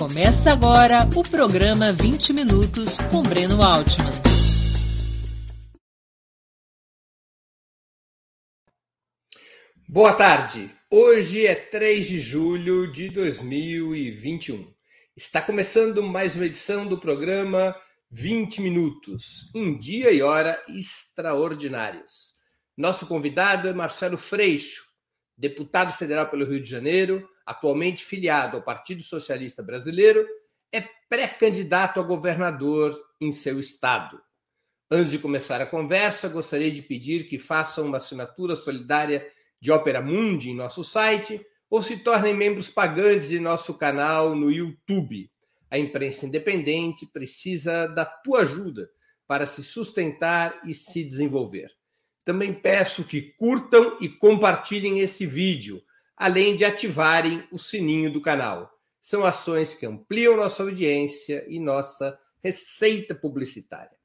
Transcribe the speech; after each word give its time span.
Começa 0.00 0.50
agora 0.50 1.06
o 1.14 1.22
programa 1.22 1.92
20 1.92 2.32
Minutos 2.32 2.96
com 3.10 3.22
Breno 3.22 3.62
Altman. 3.62 4.10
Boa 9.86 10.14
tarde. 10.14 10.74
Hoje 10.90 11.46
é 11.46 11.54
3 11.54 12.06
de 12.06 12.18
julho 12.18 12.90
de 12.90 13.10
2021. 13.10 14.72
Está 15.14 15.42
começando 15.42 16.02
mais 16.02 16.34
uma 16.34 16.46
edição 16.46 16.86
do 16.86 16.96
programa 16.96 17.76
20 18.10 18.62
Minutos, 18.62 19.50
em 19.54 19.76
dia 19.76 20.10
e 20.10 20.22
hora 20.22 20.64
extraordinários. 20.66 22.32
Nosso 22.74 23.06
convidado 23.06 23.68
é 23.68 23.74
Marcelo 23.74 24.16
Freixo, 24.16 24.82
deputado 25.36 25.92
federal 25.92 26.26
pelo 26.30 26.46
Rio 26.46 26.62
de 26.62 26.70
Janeiro, 26.70 27.28
atualmente 27.50 28.04
filiado 28.04 28.56
ao 28.56 28.62
Partido 28.62 29.02
Socialista 29.02 29.60
Brasileiro, 29.60 30.24
é 30.70 30.84
pré-candidato 31.08 31.98
a 31.98 32.02
governador 32.04 32.96
em 33.20 33.32
seu 33.32 33.58
estado. 33.58 34.22
Antes 34.88 35.10
de 35.10 35.18
começar 35.18 35.60
a 35.60 35.66
conversa, 35.66 36.28
gostaria 36.28 36.70
de 36.70 36.80
pedir 36.80 37.26
que 37.28 37.40
façam 37.40 37.86
uma 37.86 37.96
assinatura 37.96 38.54
solidária 38.54 39.26
de 39.60 39.72
Opera 39.72 40.00
Mundi 40.00 40.50
em 40.50 40.54
nosso 40.54 40.84
site 40.84 41.44
ou 41.68 41.82
se 41.82 41.96
tornem 41.96 42.32
membros 42.32 42.68
pagantes 42.68 43.28
de 43.28 43.40
nosso 43.40 43.74
canal 43.74 44.36
no 44.36 44.48
YouTube. 44.48 45.28
A 45.68 45.76
imprensa 45.76 46.26
independente 46.26 47.04
precisa 47.04 47.88
da 47.88 48.04
tua 48.04 48.42
ajuda 48.42 48.88
para 49.26 49.44
se 49.44 49.64
sustentar 49.64 50.60
e 50.64 50.72
se 50.72 51.02
desenvolver. 51.02 51.72
Também 52.24 52.54
peço 52.54 53.02
que 53.02 53.22
curtam 53.36 53.96
e 54.00 54.08
compartilhem 54.08 55.00
esse 55.00 55.26
vídeo 55.26 55.82
além 56.20 56.54
de 56.54 56.66
ativarem 56.66 57.42
o 57.50 57.58
sininho 57.58 58.12
do 58.12 58.20
canal. 58.20 58.70
São 59.00 59.24
ações 59.24 59.74
que 59.74 59.86
ampliam 59.86 60.36
nossa 60.36 60.62
audiência 60.62 61.46
e 61.48 61.58
nossa 61.58 62.18
receita 62.44 63.14
publicitária. 63.14 63.96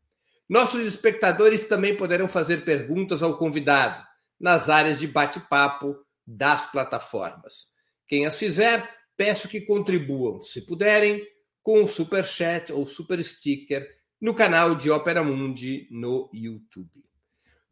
Nossos 0.47 0.87
espectadores 0.87 1.65
também 1.65 1.97
poderão 1.97 2.29
fazer 2.29 2.63
perguntas 2.63 3.21
ao 3.21 3.37
convidado 3.37 4.01
nas 4.39 4.69
áreas 4.69 4.97
de 4.97 5.07
bate-papo 5.07 5.93
das 6.25 6.71
plataformas. 6.71 7.73
Quem 8.07 8.25
as 8.25 8.39
fizer, 8.39 8.89
peço 9.17 9.49
que 9.49 9.59
contribuam, 9.59 10.39
se 10.39 10.61
puderem, 10.65 11.21
com 11.61 11.83
o 11.83 11.87
super 11.87 12.23
chat 12.23 12.71
ou 12.71 12.85
super 12.85 13.21
sticker 13.21 13.85
no 14.21 14.33
canal 14.33 14.73
de 14.73 14.89
Opera 14.89 15.21
Mundi 15.21 15.85
no 15.91 16.29
YouTube. 16.33 17.04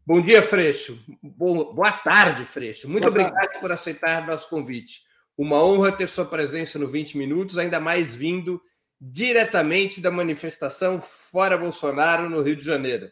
Bom 0.05 0.21
dia, 0.21 0.41
Freixo. 0.43 0.99
boa 1.21 1.91
tarde, 1.93 2.43
Freixo. 2.43 2.89
Muito 2.89 3.03
boa 3.03 3.11
obrigado 3.11 3.33
tarde. 3.35 3.59
por 3.61 3.71
aceitar 3.71 4.27
nosso 4.27 4.49
convite. 4.49 5.01
Uma 5.37 5.63
honra 5.63 5.93
ter 5.93 6.09
sua 6.09 6.25
presença 6.25 6.77
no 6.77 6.89
20 6.91 7.17
Minutos, 7.17 7.57
ainda 7.57 7.79
mais 7.79 8.13
vindo 8.13 8.61
diretamente 8.99 10.01
da 10.01 10.11
manifestação 10.11 10.99
Fora 11.01 11.57
Bolsonaro 11.57 12.29
no 12.29 12.41
Rio 12.41 12.57
de 12.57 12.65
Janeiro. 12.65 13.09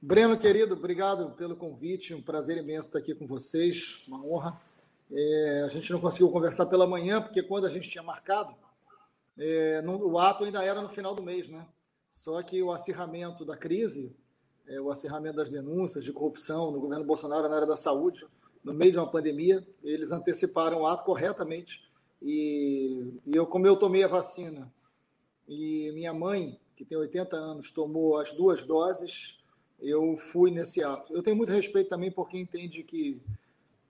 Breno, 0.00 0.38
querido, 0.38 0.72
obrigado 0.74 1.32
pelo 1.32 1.54
convite. 1.54 2.14
Um 2.14 2.22
prazer 2.22 2.56
imenso 2.56 2.88
estar 2.88 2.98
aqui 2.98 3.14
com 3.14 3.26
vocês. 3.26 4.02
Uma 4.08 4.24
honra. 4.24 4.58
É, 5.12 5.64
a 5.66 5.68
gente 5.68 5.92
não 5.92 6.00
conseguiu 6.00 6.30
conversar 6.30 6.64
pela 6.66 6.86
manhã, 6.86 7.20
porque 7.20 7.42
quando 7.42 7.66
a 7.66 7.70
gente 7.70 7.90
tinha 7.90 8.02
marcado, 8.02 8.56
é, 9.38 9.82
o 9.86 10.18
ato 10.18 10.44
ainda 10.44 10.64
era 10.64 10.80
no 10.80 10.88
final 10.88 11.14
do 11.14 11.22
mês, 11.22 11.50
né? 11.50 11.66
Só 12.08 12.42
que 12.42 12.62
o 12.62 12.72
acirramento 12.72 13.44
da 13.44 13.58
crise 13.58 14.16
é, 14.66 14.80
o 14.80 14.90
acirramento 14.90 15.36
das 15.36 15.50
denúncias 15.50 16.04
de 16.04 16.12
corrupção 16.12 16.70
no 16.70 16.80
governo 16.80 17.04
Bolsonaro 17.04 17.48
na 17.48 17.56
área 17.56 17.66
da 17.66 17.76
saúde, 17.76 18.26
no 18.62 18.72
meio 18.72 18.92
de 18.92 18.98
uma 18.98 19.10
pandemia, 19.10 19.66
eles 19.82 20.12
anteciparam 20.12 20.82
o 20.82 20.86
ato 20.86 21.04
corretamente. 21.04 21.82
E, 22.22 23.14
e 23.26 23.34
eu, 23.34 23.46
como 23.46 23.66
eu 23.66 23.76
tomei 23.76 24.04
a 24.04 24.08
vacina 24.08 24.72
e 25.48 25.90
minha 25.92 26.12
mãe, 26.12 26.60
que 26.76 26.84
tem 26.84 26.96
80 26.96 27.36
anos, 27.36 27.72
tomou 27.72 28.18
as 28.18 28.32
duas 28.32 28.62
doses, 28.62 29.38
eu 29.80 30.16
fui 30.16 30.50
nesse 30.50 30.82
ato. 30.84 31.14
Eu 31.14 31.22
tenho 31.22 31.36
muito 31.36 31.50
respeito 31.50 31.88
também 31.88 32.10
por 32.10 32.28
quem 32.28 32.42
entende 32.42 32.82
que, 32.82 33.20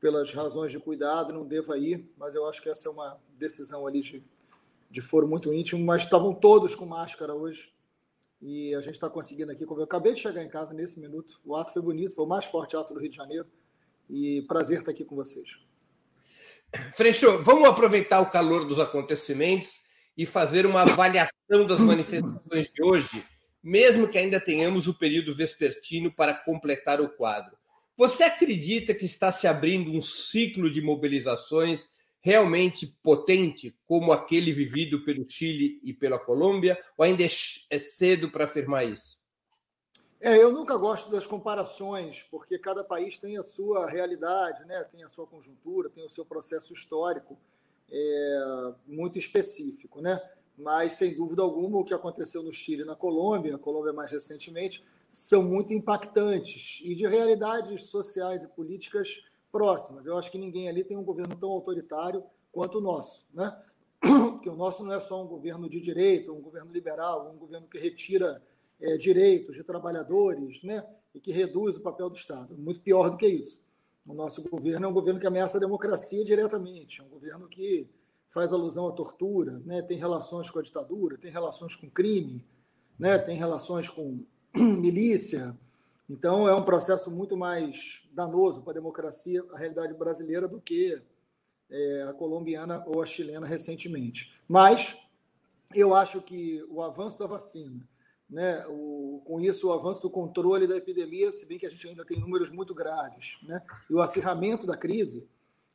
pelas 0.01 0.33
razões 0.33 0.73
de 0.73 0.79
cuidado, 0.79 1.33
não 1.33 1.45
deva 1.45 1.77
ir, 1.77 2.09
mas 2.17 2.35
eu 2.35 2.47
acho 2.47 2.63
que 2.63 2.69
essa 2.69 2.89
é 2.89 2.91
uma 2.91 3.19
decisão 3.39 3.87
ali 3.87 4.01
de, 4.01 4.23
de 4.91 5.01
foro 5.01 5.27
muito 5.27 5.53
íntimo. 5.53 5.85
Mas 5.85 6.03
estavam 6.03 6.33
todos 6.33 6.75
com 6.75 6.87
máscara 6.87 7.35
hoje 7.35 7.71
e 8.41 8.75
a 8.75 8.81
gente 8.81 8.95
está 8.95 9.11
conseguindo 9.11 9.53
aqui. 9.53 9.67
Como 9.67 9.81
eu 9.81 9.85
acabei 9.85 10.15
de 10.15 10.21
chegar 10.21 10.43
em 10.43 10.49
casa 10.49 10.73
nesse 10.73 10.99
minuto, 10.99 11.41
o 11.45 11.55
ato 11.55 11.73
foi 11.73 11.83
bonito, 11.83 12.15
foi 12.15 12.25
o 12.25 12.29
mais 12.29 12.45
forte 12.45 12.77
ato 12.77 12.95
do 12.95 13.01
Rio 13.01 13.11
de 13.11 13.17
Janeiro. 13.17 13.47
E 14.09 14.43
prazer 14.43 14.79
estar 14.79 14.91
aqui 14.91 15.05
com 15.05 15.15
vocês. 15.15 15.49
Freixo, 16.95 17.43
vamos 17.43 17.69
aproveitar 17.69 18.21
o 18.21 18.31
calor 18.31 18.67
dos 18.67 18.79
acontecimentos 18.79 19.81
e 20.17 20.25
fazer 20.25 20.67
uma 20.67 20.83
avaliação 20.83 21.67
das 21.67 21.81
manifestações 21.81 22.73
de 22.73 22.83
hoje, 22.83 23.25
mesmo 23.63 24.09
que 24.09 24.19
ainda 24.19 24.41
tenhamos 24.41 24.87
o 24.87 24.95
período 24.95 25.35
vespertino 25.35 26.13
para 26.13 26.35
completar 26.35 27.01
o 27.01 27.09
quadro. 27.09 27.57
Você 27.97 28.23
acredita 28.25 28.95
que 28.95 29.05
está 29.05 29.31
se 29.31 29.47
abrindo 29.47 29.93
um 29.93 30.01
ciclo 30.01 30.71
de 30.71 30.81
mobilizações 30.81 31.87
realmente 32.21 32.87
potente 33.03 33.75
como 33.87 34.13
aquele 34.13 34.53
vivido 34.53 35.05
pelo 35.05 35.29
Chile 35.29 35.81
e 35.83 35.93
pela 35.93 36.19
Colômbia, 36.19 36.79
ou 36.97 37.05
ainda 37.05 37.25
é 37.25 37.79
cedo 37.79 38.31
para 38.31 38.45
afirmar 38.45 38.87
isso? 38.87 39.19
É, 40.21 40.37
eu 40.37 40.53
nunca 40.53 40.77
gosto 40.77 41.11
das 41.11 41.27
comparações, 41.27 42.23
porque 42.31 42.59
cada 42.59 42.85
país 42.85 43.17
tem 43.17 43.39
a 43.39 43.43
sua 43.43 43.89
realidade, 43.89 44.67
né? 44.67 44.85
tem 44.85 45.03
a 45.03 45.09
sua 45.09 45.27
conjuntura, 45.27 45.89
tem 45.89 46.05
o 46.05 46.11
seu 46.11 46.27
processo 46.27 46.75
histórico 46.75 47.39
é, 47.91 48.73
muito 48.87 49.19
específico. 49.19 50.03
Né? 50.03 50.21
Mas, 50.59 50.93
sem 50.93 51.15
dúvida 51.15 51.41
alguma, 51.41 51.79
o 51.79 51.85
que 51.85 51.95
aconteceu 51.95 52.43
no 52.43 52.53
Chile 52.53 52.83
e 52.83 52.85
na 52.85 52.95
Colômbia, 52.95 53.55
a 53.55 53.59
Colômbia 53.59 53.95
mais 53.95 54.13
recentemente, 54.13 54.85
são 55.09 55.43
muito 55.43 55.73
impactantes 55.73 56.81
e 56.85 56.95
de 56.95 57.07
realidades 57.07 57.85
sociais 57.85 58.45
e 58.45 58.49
políticas 58.49 59.25
próximas. 59.51 60.07
Eu 60.07 60.17
acho 60.17 60.31
que 60.31 60.39
ninguém 60.39 60.69
ali 60.69 60.85
tem 60.85 60.97
um 60.97 61.05
governo 61.05 61.37
tão 61.37 61.51
autoritário 61.51 62.25
quanto 62.53 62.79
o 62.79 62.81
nosso, 62.81 63.27
né? 63.33 63.57
Porque 64.01 64.49
o 64.49 64.57
nosso 64.57 64.83
não 64.85 64.93
é 64.93 65.01
só 65.01 65.23
um 65.23 65.27
governo 65.27 65.69
de 65.69 65.81
direita, 65.81 66.33
um 66.33 66.41
governo 66.41 66.73
liberal, 66.73 67.31
um 67.35 67.39
governo 67.39 67.67
que 67.69 67.79
retira 67.79 68.43
é, 68.81 68.97
direitos 68.97 69.55
de 69.55 69.63
trabalhadores, 69.63 70.63
né? 70.63 70.87
E 71.15 71.21
que 71.21 71.33
reduz 71.33 71.77
o 71.77 71.81
papel 71.81 72.09
do 72.09 72.17
Estado. 72.17 72.57
Muito 72.57 72.81
pior 72.81 73.11
do 73.11 73.17
que 73.17 73.27
isso. 73.27 73.61
O 74.07 74.15
nosso 74.15 74.43
governo 74.43 74.87
é 74.87 74.89
um 74.89 74.95
governo 74.95 75.21
que 75.21 75.27
ameaça 75.27 75.59
a 75.59 75.61
democracia 75.61 76.25
diretamente, 76.25 77.01
é 77.01 77.05
um 77.05 77.09
governo 77.09 77.47
que 77.47 77.89
faz 78.29 78.53
alusão 78.53 78.89
à 78.89 78.93
tortura, 78.93 79.59
né? 79.61 79.83
Tem 79.83 79.99
relações 79.99 80.51
com 80.51 80.59
a 80.59 80.63
ditadura, 80.63 81.19
tem 81.19 81.31
relações 81.31 81.77
com 81.77 81.91
crime, 81.91 82.45
né? 82.99 83.19
Tem 83.19 83.37
relações 83.37 83.89
com 83.89 84.25
milícia, 84.57 85.57
então, 86.13 86.49
é 86.49 86.55
um 86.55 86.65
processo 86.65 87.09
muito 87.09 87.37
mais 87.37 88.03
danoso 88.13 88.63
para 88.63 88.73
a 88.73 88.75
democracia, 88.75 89.45
a 89.53 89.57
realidade 89.57 89.95
brasileira, 89.95 90.49
do 90.49 90.61
que 90.61 91.01
é, 91.71 92.03
a 92.09 92.13
colombiana 92.13 92.83
ou 92.85 93.01
a 93.01 93.07
chilena 93.07 93.47
recentemente. 93.47 94.35
Mas 94.49 94.97
eu 95.73 95.95
acho 95.95 96.21
que 96.21 96.67
o 96.69 96.83
avanço 96.83 97.17
da 97.17 97.29
vacina, 97.29 97.89
né, 98.29 98.67
o, 98.67 99.23
com 99.25 99.41
isso, 99.41 99.69
o 99.69 99.73
avanço 99.73 100.03
do 100.03 100.11
controle 100.11 100.67
da 100.67 100.77
epidemia, 100.77 101.31
se 101.31 101.47
bem 101.47 101.61
que 101.61 101.67
a 101.67 101.71
gente 101.71 101.87
ainda 101.87 102.05
tem 102.05 102.19
números 102.19 102.51
muito 102.51 102.75
graves, 102.75 103.39
né, 103.45 103.63
e 103.89 103.95
o 103.95 104.01
acirramento 104.01 104.67
da 104.67 104.77
crise, 104.77 105.29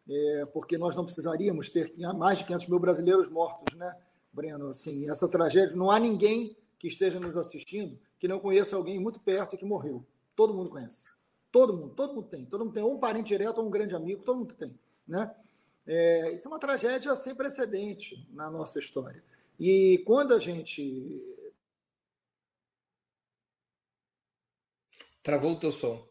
é, 0.09 0.45
porque 0.47 0.77
nós 0.77 0.97
não 0.97 1.05
precisaríamos 1.05 1.69
ter 1.69 1.93
mais 2.13 2.39
de 2.39 2.43
500 2.43 2.67
mil 2.67 2.79
brasileiros 2.79 3.29
mortos, 3.29 3.73
né, 3.75 3.95
Breno? 4.33 4.67
Assim, 4.67 5.09
essa 5.09 5.29
tragédia, 5.29 5.77
não 5.77 5.89
há 5.89 5.97
ninguém 5.97 6.57
que 6.77 6.87
esteja 6.87 7.21
nos 7.21 7.37
assistindo 7.37 7.97
que 8.19 8.27
não 8.27 8.39
conheça 8.39 8.75
alguém 8.75 8.99
muito 8.99 9.19
perto 9.19 9.57
que 9.57 9.63
morreu. 9.63 10.05
Todo 10.35 10.53
mundo 10.53 10.69
conhece. 10.69 11.05
Todo 11.51 11.75
mundo, 11.75 11.95
todo 11.95 12.13
mundo 12.13 12.27
tem. 12.27 12.45
Todo 12.45 12.65
mundo 12.65 12.73
tem 12.73 12.83
um 12.83 12.99
parente 12.99 13.27
direto 13.27 13.59
ou 13.59 13.67
um 13.67 13.71
grande 13.71 13.95
amigo, 13.95 14.23
todo 14.23 14.39
mundo 14.39 14.53
tem. 14.55 14.77
Né? 15.07 15.33
É, 15.87 16.31
isso 16.33 16.47
é 16.47 16.51
uma 16.51 16.59
tragédia 16.59 17.15
sem 17.15 17.35
precedente 17.35 18.27
na 18.31 18.49
nossa 18.49 18.79
história. 18.79 19.23
E 19.59 20.03
quando 20.05 20.33
a 20.33 20.39
gente. 20.39 21.21
Travou 25.23 25.53
o 25.53 25.59
teu 25.59 25.71
som. 25.71 26.07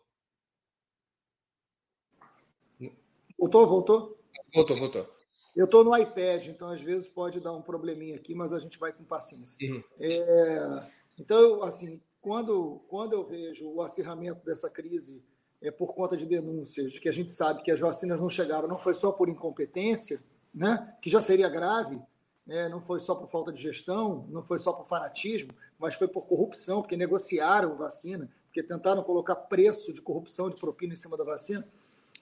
Voltou, 3.39 3.67
voltou? 3.67 4.19
Voltou, 4.55 4.79
voltou. 4.79 5.15
Eu 5.55 5.67
estou 5.67 5.85
no 5.85 5.97
iPad, 5.97 6.47
então 6.49 6.69
às 6.69 6.81
vezes 6.81 7.09
pode 7.09 7.41
dar 7.41 7.53
um 7.53 7.63
probleminha 7.63 8.17
aqui, 8.17 8.35
mas 8.35 8.53
a 8.53 8.59
gente 8.59 8.79
vai 8.79 8.93
com 8.93 9.05
paciência. 9.05 9.57
Uhum. 9.71 9.83
É, 10.01 10.91
então, 11.19 11.63
assim, 11.63 12.01
quando, 12.25 12.81
quando 12.89 13.13
eu 13.13 13.23
vejo 13.23 13.69
o 13.69 13.83
acirramento 13.83 14.43
dessa 14.47 14.71
crise 14.71 15.23
é, 15.61 15.71
por 15.71 15.95
conta 15.95 16.17
de 16.17 16.25
denúncias 16.25 16.91
de 16.91 16.99
que 16.99 17.09
a 17.09 17.13
gente 17.13 17.31
sabe 17.31 17.63
que 17.63 17.71
as 17.71 17.79
vacinas 17.79 18.19
não 18.19 18.31
chegaram, 18.31 18.67
não 18.67 18.79
foi 18.79 18.95
só 18.95 19.13
por 19.13 19.29
incompetência, 19.29 20.25
né, 20.53 20.97
que 21.03 21.11
já 21.11 21.21
seria 21.21 21.51
grave, 21.51 22.01
né, 22.47 22.67
não 22.71 22.81
foi 22.81 22.99
só 22.99 23.15
por 23.15 23.29
falta 23.29 23.53
de 23.53 23.61
gestão, 23.61 24.27
não 24.31 24.43
foi 24.43 24.59
só 24.59 24.73
por 24.73 24.87
fanatismo, 24.87 25.53
mas 25.79 25.97
foi 25.97 26.09
por 26.09 26.27
corrupção, 26.27 26.81
porque 26.81 26.97
negociaram 26.97 27.77
vacina, 27.77 28.31
porque 28.47 28.63
tentaram 28.63 29.03
colocar 29.03 29.37
preço 29.37 29.93
de 29.93 30.01
corrupção, 30.01 30.49
de 30.49 30.57
propina 30.57 30.95
em 30.95 30.97
cima 30.97 31.19
da 31.19 31.25
vacina. 31.25 31.67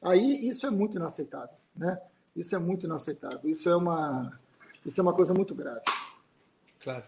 Aí 0.02 0.48
isso 0.48 0.66
é 0.66 0.70
muito 0.70 0.96
inaceitável, 0.96 1.55
né? 1.76 2.00
Isso 2.34 2.56
é 2.56 2.58
muito 2.58 2.87
inaceitável. 2.87 3.48
Isso 3.48 3.69
é 3.69 3.76
uma 3.76 4.40
Isso 4.84 4.98
é 4.98 5.02
uma 5.02 5.14
coisa 5.14 5.32
muito 5.32 5.55
grave. 5.55 5.82
Claro. 6.81 7.05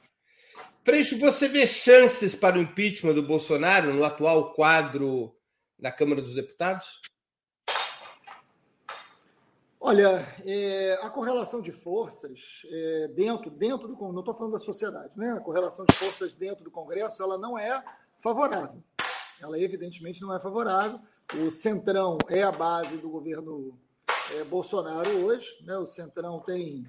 Freixo, 0.85 1.19
você 1.19 1.49
vê 1.49 1.67
chances 1.67 2.35
para 2.35 2.59
o 2.59 2.61
impeachment 2.61 3.15
do 3.15 3.23
Bolsonaro 3.23 3.95
no 3.95 4.05
atual 4.05 4.53
quadro 4.53 5.35
na 5.79 5.91
Câmara 5.91 6.21
dos 6.21 6.35
Deputados? 6.35 7.01
Olha, 9.81 10.29
é, 10.45 10.99
a 11.01 11.09
correlação 11.09 11.63
de 11.63 11.73
forças 11.73 12.67
é, 12.71 13.09
dentro, 13.09 13.51
dentro 13.51 13.89
do 13.89 13.95
não 14.13 14.21
estou 14.21 14.35
falando 14.35 14.53
da 14.53 14.59
sociedade, 14.59 15.19
né? 15.19 15.33
A 15.33 15.41
correlação 15.41 15.87
de 15.87 15.95
forças 15.95 16.35
dentro 16.35 16.63
do 16.63 16.71
Congresso 16.71 17.23
ela 17.23 17.39
não 17.39 17.59
é 17.59 17.83
favorável. 18.19 18.85
Ela 19.41 19.59
evidentemente 19.59 20.21
não 20.21 20.37
é 20.37 20.41
favorável. 20.41 21.01
O 21.35 21.51
centrão 21.51 22.19
é 22.29 22.43
a 22.43 22.53
base 22.53 22.99
do 22.99 23.09
governo 23.09 23.79
é, 24.35 24.45
Bolsonaro 24.45 25.09
hoje, 25.25 25.49
né? 25.63 25.79
O 25.79 25.87
centrão 25.87 26.41
tem, 26.41 26.85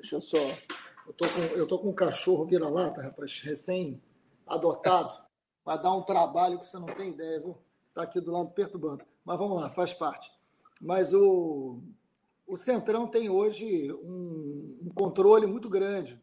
deixa 0.00 0.16
eu 0.16 0.20
só, 0.20 0.38
eu 1.12 1.16
tô 1.16 1.28
com, 1.28 1.40
eu 1.40 1.66
tô 1.66 1.78
com 1.78 1.88
um 1.90 1.94
cachorro 1.94 2.46
vira-lata, 2.46 3.02
rapaz, 3.02 3.40
recém 3.42 4.00
adotado, 4.46 5.14
vai 5.64 5.80
dar 5.80 5.92
um 5.94 6.02
trabalho 6.02 6.58
que 6.58 6.66
você 6.66 6.78
não 6.78 6.86
tem 6.86 7.10
ideia, 7.10 7.40
viu? 7.40 7.58
Tá 7.92 8.02
aqui 8.02 8.20
do 8.20 8.32
lado 8.32 8.50
perturbando. 8.50 9.04
Mas 9.24 9.38
vamos 9.38 9.60
lá, 9.60 9.70
faz 9.70 9.92
parte. 9.92 10.32
Mas 10.80 11.12
o 11.12 11.80
o 12.46 12.56
Centrão 12.56 13.06
tem 13.06 13.30
hoje 13.30 13.90
um, 13.92 14.76
um 14.82 14.90
controle 14.94 15.46
muito 15.46 15.70
grande 15.70 16.20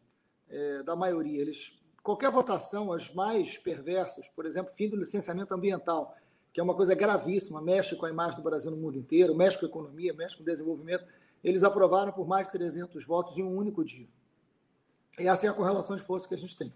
é, 0.48 0.82
da 0.82 0.94
maioria. 0.94 1.40
Eles, 1.40 1.76
qualquer 2.04 2.30
votação, 2.30 2.92
as 2.92 3.12
mais 3.12 3.58
perversas, 3.58 4.28
por 4.28 4.46
exemplo, 4.46 4.72
fim 4.72 4.88
do 4.88 4.96
licenciamento 4.96 5.52
ambiental, 5.52 6.14
que 6.52 6.60
é 6.60 6.62
uma 6.62 6.74
coisa 6.74 6.94
gravíssima, 6.94 7.60
mexe 7.60 7.96
com 7.96 8.06
a 8.06 8.10
imagem 8.10 8.36
do 8.36 8.42
Brasil 8.42 8.70
no 8.70 8.76
mundo 8.76 8.96
inteiro, 8.96 9.34
mexe 9.34 9.58
com 9.58 9.66
a 9.66 9.68
economia, 9.68 10.12
mexe 10.12 10.36
com 10.36 10.42
o 10.42 10.46
desenvolvimento, 10.46 11.04
eles 11.42 11.64
aprovaram 11.64 12.12
por 12.12 12.28
mais 12.28 12.46
de 12.46 12.52
300 12.52 13.04
votos 13.04 13.36
em 13.36 13.42
um 13.42 13.56
único 13.56 13.84
dia. 13.84 14.06
E 15.20 15.28
essa 15.28 15.46
é 15.46 15.50
a 15.50 15.54
correlação 15.54 15.96
de 15.96 16.02
força 16.02 16.26
que 16.26 16.34
a 16.34 16.38
gente 16.38 16.56
tem. 16.56 16.72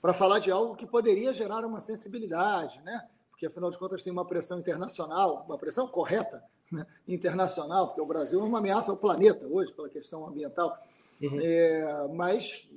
Para 0.00 0.14
falar 0.14 0.38
de 0.38 0.50
algo 0.50 0.76
que 0.76 0.86
poderia 0.86 1.34
gerar 1.34 1.64
uma 1.64 1.80
sensibilidade, 1.80 2.80
né? 2.82 3.08
porque 3.38 3.46
afinal 3.46 3.70
de 3.70 3.78
contas 3.78 4.02
tem 4.02 4.12
uma 4.12 4.26
pressão 4.26 4.58
internacional, 4.58 5.44
uma 5.46 5.56
pressão 5.56 5.86
correta 5.86 6.42
né, 6.72 6.84
internacional, 7.06 7.86
porque 7.86 8.00
o 8.00 8.06
Brasil 8.06 8.40
é 8.40 8.42
uma 8.42 8.58
ameaça 8.58 8.90
ao 8.90 8.96
planeta 8.96 9.46
hoje 9.46 9.72
pela 9.72 9.88
questão 9.88 10.26
ambiental, 10.26 10.76
uhum. 11.22 11.40
é, 11.40 12.08
mas 12.14 12.68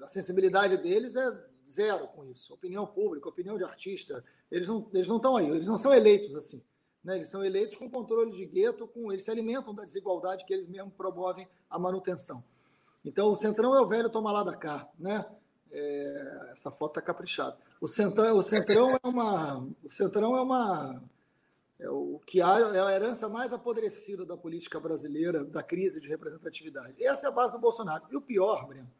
a 0.00 0.06
sensibilidade 0.06 0.76
deles 0.76 1.16
é 1.16 1.28
zero 1.68 2.06
com 2.06 2.24
isso. 2.24 2.54
Opinião 2.54 2.86
pública, 2.86 3.28
opinião 3.28 3.58
de 3.58 3.64
artista, 3.64 4.24
eles 4.48 4.68
não, 4.68 4.88
eles 4.94 5.08
não 5.08 5.16
estão 5.16 5.36
aí, 5.36 5.48
eles 5.48 5.66
não 5.66 5.76
são 5.76 5.92
eleitos 5.92 6.36
assim. 6.36 6.62
Né? 7.02 7.16
Eles 7.16 7.28
são 7.28 7.44
eleitos 7.44 7.76
com 7.76 7.90
controle 7.90 8.30
de 8.30 8.46
gueto, 8.46 8.86
com, 8.86 9.10
eles 9.10 9.24
se 9.24 9.30
alimentam 9.32 9.74
da 9.74 9.84
desigualdade 9.84 10.44
que 10.44 10.54
eles 10.54 10.68
mesmos 10.68 10.94
promovem 10.94 11.48
a 11.68 11.80
manutenção. 11.80 12.44
Então, 13.06 13.30
o 13.30 13.36
Centrão 13.36 13.74
é 13.74 13.80
o 13.80 13.86
velho 13.86 14.10
toma 14.10 14.32
lá 14.32 14.42
da 14.42 14.56
cá, 14.56 14.88
né? 14.98 15.24
É, 15.70 16.50
essa 16.52 16.70
foto 16.70 16.98
está 16.98 17.02
caprichada. 17.02 17.56
O 17.80 17.86
Centrão, 17.86 18.36
o 18.36 18.42
Centrão 18.42 18.98
é 19.02 19.08
uma, 19.08 19.58
o 19.84 19.88
Centrão 19.88 20.36
é 20.36 20.40
uma 20.40 21.02
é 21.78 21.90
o 21.90 22.18
que 22.26 22.40
há 22.40 22.58
é 22.74 22.80
a 22.80 22.92
herança 22.92 23.28
mais 23.28 23.52
apodrecida 23.52 24.24
da 24.24 24.36
política 24.36 24.80
brasileira, 24.80 25.44
da 25.44 25.62
crise 25.62 26.00
de 26.00 26.08
representatividade. 26.08 27.04
Essa 27.04 27.26
é 27.26 27.28
a 27.28 27.32
base 27.32 27.52
do 27.52 27.60
Bolsonaro. 27.60 28.04
E 28.10 28.16
o 28.16 28.20
pior, 28.20 28.66
Breno, 28.66 28.90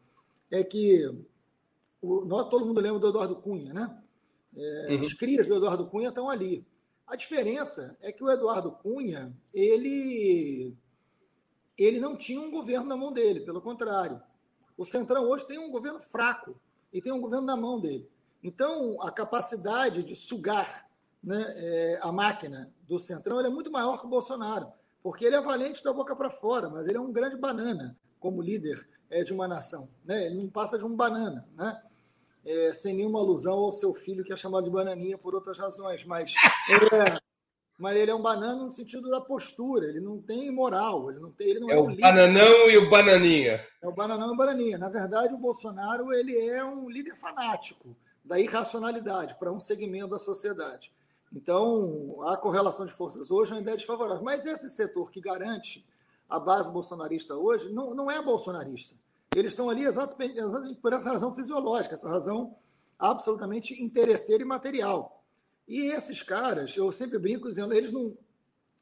é 0.51 0.63
que 0.63 1.11
o, 2.03 2.25
nós, 2.27 2.49
todo 2.51 2.67
mundo 2.67 2.81
lembra 2.81 3.01
do 3.01 3.09
Eduardo 3.09 3.37
Cunha, 3.37 3.73
né? 3.73 3.99
É, 4.55 4.95
uhum. 4.95 5.01
As 5.01 5.13
crias 5.15 5.49
do 5.49 5.57
Eduardo 5.57 5.87
Cunha 5.87 6.11
estão 6.11 6.29
ali. 6.29 6.67
A 7.07 7.17
diferença 7.17 7.97
é 8.01 8.13
que 8.13 8.23
o 8.23 8.31
Eduardo 8.31 8.73
Cunha, 8.73 9.33
ele, 9.55 10.75
ele 11.79 12.01
não 12.01 12.17
tinha 12.17 12.41
um 12.41 12.51
governo 12.51 12.87
na 12.87 12.97
mão 12.97 13.13
dele, 13.13 13.41
pelo 13.41 13.61
contrário. 13.61 14.21
O 14.77 14.85
Centrão 14.85 15.25
hoje 15.29 15.47
tem 15.47 15.59
um 15.59 15.71
governo 15.71 16.01
fraco 16.01 16.55
e 16.93 17.01
tem 17.01 17.13
um 17.13 17.21
governo 17.21 17.47
na 17.47 17.57
mão 17.57 17.81
dele. 17.81 18.09
Então, 18.43 19.01
a 19.03 19.11
capacidade 19.11 20.03
de 20.03 20.15
sugar 20.15 20.87
né, 21.23 21.45
é, 21.57 21.99
a 22.03 22.13
máquina 22.13 22.73
do 22.87 22.99
Centrão 22.99 23.41
é 23.41 23.49
muito 23.49 23.71
maior 23.71 23.99
que 23.99 24.07
o 24.07 24.09
Bolsonaro, 24.09 24.69
porque 25.03 25.25
ele 25.25 25.35
é 25.35 25.41
valente 25.41 25.83
da 25.83 25.93
boca 25.93 26.15
para 26.15 26.31
fora, 26.31 26.69
mas 26.69 26.87
ele 26.87 26.97
é 26.97 27.01
um 27.01 27.13
grande 27.13 27.37
banana 27.37 27.97
como 28.21 28.41
líder 28.41 28.89
é, 29.11 29.25
de 29.25 29.33
uma 29.33 29.49
nação. 29.49 29.89
Né? 30.05 30.27
Ele 30.27 30.37
não 30.37 30.49
passa 30.49 30.79
de 30.79 30.85
um 30.85 30.95
banana, 30.95 31.47
né? 31.57 31.83
É, 32.45 32.73
sem 32.73 32.95
nenhuma 32.95 33.19
alusão 33.19 33.59
ao 33.59 33.73
seu 33.73 33.93
filho, 33.93 34.23
que 34.23 34.33
é 34.33 34.37
chamado 34.37 34.63
de 34.63 34.71
bananinha 34.71 35.19
por 35.19 35.35
outras 35.35 35.59
razões, 35.59 36.05
mas, 36.05 36.33
é, 36.93 37.19
mas 37.79 37.97
ele 37.97 38.11
é 38.11 38.15
um 38.15 38.23
banana 38.23 38.65
no 38.65 38.71
sentido 38.71 39.11
da 39.11 39.21
postura, 39.21 39.87
ele 39.87 40.01
não 40.01 40.19
tem 40.21 40.51
moral, 40.51 41.11
ele 41.11 41.21
não, 41.21 41.31
tem, 41.31 41.49
ele 41.49 41.61
não 41.61 41.71
é, 41.71 41.75
é 41.75 41.79
o 41.79 41.89
líder. 41.89 42.03
bananão 42.03 42.71
e 42.71 42.79
o 42.79 42.91
bananinha. 42.91 43.67
É 43.83 43.89
o 43.89 43.93
bananão 43.93 44.31
e 44.31 44.33
o 44.33 44.37
bananinha. 44.37 44.79
Na 44.79 44.89
verdade, 44.89 45.35
o 45.35 45.39
Bolsonaro 45.39 46.13
ele 46.13 46.39
é 46.39 46.65
um 46.65 46.89
líder 46.89 47.15
fanático 47.17 47.95
da 48.25 48.41
irracionalidade 48.41 49.37
para 49.39 49.53
um 49.53 49.61
segmento 49.61 50.09
da 50.09 50.19
sociedade. 50.19 50.91
Então, 51.33 52.23
a 52.23 52.37
correlação 52.37 52.87
de 52.87 52.93
forças 52.93 53.31
hoje 53.31 53.53
ainda 53.53 53.73
é 53.73 53.77
desfavorável. 53.77 54.23
Mas 54.23 54.47
esse 54.47 54.71
setor 54.71 55.11
que 55.11 55.21
garante 55.21 55.85
a 56.29 56.41
base 56.41 56.71
bolsonarista 56.71 57.35
hoje 57.37 57.71
não, 57.73 57.95
não 57.95 58.11
é 58.11 58.21
bolsonarista. 58.23 58.95
Eles 59.35 59.53
estão 59.53 59.69
ali 59.69 59.85
exatamente, 59.85 60.39
exatamente 60.39 60.81
por 60.81 60.93
essa 60.93 61.11
razão 61.11 61.35
fisiológica, 61.35 61.95
essa 61.95 62.09
razão 62.09 62.57
absolutamente 62.99 63.83
interesseira 63.83 64.43
e 64.43 64.47
material. 64.47 65.16
E 65.67 65.91
esses 65.91 66.23
caras, 66.23 66.77
eu 66.77 66.91
sempre 66.93 67.19
brinco 67.19 67.49
dizendo, 67.49 67.73
eles 67.75 67.93
não. 67.93 68.17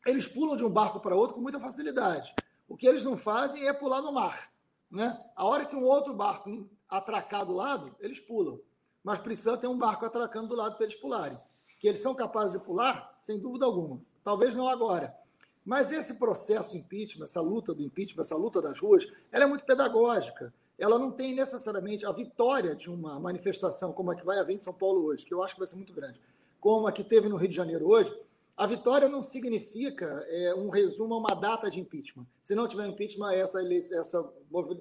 Eles 0.07 0.27
pulam 0.27 0.57
de 0.57 0.65
um 0.65 0.71
barco 0.71 1.01
para 1.01 1.17
outro 1.17 1.37
com 1.37 1.41
muita 1.41 1.59
facilidade. 1.59 2.35
O 2.69 2.77
que 2.77 2.87
eles 2.87 3.03
não 3.03 3.17
fazem 3.17 3.67
é 3.67 3.73
pular 3.73 4.03
no 4.03 4.13
mar. 4.13 4.53
Né? 4.91 5.19
A 5.35 5.45
hora 5.47 5.65
que 5.65 5.75
um 5.75 5.85
outro 5.85 6.15
barco 6.15 6.69
atracar 6.89 7.47
do 7.47 7.53
lado, 7.53 7.95
eles 8.01 8.21
pulam. 8.21 8.61
Mas 9.03 9.19
precisa 9.19 9.57
ter 9.57 9.67
um 9.67 9.79
barco 9.79 10.05
atracando 10.05 10.49
do 10.49 10.57
lado 10.57 10.77
para 10.77 10.85
eles 10.85 10.97
pularem 10.97 11.39
que 11.85 11.89
eles 11.89 12.01
são 12.01 12.15
capazes 12.15 12.55
de 12.55 12.65
pular, 12.65 13.15
sem 13.19 13.39
dúvida 13.39 13.67
alguma. 13.67 14.01
Talvez 14.23 14.55
não 14.55 14.67
agora. 14.67 15.15
Mas 15.63 15.93
esse 15.93 16.15
processo 16.15 16.79
impeachment, 16.79 17.25
essa 17.25 17.43
luta 17.43 17.75
do 17.75 17.83
impeachment, 17.83 18.23
essa 18.23 18.37
luta 18.37 18.63
das 18.63 18.81
ruas, 18.81 19.07
ela 19.31 19.45
é 19.45 19.47
muito 19.47 19.67
pedagógica. 19.67 20.51
Ela 20.79 20.99
não 20.99 21.11
tem 21.11 21.35
necessariamente 21.35 22.07
a 22.07 22.11
vitória 22.11 22.75
de 22.75 22.89
uma 22.89 23.21
manifestação 23.21 23.93
como 23.93 24.11
a 24.11 24.15
que 24.15 24.25
vai 24.25 24.39
haver 24.39 24.55
em 24.55 24.59
São 24.59 24.73
Paulo 24.73 25.05
hoje, 25.05 25.27
que 25.27 25.35
eu 25.35 25.43
acho 25.43 25.53
que 25.53 25.61
vai 25.61 25.67
ser 25.67 25.77
muito 25.77 25.93
grande, 25.93 26.19
como 26.65 26.87
a 26.87 26.93
que 26.93 27.05
teve 27.05 27.29
no 27.29 27.37
Rio 27.37 27.51
de 27.51 27.55
Janeiro 27.55 27.87
hoje. 27.87 28.11
A 28.57 28.67
vitória 28.67 29.07
não 29.07 29.23
significa 29.23 30.07
é, 30.29 30.55
um 30.55 30.71
resumo 30.71 31.13
a 31.13 31.19
uma 31.19 31.35
data 31.39 31.71
de 31.71 31.79
impeachment. 31.79 32.27
Se 32.43 32.55
não 32.55 32.67
tiver 32.67 32.87
impeachment, 32.87 33.33
essa, 33.33 33.61
essa 33.61 34.33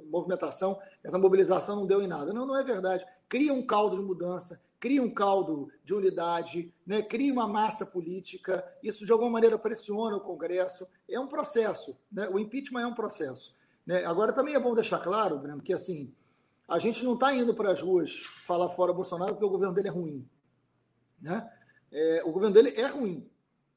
movimentação, 0.10 0.79
essa 1.03 1.17
mobilização 1.17 1.75
não 1.75 1.86
deu 1.86 2.01
em 2.01 2.08
nada. 2.08 2.31
Não, 2.31 2.46
não 2.46 2.58
é 2.58 2.63
verdade. 2.63 3.05
Cria 3.27 3.51
um 3.51 3.65
caldo 3.65 3.98
de 3.98 4.01
mudança, 4.01 4.62
cria 4.79 5.03
um 5.03 5.13
caldo 5.13 5.69
de 5.84 5.93
unidade, 5.93 6.74
né? 6.88 7.01
cria 7.01 7.34
uma 7.34 7.50
massa 7.50 7.86
política, 7.86 8.63
isso 8.81 9.05
de 9.05 9.12
alguma 9.12 9.31
maneira 9.31 9.60
pressiona 9.60 10.15
o 10.15 10.22
Congresso. 10.22 10.88
É 11.10 11.19
um 11.19 11.27
processo, 11.27 11.98
né? 12.10 12.29
o 12.29 12.39
impeachment 12.39 12.84
é 12.84 12.88
um 12.88 12.96
processo. 12.96 13.53
Né? 13.86 14.05
Agora, 14.05 14.31
também 14.31 14.55
é 14.55 14.60
bom 14.60 14.74
deixar 14.74 15.00
claro, 15.00 15.38
Breno, 15.38 15.62
que 15.62 15.74
assim, 15.74 16.13
a 16.65 16.79
gente 16.79 17.03
não 17.03 17.15
está 17.15 17.36
indo 17.36 17.53
para 17.53 17.74
as 17.74 17.81
ruas 17.81 18.24
falar 18.46 18.69
fora 18.69 18.93
Bolsonaro 18.93 19.34
porque 19.34 19.46
o 19.46 19.50
governo 19.50 19.74
dele 19.74 19.89
é 19.89 19.91
ruim. 19.91 20.25
Né? 21.22 21.50
É, 21.93 22.23
o 22.25 22.31
governo 22.31 22.53
dele 22.53 22.73
é 22.75 22.88
ruim, 22.88 23.29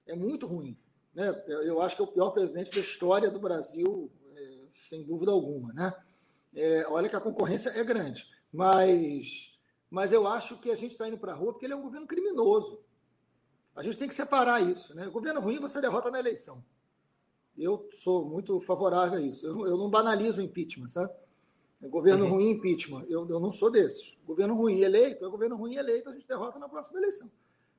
é 0.07 0.17
muito 0.17 0.47
ruim. 0.47 0.77
Né? 1.15 1.31
Eu 1.47 1.81
acho 1.81 1.95
que 1.95 2.03
é 2.03 2.05
o 2.05 2.09
pior 2.09 2.31
presidente 2.31 2.73
da 2.73 2.81
história 2.81 3.31
do 3.31 3.39
Brasil, 3.39 4.11
é, 4.35 4.65
sem 4.89 5.05
dúvida 5.05 5.31
alguma. 5.31 5.73
Né? 5.73 5.95
É, 6.55 6.87
olha 6.89 7.09
que 7.09 7.15
a 7.17 7.21
concorrência 7.21 7.71
é 7.71 7.85
grande, 7.85 8.27
mas 8.53 9.55
mas 9.91 10.13
eu 10.13 10.27
acho 10.27 10.59
que 10.59 10.71
a 10.71 10.75
gente 10.75 10.93
está 10.93 11.07
indo 11.07 11.19
para 11.19 11.33
a 11.33 11.35
rua 11.35 11.53
porque 11.53 11.65
ele 11.65 11.73
é 11.73 11.77
um 11.77 11.83
governo 11.83 12.07
criminoso. 12.07 12.81
A 13.75 13.83
gente 13.83 13.97
tem 13.97 14.09
que 14.09 14.15
separar 14.15 14.61
isso. 14.61 14.95
Né? 14.95 15.07
Governo 15.07 15.41
ruim 15.41 15.61
você 15.61 15.81
derrota 15.81 16.11
na 16.11 16.19
eleição. 16.19 16.65
Eu 17.57 17.89
sou 18.03 18.25
muito 18.25 18.61
favorável 18.61 19.19
a 19.19 19.21
isso. 19.21 19.47
Eu, 19.47 19.67
eu 19.67 19.79
não 19.79 19.89
banalizo 19.89 20.41
o 20.41 20.45
impeachment, 20.45 20.89
sabe? 20.89 21.13
É 21.81 21.89
governo 21.89 22.25
uhum. 22.25 22.33
ruim, 22.33 22.51
impeachment. 22.51 23.05
Eu, 23.09 23.29
eu 23.29 23.39
não 23.39 23.53
sou 23.53 23.71
desses. 23.71 24.17
Governo 24.27 24.55
ruim 24.55 24.81
eleito, 24.81 25.25
é 25.25 25.29
governo 25.29 25.57
ruim 25.57 25.77
eleito, 25.77 26.09
a 26.09 26.13
gente 26.13 26.27
derrota 26.27 26.59
na 26.59 26.69
próxima 26.69 26.99
eleição. 26.99 27.31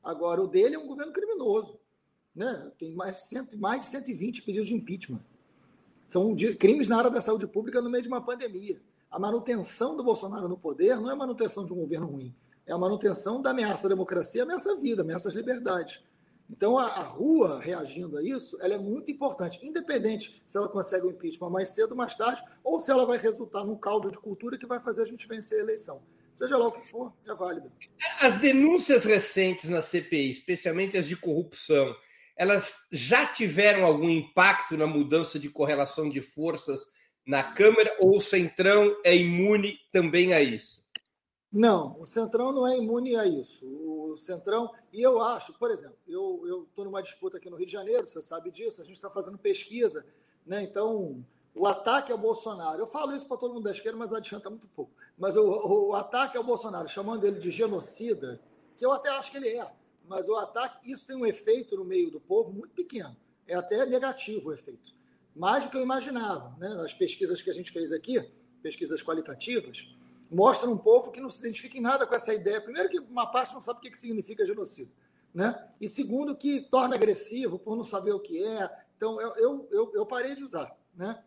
Agora, 0.10 0.42
o 0.42 0.48
dele 0.48 0.76
é 0.76 0.80
um 0.80 0.88
governo 0.88 1.12
criminoso. 1.12 1.80
Né? 2.36 2.72
Tem 2.78 2.94
mais 2.96 3.28
cento, 3.28 3.58
mais 3.58 3.82
de 3.82 3.88
120 3.88 4.44
pedidos 4.44 4.68
de 4.68 4.76
impeachment. 4.76 5.22
São 6.08 6.34
de, 6.34 6.56
crimes 6.56 6.88
na 6.88 6.98
área 6.98 7.10
da 7.10 7.22
saúde 7.22 7.48
pública 7.48 7.82
no 7.82 7.90
meio 7.90 8.04
de 8.04 8.08
uma 8.08 8.22
pandemia 8.22 8.82
a 9.10 9.20
manutenção 9.20 9.96
do 9.96 10.04
Bolsonaro 10.04 10.48
no 10.48 10.58
poder 10.58 11.00
não 11.00 11.10
é 11.10 11.16
manutenção 11.16 11.66
de 11.66 11.74
um 11.74 11.78
governo 11.78 12.08
ruim, 12.08 12.36
é 12.66 12.74
a 12.74 12.78
manutenção 12.78 13.42
da 13.42 13.52
ameaça 13.52 13.88
à 13.88 13.90
democracia, 13.90 14.44
ameaça 14.44 14.74
à 14.74 14.76
vida, 14.76 15.02
ameaça 15.02 15.30
às 15.30 15.34
liberdades. 15.34 16.04
Então, 16.50 16.78
a, 16.78 16.86
a, 16.86 17.04
rua 17.04 17.60
reagindo 17.60 18.18
a 18.18 18.24
isso, 18.24 18.58
ela 18.62 18.74
é 18.74 18.78
muito 18.78 19.12
importante, 19.12 19.66
independente 19.66 20.42
se 20.46 20.58
ela 20.58 20.70
consegue 20.70 21.06
o 21.06 21.10
impeachment 21.10 21.50
mais 21.50 21.72
cedo 21.72 21.92
ou 21.92 21.98
mais 21.98 22.16
tarde, 22.16 22.42
ou 22.64 22.80
se 22.80 22.90
ela 22.90 23.06
vai 23.06 23.18
resultar 23.18 23.66
num 23.66 23.76
caldo 23.76 24.10
de 24.10 24.18
cultura 24.18 24.58
que 24.58 24.66
vai 24.66 24.80
fazer 24.80 25.02
a 25.02 25.06
gente 25.06 25.28
vencer 25.28 25.60
a 25.60 25.64
eleição. 25.64 26.02
Seja 26.38 26.56
lá 26.56 26.68
o 26.68 26.72
que 26.72 26.88
for, 26.88 27.12
é 27.26 27.34
válido. 27.34 27.72
As 28.20 28.38
denúncias 28.38 29.06
recentes 29.06 29.72
na 29.72 29.82
CPI, 29.82 30.30
especialmente 30.30 30.96
as 30.96 31.08
de 31.08 31.18
corrupção, 31.18 31.96
elas 32.36 32.76
já 32.92 33.26
tiveram 33.26 33.84
algum 33.84 34.08
impacto 34.08 34.78
na 34.78 34.86
mudança 34.86 35.40
de 35.40 35.50
correlação 35.50 36.08
de 36.08 36.22
forças 36.22 36.86
na 37.26 37.42
Câmara 37.42 37.98
ou 38.00 38.18
o 38.18 38.22
Centrão 38.22 38.96
é 39.04 39.18
imune 39.18 39.80
também 39.92 40.36
a 40.36 40.40
isso? 40.40 40.86
Não, 41.52 42.00
o 42.00 42.06
Centrão 42.06 42.52
não 42.52 42.68
é 42.68 42.78
imune 42.78 43.16
a 43.16 43.26
isso. 43.26 43.66
O 43.66 44.16
Centrão, 44.16 44.72
e 44.94 45.02
eu 45.02 45.20
acho, 45.20 45.58
por 45.58 45.72
exemplo, 45.72 45.98
eu 46.08 46.68
estou 46.70 46.86
numa 46.86 47.02
disputa 47.02 47.38
aqui 47.38 47.50
no 47.50 47.58
Rio 47.58 47.66
de 47.66 47.72
Janeiro, 47.72 48.08
você 48.08 48.22
sabe 48.22 48.52
disso, 48.52 48.80
a 48.80 48.86
gente 48.86 48.98
está 48.98 49.10
fazendo 49.10 49.40
pesquisa, 49.40 50.06
né? 50.46 50.62
Então, 50.62 51.26
o 51.58 51.66
ataque 51.66 52.12
ao 52.12 52.18
Bolsonaro, 52.18 52.80
eu 52.80 52.88
falo 52.88 53.16
isso 53.16 53.28
para 53.28 53.38
todo 53.38 53.54
mundo 53.54 53.64
da 53.64 53.72
esquerda, 53.72 53.98
mas 53.98 54.14
adianta 54.14 54.50
muito 54.50 54.68
pouco. 54.68 54.92
Mas 55.18 55.36
o, 55.36 55.90
o, 55.90 55.96
ataque 55.96 56.38
ao 56.38 56.44
Bolsonaro, 56.44 56.88
chamando 56.88 57.26
ele 57.26 57.40
de 57.40 57.50
genocida, 57.50 58.40
que 58.78 58.86
eu 58.86 58.92
até 58.92 59.10
acho 59.10 59.32
que 59.32 59.38
ele 59.38 59.50
é, 59.50 59.72
mas 60.08 60.28
o 60.28 60.36
ataque, 60.36 60.92
isso 60.92 61.06
tem 61.06 61.16
um 61.16 61.26
efeito 61.26 61.76
no 61.76 61.84
meio 61.84 62.12
do 62.12 62.20
povo 62.20 62.52
muito 62.52 62.74
pequeno. 62.74 63.16
É 63.48 63.56
até 63.56 63.86
negativo 63.86 64.50
o 64.50 64.54
efeito. 64.54 64.94
Mais 65.36 65.64
do 65.64 65.70
que 65.70 65.78
eu 65.78 65.82
imaginava. 65.82 66.56
Né? 66.58 66.68
As 66.84 66.94
pesquisas 66.94 67.42
que 67.42 67.50
a 67.50 67.54
gente 67.54 67.72
fez 67.72 67.92
aqui, 67.92 68.20
pesquisas 68.62 69.04
qualitativas, 69.04 69.94
mostram 70.32 70.72
um 70.74 70.78
povo 70.78 71.12
que 71.12 71.20
não 71.20 71.30
se 71.30 71.40
identifica 71.40 71.78
em 71.78 71.82
nada 71.82 72.06
com 72.06 72.16
essa 72.16 72.34
ideia. 72.34 72.62
Primeiro, 72.62 72.90
que 72.90 73.00
uma 73.00 73.28
parte 73.28 73.54
não 73.54 73.62
sabe 73.62 73.80
o 73.80 73.82
que 73.82 73.98
significa 73.98 74.46
genocídio. 74.46 74.94
Né? 75.34 75.70
E 75.80 75.90
segundo, 75.90 76.36
que 76.36 76.62
torna 76.62 76.96
agressivo 76.96 77.60
por 77.60 77.76
não 77.76 77.84
saber 77.84 78.12
o 78.12 78.20
que 78.20 78.44
é. 78.44 78.70
Então, 78.96 79.20
eu, 79.22 79.36
eu, 79.36 79.68
eu, 79.72 79.92
eu 79.94 80.06
parei 80.06 80.36
de 80.36 80.44
usar. 80.44 80.76
Né? 80.96 81.22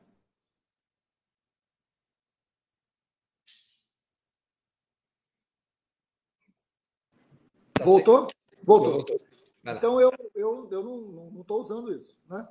Tá 7.80 7.86
Voltou? 7.86 8.28
Voltou. 8.62 8.92
Voltou. 8.92 9.20
Então 9.64 9.98
eu, 9.98 10.12
eu, 10.34 10.68
eu 10.70 10.82
não 10.84 11.40
estou 11.40 11.62
usando 11.62 11.90
isso. 11.92 12.18
Né? 12.28 12.46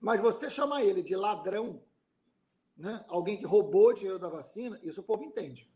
Mas 0.00 0.20
você 0.20 0.50
chamar 0.50 0.82
ele 0.82 1.00
de 1.00 1.14
ladrão, 1.14 1.80
né? 2.76 3.04
alguém 3.06 3.36
que 3.36 3.46
roubou 3.46 3.94
dinheiro 3.94 4.18
da 4.18 4.28
vacina, 4.28 4.78
isso 4.82 5.00
o 5.00 5.04
povo 5.04 5.22
entende. 5.22 5.70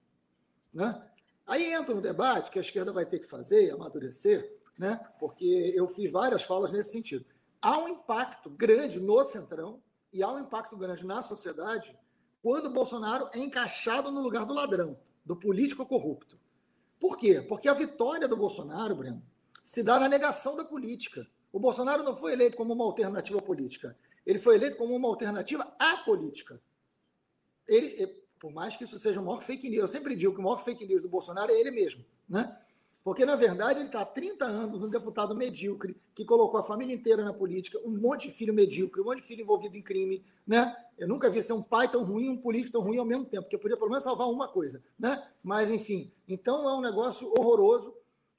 Né? 0.74 1.00
Aí 1.46 1.72
entra 1.72 1.94
um 1.94 2.00
debate 2.00 2.50
que 2.50 2.58
a 2.58 2.62
esquerda 2.62 2.92
vai 2.92 3.06
ter 3.06 3.20
que 3.20 3.26
fazer, 3.26 3.70
amadurecer, 3.70 4.60
né? 4.76 5.00
porque 5.20 5.72
eu 5.76 5.86
fiz 5.88 6.10
várias 6.10 6.42
falas 6.42 6.72
nesse 6.72 6.90
sentido. 6.90 7.24
Há 7.60 7.78
um 7.78 7.88
impacto 7.88 8.50
grande 8.50 8.98
no 8.98 9.24
Centrão 9.24 9.80
e 10.12 10.24
há 10.24 10.30
um 10.30 10.40
impacto 10.40 10.76
grande 10.76 11.06
na 11.06 11.22
sociedade 11.22 11.96
quando 12.42 12.66
o 12.66 12.72
Bolsonaro 12.72 13.28
é 13.32 13.38
encaixado 13.38 14.10
no 14.10 14.20
lugar 14.20 14.44
do 14.44 14.54
ladrão, 14.54 14.98
do 15.24 15.36
político 15.36 15.86
corrupto. 15.86 16.41
Por 17.02 17.18
quê? 17.18 17.42
Porque 17.42 17.68
a 17.68 17.74
vitória 17.74 18.28
do 18.28 18.36
Bolsonaro, 18.36 18.94
Breno, 18.94 19.20
se 19.60 19.82
dá 19.82 19.98
na 19.98 20.08
negação 20.08 20.54
da 20.54 20.64
política. 20.64 21.26
O 21.52 21.58
Bolsonaro 21.58 22.04
não 22.04 22.14
foi 22.14 22.32
eleito 22.32 22.56
como 22.56 22.72
uma 22.74 22.84
alternativa 22.84 23.42
política. 23.42 23.98
Ele 24.24 24.38
foi 24.38 24.54
eleito 24.54 24.76
como 24.76 24.94
uma 24.94 25.08
alternativa 25.08 25.74
à 25.80 25.96
política. 26.04 26.62
Ele, 27.66 28.06
por 28.38 28.52
mais 28.52 28.76
que 28.76 28.84
isso 28.84 29.00
seja 29.00 29.20
o 29.20 29.24
maior 29.24 29.42
fake 29.42 29.68
news, 29.68 29.82
eu 29.82 29.88
sempre 29.88 30.14
digo 30.14 30.32
que 30.32 30.38
o 30.38 30.44
maior 30.44 30.62
fake 30.62 30.86
news 30.86 31.02
do 31.02 31.08
Bolsonaro 31.08 31.50
é 31.50 31.58
ele 31.58 31.72
mesmo, 31.72 32.04
né? 32.28 32.56
Porque, 33.04 33.24
na 33.24 33.34
verdade, 33.34 33.80
ele 33.80 33.86
está 33.86 34.02
há 34.02 34.06
30 34.06 34.44
anos 34.44 34.82
um 34.82 34.88
deputado 34.88 35.34
medíocre, 35.34 35.96
que 36.14 36.24
colocou 36.24 36.60
a 36.60 36.62
família 36.62 36.94
inteira 36.94 37.24
na 37.24 37.32
política, 37.32 37.78
um 37.84 37.90
monte 37.90 38.28
de 38.28 38.34
filho 38.34 38.54
medíocre, 38.54 39.00
um 39.00 39.04
monte 39.04 39.18
de 39.18 39.26
filho 39.26 39.42
envolvido 39.42 39.76
em 39.76 39.82
crime. 39.82 40.24
Né? 40.46 40.74
Eu 40.96 41.08
nunca 41.08 41.28
vi 41.28 41.42
ser 41.42 41.52
um 41.52 41.62
pai 41.62 41.90
tão 41.90 42.04
ruim 42.04 42.28
um 42.28 42.36
político 42.36 42.72
tão 42.72 42.82
ruim 42.82 42.98
ao 42.98 43.04
mesmo 43.04 43.24
tempo, 43.24 43.42
porque 43.42 43.58
podia 43.58 43.76
pelo 43.76 43.90
menos 43.90 44.04
salvar 44.04 44.28
uma 44.28 44.46
coisa. 44.46 44.82
Né? 44.96 45.20
Mas, 45.42 45.68
enfim, 45.68 46.12
então 46.28 46.68
é 46.68 46.74
um 46.74 46.80
negócio 46.80 47.28
horroroso. 47.28 47.92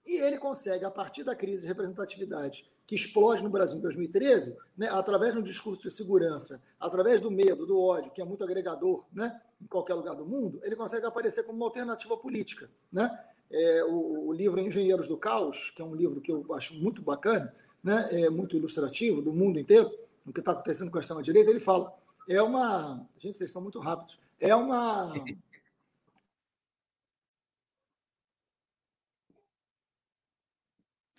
E 0.05 0.17
ele 0.17 0.37
consegue, 0.37 0.83
a 0.83 0.91
partir 0.91 1.23
da 1.23 1.35
crise 1.35 1.61
de 1.61 1.67
representatividade 1.67 2.65
que 2.85 2.95
explode 2.95 3.41
no 3.41 3.49
Brasil 3.49 3.77
em 3.77 3.81
2013, 3.81 4.55
né, 4.77 4.89
através 4.89 5.33
de 5.33 5.39
um 5.39 5.43
discurso 5.43 5.81
de 5.81 5.91
segurança, 5.91 6.61
através 6.79 7.21
do 7.21 7.31
medo, 7.31 7.65
do 7.65 7.79
ódio, 7.79 8.11
que 8.11 8.21
é 8.21 8.25
muito 8.25 8.43
agregador 8.43 9.05
né, 9.13 9.39
em 9.61 9.65
qualquer 9.65 9.93
lugar 9.93 10.15
do 10.15 10.25
mundo, 10.25 10.59
ele 10.63 10.75
consegue 10.75 11.05
aparecer 11.05 11.43
como 11.43 11.57
uma 11.57 11.67
alternativa 11.67 12.17
política. 12.17 12.69
Né? 12.91 13.09
É, 13.51 13.83
o, 13.83 14.27
o, 14.27 14.33
livro 14.33 14.59
Engenheiros 14.59 15.07
do 15.07 15.17
Caos, 15.17 15.71
que 15.71 15.81
é 15.81 15.85
um 15.85 15.95
livro 15.95 16.19
que 16.21 16.31
eu 16.31 16.53
acho 16.53 16.73
muito 16.75 17.01
bacana, 17.01 17.53
né, 17.83 18.07
é 18.11 18.29
muito 18.29 18.55
ilustrativo 18.55 19.21
do 19.21 19.31
mundo 19.31 19.59
inteiro, 19.59 19.91
o 20.25 20.33
que 20.33 20.39
está 20.39 20.53
acontecendo 20.53 20.89
com 20.89 20.97
a 20.97 21.01
extrema-direita, 21.01 21.49
ele 21.49 21.59
fala, 21.59 21.93
é 22.27 22.41
uma... 22.41 23.05
Gente, 23.19 23.37
vocês 23.37 23.49
estão 23.49 23.61
muito 23.61 23.79
rápidos. 23.79 24.17
É 24.39 24.55
uma 24.55 25.13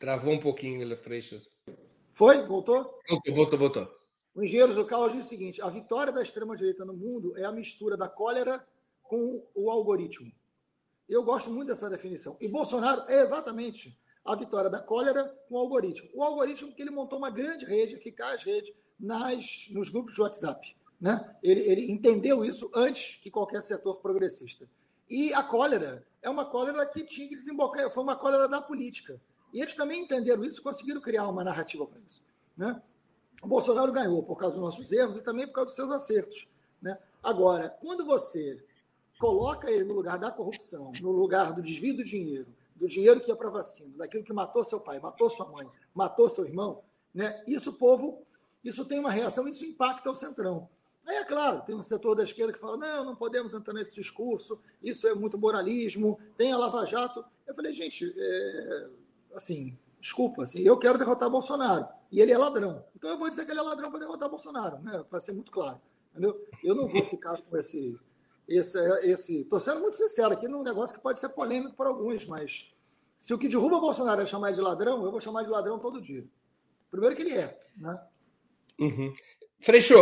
Travou 0.05 0.35
um 0.35 0.39
pouquinho, 0.39 0.83
ele 0.83 0.97
Freixas. 0.97 1.49
Foi? 2.13 2.43
Voltou? 2.47 3.01
Voltou, 3.09 3.35
voltou, 3.35 3.59
voltou. 3.59 3.95
O 4.35 4.45
Engenheiros 4.45 4.77
do 4.77 4.85
Caos 4.85 5.15
diz 5.15 5.25
o 5.25 5.29
seguinte: 5.31 5.63
a 5.63 5.71
vitória 5.71 6.13
da 6.13 6.21
extrema-direita 6.21 6.85
no 6.85 6.93
mundo 6.93 7.35
é 7.39 7.45
a 7.45 7.51
mistura 7.51 7.97
da 7.97 8.07
cólera 8.07 8.63
com 9.03 9.43
o 9.55 9.71
algoritmo. 9.71 10.31
Eu 11.09 11.23
gosto 11.23 11.51
muito 11.51 11.69
dessa 11.69 11.89
definição. 11.91 12.37
E 12.41 12.49
Bolsonaro 12.49 13.03
é 13.09 13.21
exatamente 13.21 13.97
a 14.25 14.35
vitória 14.35 14.71
da 14.71 14.81
cólera 14.81 15.25
com 15.49 15.57
o 15.57 15.59
algoritmo. 15.59 16.09
O 16.15 16.23
algoritmo 16.23 16.73
que 16.73 16.81
ele 16.81 16.91
montou 16.91 17.19
uma 17.19 17.31
grande 17.31 17.65
rede, 17.65 17.95
eficaz 17.95 18.43
rede, 18.43 18.75
nas, 18.99 19.69
nos 19.71 19.91
grupos 19.91 20.15
de 20.15 20.23
WhatsApp. 20.23 20.75
Né? 21.01 21.37
Ele, 21.43 21.61
ele 21.61 21.93
entendeu 21.93 22.45
isso 22.45 22.71
antes 22.75 23.17
que 23.17 23.31
qualquer 23.31 23.63
setor 23.63 23.99
progressista. 24.01 24.69
E 25.09 25.35
a 25.35 25.43
cólera 25.43 26.07
é 26.23 26.31
uma 26.31 26.47
cólera 26.47 26.87
que 26.87 27.05
tinha 27.05 27.29
que 27.29 27.37
desembocar, 27.37 27.91
foi 27.91 28.03
uma 28.03 28.17
cólera 28.17 28.49
da 28.49 28.63
política. 28.63 29.21
E 29.53 29.61
eles 29.61 29.75
também 29.75 30.03
entenderam 30.03 30.43
isso, 30.43 30.63
conseguiram 30.63 31.01
criar 31.01 31.29
uma 31.29 31.45
narrativa 31.45 31.87
para 31.87 32.01
isso. 32.01 32.23
Né? 32.57 32.83
O 33.43 33.47
Bolsonaro 33.47 33.93
ganhou 33.93 34.23
por 34.23 34.39
causa 34.39 34.57
dos 34.57 34.65
nossos 34.65 34.91
erros 34.91 35.19
e 35.19 35.23
também 35.23 35.47
por 35.47 35.53
causa 35.53 35.67
dos 35.67 35.77
seus 35.77 35.91
acertos. 35.91 36.49
Né? 36.81 36.99
Agora, 37.23 37.69
quando 37.69 38.05
você 38.07 38.65
coloca 39.19 39.71
ele 39.71 39.85
no 39.85 39.95
lugar 39.95 40.19
da 40.19 40.31
corrupção, 40.31 40.93
no 41.01 41.11
lugar 41.11 41.53
do 41.53 41.63
desvio 41.63 41.97
do 41.97 42.05
dinheiro, 42.05 42.47
do 42.75 42.89
dinheiro 42.89 43.21
que 43.21 43.31
ia 43.31 43.37
para 43.37 43.51
vacina, 43.51 43.99
daquilo 43.99 44.25
que 44.25 44.33
matou 44.33 44.65
seu 44.65 44.81
pai, 44.81 44.99
matou 44.99 45.31
sua 45.31 45.49
mãe, 45.49 45.69
matou 45.95 46.29
seu 46.29 46.45
irmão, 46.45 46.83
né? 47.15 47.43
isso 47.47 47.71
o 47.71 47.75
povo, 47.75 48.23
isso 48.65 48.85
tem 48.85 48.99
uma 48.99 49.11
reação, 49.11 49.47
isso 49.49 49.65
impacta 49.65 50.11
o 50.11 50.15
centrão. 50.15 50.69
Aí 51.07 51.17
é 51.17 51.25
claro, 51.25 51.61
tem 51.61 51.75
um 51.75 51.83
setor 51.83 52.17
da 52.17 52.25
esquerda 52.25 52.53
que 52.53 52.59
fala: 52.59 52.79
não, 52.79 53.05
não 53.05 53.17
podemos 53.17 53.53
entrar 53.53 53.75
nesse 53.75 53.95
discurso, 53.95 54.59
isso 54.83 55.07
é 55.07 55.15
muito 55.15 55.39
moralismo, 55.39 56.19
tem 56.37 56.53
a 56.53 56.57
Lava 56.57 56.85
Jato. 56.87 57.25
Eu 57.47 57.55
falei, 57.55 57.75
gente, 57.75 58.15
é, 58.17 58.89
assim, 59.35 59.77
desculpa, 60.01 60.43
assim, 60.43 60.61
eu 60.61 60.79
quero 60.79 60.99
derrotar 60.99 61.29
Bolsonaro. 61.29 61.87
E 62.11 62.21
ele 62.21 62.33
é 62.33 62.39
ladrão. 62.39 62.85
Então 62.95 63.11
eu 63.11 63.19
vou 63.19 63.29
dizer 63.29 63.45
que 63.45 63.51
ele 63.51 63.59
é 63.59 63.63
ladrão 63.63 63.91
para 63.91 64.01
derrotar 64.01 64.29
Bolsonaro, 64.29 64.79
né? 64.79 65.05
Para 65.11 65.21
ser 65.21 65.33
muito 65.33 65.51
claro. 65.51 65.81
Entendeu? 66.13 66.47
Eu 66.63 66.75
não 66.75 66.87
vou 66.87 67.05
ficar 67.07 67.41
com 67.43 67.57
esse. 67.57 67.99
Esse, 68.49 68.79
esse... 69.05 69.41
Estou 69.43 69.61
sendo 69.61 69.81
muito 69.81 69.97
sincero 69.97 70.33
aqui 70.33 70.49
num 70.49 70.63
negócio 70.63 70.95
que 70.95 71.03
pode 71.03 71.19
ser 71.19 71.31
polêmico 71.31 71.77
para 71.77 71.89
alguns, 71.89 72.27
mas 72.27 72.73
se 73.19 73.33
o 73.33 73.39
que 73.39 73.49
derruba 73.49 73.81
Bolsonaro 73.81 74.23
é 74.23 74.27
chamar 74.27 74.53
de 74.53 74.61
ladrão, 74.61 75.05
eu 75.05 75.11
vou 75.11 75.21
chamar 75.21 75.43
de 75.43 75.51
ladrão 75.51 75.79
todo 75.79 76.01
dia. 76.01 76.25
Primeiro 76.91 77.17
que 77.17 77.23
ele 77.23 77.35
é, 77.35 77.59
né? 77.77 77.99
Uhum. 78.79 79.13
Freixo, 79.61 79.95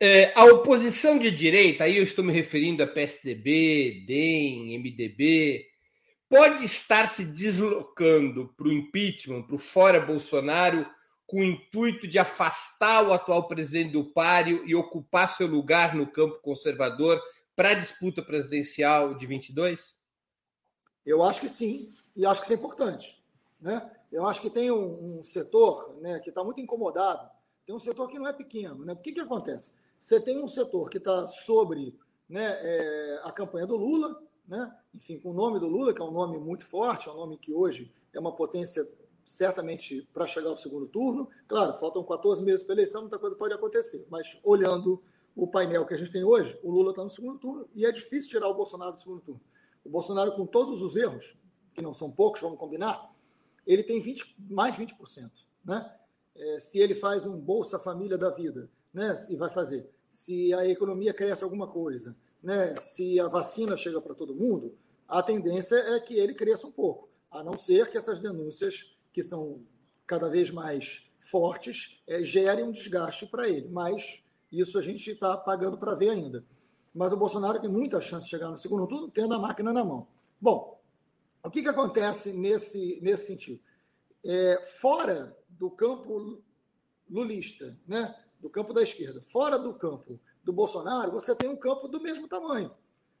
é, 0.00 0.32
a 0.34 0.44
oposição 0.44 1.18
de 1.18 1.30
direita, 1.30 1.84
aí 1.84 1.96
eu 1.96 2.04
estou 2.04 2.24
me 2.24 2.32
referindo 2.32 2.82
a 2.82 2.86
PSDB, 2.86 4.04
DEM, 4.06 4.78
MDB, 4.78 5.66
pode 6.28 6.64
estar 6.64 7.08
se 7.08 7.24
deslocando 7.24 8.52
para 8.56 8.68
o 8.68 8.72
impeachment, 8.72 9.42
para 9.42 9.56
o 9.56 9.58
fora 9.58 9.98
Bolsonaro, 9.98 10.86
com 11.26 11.40
o 11.40 11.44
intuito 11.44 12.06
de 12.06 12.18
afastar 12.18 13.06
o 13.06 13.12
atual 13.12 13.48
presidente 13.48 13.92
do 13.92 14.04
páreo 14.04 14.62
e 14.66 14.74
ocupar 14.74 15.30
seu 15.30 15.46
lugar 15.46 15.94
no 15.94 16.06
campo 16.06 16.40
conservador 16.40 17.20
para 17.58 17.70
a 17.70 17.74
disputa 17.74 18.22
presidencial 18.22 19.14
de 19.14 19.26
22? 19.26 19.96
Eu 21.04 21.24
acho 21.24 21.40
que 21.40 21.48
sim, 21.48 21.92
e 22.14 22.24
acho 22.24 22.40
que 22.40 22.46
isso 22.46 22.52
é 22.52 22.56
importante. 22.56 23.20
Né? 23.60 23.90
Eu 24.12 24.24
acho 24.28 24.40
que 24.40 24.48
tem 24.48 24.70
um, 24.70 25.18
um 25.18 25.22
setor 25.24 25.98
né, 26.00 26.20
que 26.20 26.28
está 26.28 26.44
muito 26.44 26.60
incomodado, 26.60 27.28
tem 27.66 27.74
um 27.74 27.80
setor 27.80 28.08
que 28.08 28.16
não 28.16 28.28
é 28.28 28.32
pequeno. 28.32 28.84
Né? 28.84 28.92
O 28.92 28.96
que, 28.98 29.10
que 29.10 29.18
acontece? 29.18 29.72
Você 29.98 30.20
tem 30.20 30.40
um 30.40 30.46
setor 30.46 30.88
que 30.88 30.98
está 30.98 31.26
sobre 31.26 31.98
né, 32.28 32.46
é, 32.60 33.22
a 33.24 33.32
campanha 33.32 33.66
do 33.66 33.76
Lula, 33.76 34.22
né? 34.46 34.72
enfim, 34.94 35.18
com 35.18 35.30
o 35.30 35.34
nome 35.34 35.58
do 35.58 35.66
Lula, 35.66 35.92
que 35.92 36.00
é 36.00 36.04
um 36.04 36.12
nome 36.12 36.38
muito 36.38 36.64
forte, 36.64 37.08
é 37.08 37.12
um 37.12 37.16
nome 37.16 37.38
que 37.38 37.52
hoje 37.52 37.92
é 38.12 38.20
uma 38.20 38.36
potência 38.36 38.88
certamente 39.24 40.08
para 40.14 40.28
chegar 40.28 40.50
ao 40.50 40.56
segundo 40.56 40.86
turno. 40.86 41.28
Claro, 41.48 41.74
faltam 41.74 42.04
14 42.04 42.40
meses 42.40 42.62
para 42.62 42.74
a 42.74 42.76
eleição, 42.76 43.00
muita 43.00 43.18
coisa 43.18 43.34
pode 43.34 43.52
acontecer, 43.52 44.06
mas 44.08 44.38
olhando 44.44 45.02
o 45.38 45.46
painel 45.46 45.86
que 45.86 45.94
a 45.94 45.96
gente 45.96 46.10
tem 46.10 46.24
hoje, 46.24 46.58
o 46.64 46.70
Lula 46.70 46.90
está 46.90 47.04
no 47.04 47.10
segundo 47.10 47.38
turno 47.38 47.68
e 47.72 47.86
é 47.86 47.92
difícil 47.92 48.28
tirar 48.28 48.48
o 48.48 48.54
Bolsonaro 48.54 48.94
do 48.94 49.00
segundo 49.00 49.20
turno. 49.20 49.40
O 49.84 49.88
Bolsonaro, 49.88 50.32
com 50.32 50.44
todos 50.44 50.82
os 50.82 50.96
erros, 50.96 51.36
que 51.72 51.80
não 51.80 51.94
são 51.94 52.10
poucos, 52.10 52.40
vamos 52.40 52.58
combinar, 52.58 53.14
ele 53.64 53.84
tem 53.84 54.00
20, 54.00 54.34
mais 54.50 54.76
20%. 54.76 55.30
Né? 55.64 55.92
É, 56.34 56.58
se 56.58 56.80
ele 56.80 56.92
faz 56.92 57.24
um 57.24 57.38
Bolsa 57.38 57.78
Família 57.78 58.18
da 58.18 58.30
vida, 58.30 58.68
né? 58.92 59.16
e 59.30 59.36
vai 59.36 59.48
fazer, 59.48 59.88
se 60.10 60.52
a 60.52 60.66
economia 60.66 61.14
cresce 61.14 61.44
alguma 61.44 61.68
coisa, 61.68 62.16
né, 62.42 62.74
se 62.76 63.20
a 63.20 63.28
vacina 63.28 63.76
chega 63.76 64.00
para 64.00 64.14
todo 64.14 64.34
mundo, 64.34 64.74
a 65.06 65.22
tendência 65.22 65.76
é 65.76 66.00
que 66.00 66.14
ele 66.14 66.34
cresça 66.34 66.66
um 66.66 66.72
pouco, 66.72 67.08
a 67.30 67.44
não 67.44 67.56
ser 67.56 67.88
que 67.90 67.96
essas 67.96 68.18
denúncias, 68.18 68.96
que 69.12 69.22
são 69.22 69.60
cada 70.04 70.28
vez 70.28 70.50
mais 70.50 71.08
fortes, 71.20 72.02
é, 72.08 72.24
gerem 72.24 72.64
um 72.64 72.72
desgaste 72.72 73.26
para 73.26 73.48
ele. 73.48 73.68
Mas 73.68 74.22
isso 74.50 74.78
a 74.78 74.82
gente 74.82 75.10
está 75.10 75.36
pagando 75.36 75.76
para 75.78 75.94
ver 75.94 76.10
ainda. 76.10 76.44
mas 76.94 77.12
o 77.12 77.16
Bolsonaro 77.16 77.60
tem 77.60 77.70
muita 77.70 78.00
chance 78.00 78.24
de 78.24 78.30
chegar 78.30 78.48
no 78.48 78.58
segundo 78.58 78.86
turno 78.86 79.08
tendo 79.08 79.34
a 79.34 79.38
máquina 79.38 79.72
na 79.72 79.84
mão. 79.84 80.08
Bom, 80.40 80.80
o 81.44 81.50
que, 81.50 81.62
que 81.62 81.68
acontece 81.68 82.32
nesse, 82.32 82.98
nesse 83.02 83.26
sentido? 83.26 83.60
É, 84.24 84.60
fora 84.80 85.36
do 85.48 85.70
campo 85.70 86.42
lulista, 87.08 87.78
né? 87.86 88.14
do 88.40 88.48
campo 88.48 88.72
da 88.72 88.82
esquerda, 88.82 89.20
fora 89.20 89.58
do 89.58 89.74
campo 89.74 90.18
do 90.44 90.52
Bolsonaro, 90.52 91.12
você 91.12 91.34
tem 91.34 91.48
um 91.48 91.56
campo 91.56 91.88
do 91.88 92.00
mesmo 92.00 92.28
tamanho, 92.28 92.70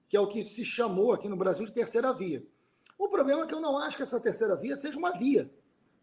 que 0.08 0.16
é 0.16 0.20
o 0.20 0.28
que 0.28 0.42
se 0.42 0.64
chamou 0.64 1.12
aqui 1.12 1.28
no 1.28 1.36
Brasil 1.36 1.66
de 1.66 1.72
terceira 1.72 2.12
via. 2.12 2.44
O 2.96 3.08
problema 3.08 3.42
é 3.42 3.46
que 3.46 3.54
eu 3.54 3.60
não 3.60 3.78
acho 3.78 3.96
que 3.96 4.02
essa 4.02 4.20
terceira 4.20 4.56
via 4.56 4.76
seja 4.76 4.98
uma 4.98 5.12
via, 5.12 5.50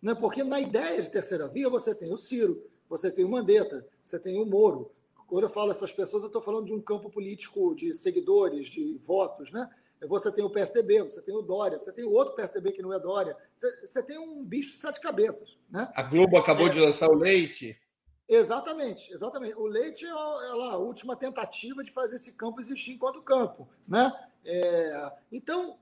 né? 0.01 0.13
porque 0.13 0.44
na 0.44 0.60
ideia 0.60 1.01
de 1.01 1.10
terceira 1.10 1.48
via 1.48 1.70
você 1.70 1.96
tem 1.96 2.13
o 2.13 2.17
Ciro, 2.17 2.62
você 2.89 3.10
tem 3.10 3.25
o 3.25 3.29
Mandetta, 3.29 3.86
você 4.03 4.20
tem 4.20 4.39
o 4.39 4.46
Moro. 4.46 4.91
Quando 5.27 5.44
eu 5.44 5.50
falo 5.50 5.72
essas 5.72 5.91
pessoas, 5.91 6.24
eu 6.24 6.27
estou 6.27 6.41
falando 6.41 6.65
de 6.65 6.74
um 6.74 6.82
campo 6.82 7.10
político 7.10 7.74
de 7.75 7.94
seguidores, 7.94 8.70
de 8.70 8.98
votos, 9.00 9.51
né? 9.51 9.70
Você 10.08 10.32
tem 10.32 10.44
o 10.44 10.50
PSDB, 10.50 11.03
você 11.03 11.22
tem 11.22 11.36
o 11.36 11.41
Dória, 11.41 11.79
você 11.79 11.91
tem 11.91 12.03
o 12.03 12.12
outro 12.12 12.36
PSDB 12.36 12.74
que 12.74 12.82
não 12.82 12.94
é 12.94 13.00
Dória. 13.00 13.36
Você, 13.55 13.88
você 13.88 14.03
tem 14.03 14.20
um 14.20 14.44
bicho 14.44 14.72
de 14.72 14.77
sete 14.77 15.00
cabeças. 15.00 15.58
Né? 15.70 15.89
A 15.96 16.03
Globo 16.03 16.38
acabou 16.38 16.67
é. 16.67 16.70
de 16.70 16.79
lançar 16.79 17.10
o 17.10 17.15
leite. 17.15 17.79
Exatamente, 18.27 19.12
exatamente. 19.13 19.55
O 19.55 19.65
leite 19.65 20.05
é, 20.05 20.10
é 20.10 20.12
lá, 20.12 20.74
a 20.74 20.77
última 20.77 21.15
tentativa 21.15 21.84
de 21.84 21.91
fazer 21.91 22.17
esse 22.17 22.34
campo 22.34 22.60
existir 22.60 22.91
enquanto 22.91 23.22
campo. 23.22 23.67
Né? 23.88 24.12
É, 24.44 25.12
então, 25.32 25.77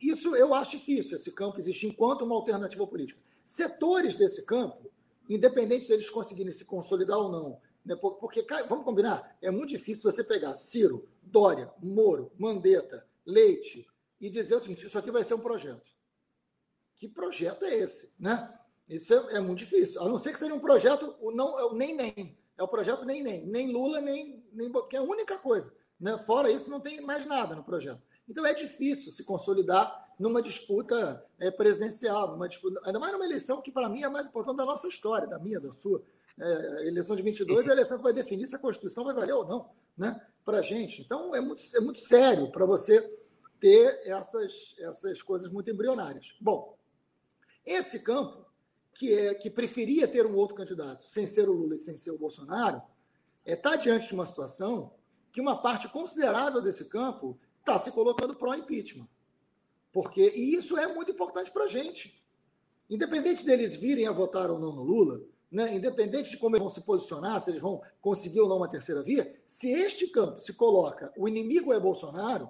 isso 0.00 0.34
eu 0.34 0.54
acho 0.54 0.72
difícil, 0.72 1.16
esse 1.16 1.32
campo 1.32 1.58
existir 1.58 1.88
enquanto 1.88 2.22
uma 2.22 2.34
alternativa 2.34 2.86
política. 2.86 3.20
Setores 3.44 4.16
desse 4.16 4.46
campo, 4.46 4.90
independente 5.28 5.88
deles 5.88 6.08
conseguirem 6.08 6.52
se 6.52 6.64
consolidar 6.64 7.18
ou 7.18 7.30
não, 7.30 7.60
né, 7.84 7.96
porque, 7.96 8.46
vamos 8.68 8.84
combinar, 8.84 9.36
é 9.40 9.50
muito 9.50 9.70
difícil 9.70 10.10
você 10.10 10.22
pegar 10.22 10.54
Ciro, 10.54 11.08
Dória, 11.22 11.72
Moro, 11.82 12.32
Mandetta, 12.38 13.06
Leite 13.24 13.86
e 14.20 14.28
dizer 14.28 14.56
o 14.56 14.60
seguinte: 14.60 14.86
isso 14.86 14.98
aqui 14.98 15.10
vai 15.10 15.24
ser 15.24 15.34
um 15.34 15.40
projeto. 15.40 15.90
Que 16.96 17.08
projeto 17.08 17.64
é 17.64 17.74
esse? 17.74 18.12
Né? 18.18 18.52
Isso 18.88 19.14
é, 19.14 19.36
é 19.36 19.40
muito 19.40 19.60
difícil. 19.60 20.02
A 20.02 20.08
não 20.08 20.18
ser 20.18 20.32
que 20.32 20.38
seja 20.38 20.52
um 20.52 20.60
projeto, 20.60 21.14
o 21.20 21.30
não, 21.30 21.58
é 21.58 21.64
o 21.64 21.74
nem 21.74 21.94
nem. 21.94 22.38
É 22.58 22.62
o 22.62 22.68
projeto 22.68 23.04
nem 23.04 23.22
nem. 23.22 23.46
Nem 23.46 23.72
Lula, 23.72 24.00
nem. 24.00 24.44
nem 24.52 24.70
que 24.88 24.96
é 24.96 24.98
a 24.98 25.02
única 25.02 25.38
coisa. 25.38 25.72
Né? 25.98 26.18
Fora 26.18 26.50
isso, 26.50 26.68
não 26.68 26.80
tem 26.80 27.00
mais 27.00 27.24
nada 27.24 27.54
no 27.54 27.64
projeto. 27.64 28.02
Então 28.28 28.44
é 28.44 28.54
difícil 28.54 29.10
se 29.10 29.24
consolidar 29.24 30.08
numa 30.18 30.42
disputa 30.42 31.24
é, 31.38 31.50
presidencial, 31.50 32.32
numa 32.32 32.48
disputa, 32.48 32.80
ainda 32.84 32.98
mais 32.98 33.12
numa 33.12 33.24
eleição 33.24 33.62
que, 33.62 33.72
para 33.72 33.88
mim, 33.88 34.02
é 34.02 34.06
a 34.06 34.10
mais 34.10 34.26
importante 34.26 34.58
da 34.58 34.66
nossa 34.66 34.86
história, 34.86 35.26
da 35.26 35.38
minha, 35.38 35.58
da 35.58 35.72
sua. 35.72 36.02
É, 36.38 36.78
a 36.78 36.86
eleição 36.86 37.16
de 37.16 37.22
22 37.22 37.66
é 37.66 37.70
a 37.70 37.72
eleição 37.72 37.96
que 37.96 38.02
vai 38.02 38.12
definir 38.12 38.48
se 38.48 38.56
a 38.56 38.58
Constituição 38.58 39.04
vai 39.04 39.14
valer 39.14 39.34
ou 39.34 39.46
não 39.46 39.70
né, 39.96 40.20
para 40.44 40.58
a 40.58 40.62
gente. 40.62 41.02
Então 41.02 41.34
é 41.34 41.40
muito, 41.40 41.62
é 41.74 41.80
muito 41.80 42.00
sério 42.00 42.50
para 42.50 42.64
você 42.64 43.00
ter 43.58 44.00
essas, 44.04 44.74
essas 44.78 45.22
coisas 45.22 45.50
muito 45.50 45.70
embrionárias. 45.70 46.34
Bom, 46.40 46.76
esse 47.64 47.98
campo, 47.98 48.46
que, 48.94 49.14
é, 49.14 49.34
que 49.34 49.50
preferia 49.50 50.08
ter 50.08 50.26
um 50.26 50.34
outro 50.34 50.56
candidato, 50.56 51.04
sem 51.04 51.26
ser 51.26 51.48
o 51.48 51.52
Lula 51.52 51.74
e 51.74 51.78
sem 51.78 51.96
ser 51.96 52.10
o 52.10 52.18
Bolsonaro, 52.18 52.82
está 53.44 53.52
é, 53.52 53.56
tá 53.56 53.76
diante 53.76 54.08
de 54.08 54.14
uma 54.14 54.26
situação 54.26 54.92
que 55.32 55.40
uma 55.40 55.60
parte 55.60 55.88
considerável 55.88 56.60
desse 56.60 56.86
campo 56.86 57.38
está 57.60 57.78
se 57.78 57.90
colocando 57.92 58.34
pró-impeachment. 58.34 59.08
Porque, 59.92 60.32
e 60.34 60.54
isso 60.54 60.76
é 60.76 60.92
muito 60.92 61.10
importante 61.10 61.50
para 61.50 61.64
a 61.64 61.68
gente. 61.68 62.20
Independente 62.88 63.44
deles 63.44 63.76
virem 63.76 64.06
a 64.06 64.12
votar 64.12 64.50
ou 64.50 64.58
não 64.58 64.72
no 64.72 64.82
Lula, 64.82 65.20
né, 65.50 65.74
independente 65.74 66.30
de 66.30 66.36
como 66.36 66.54
eles 66.54 66.62
vão 66.62 66.70
se 66.70 66.82
posicionar, 66.82 67.40
se 67.40 67.50
eles 67.50 67.60
vão 67.60 67.82
conseguir 68.00 68.40
ou 68.40 68.48
não 68.48 68.58
uma 68.58 68.68
terceira 68.68 69.02
via, 69.02 69.34
se 69.46 69.68
este 69.68 70.06
campo 70.06 70.38
se 70.38 70.52
coloca, 70.52 71.12
o 71.16 71.28
inimigo 71.28 71.72
é 71.72 71.80
Bolsonaro, 71.80 72.48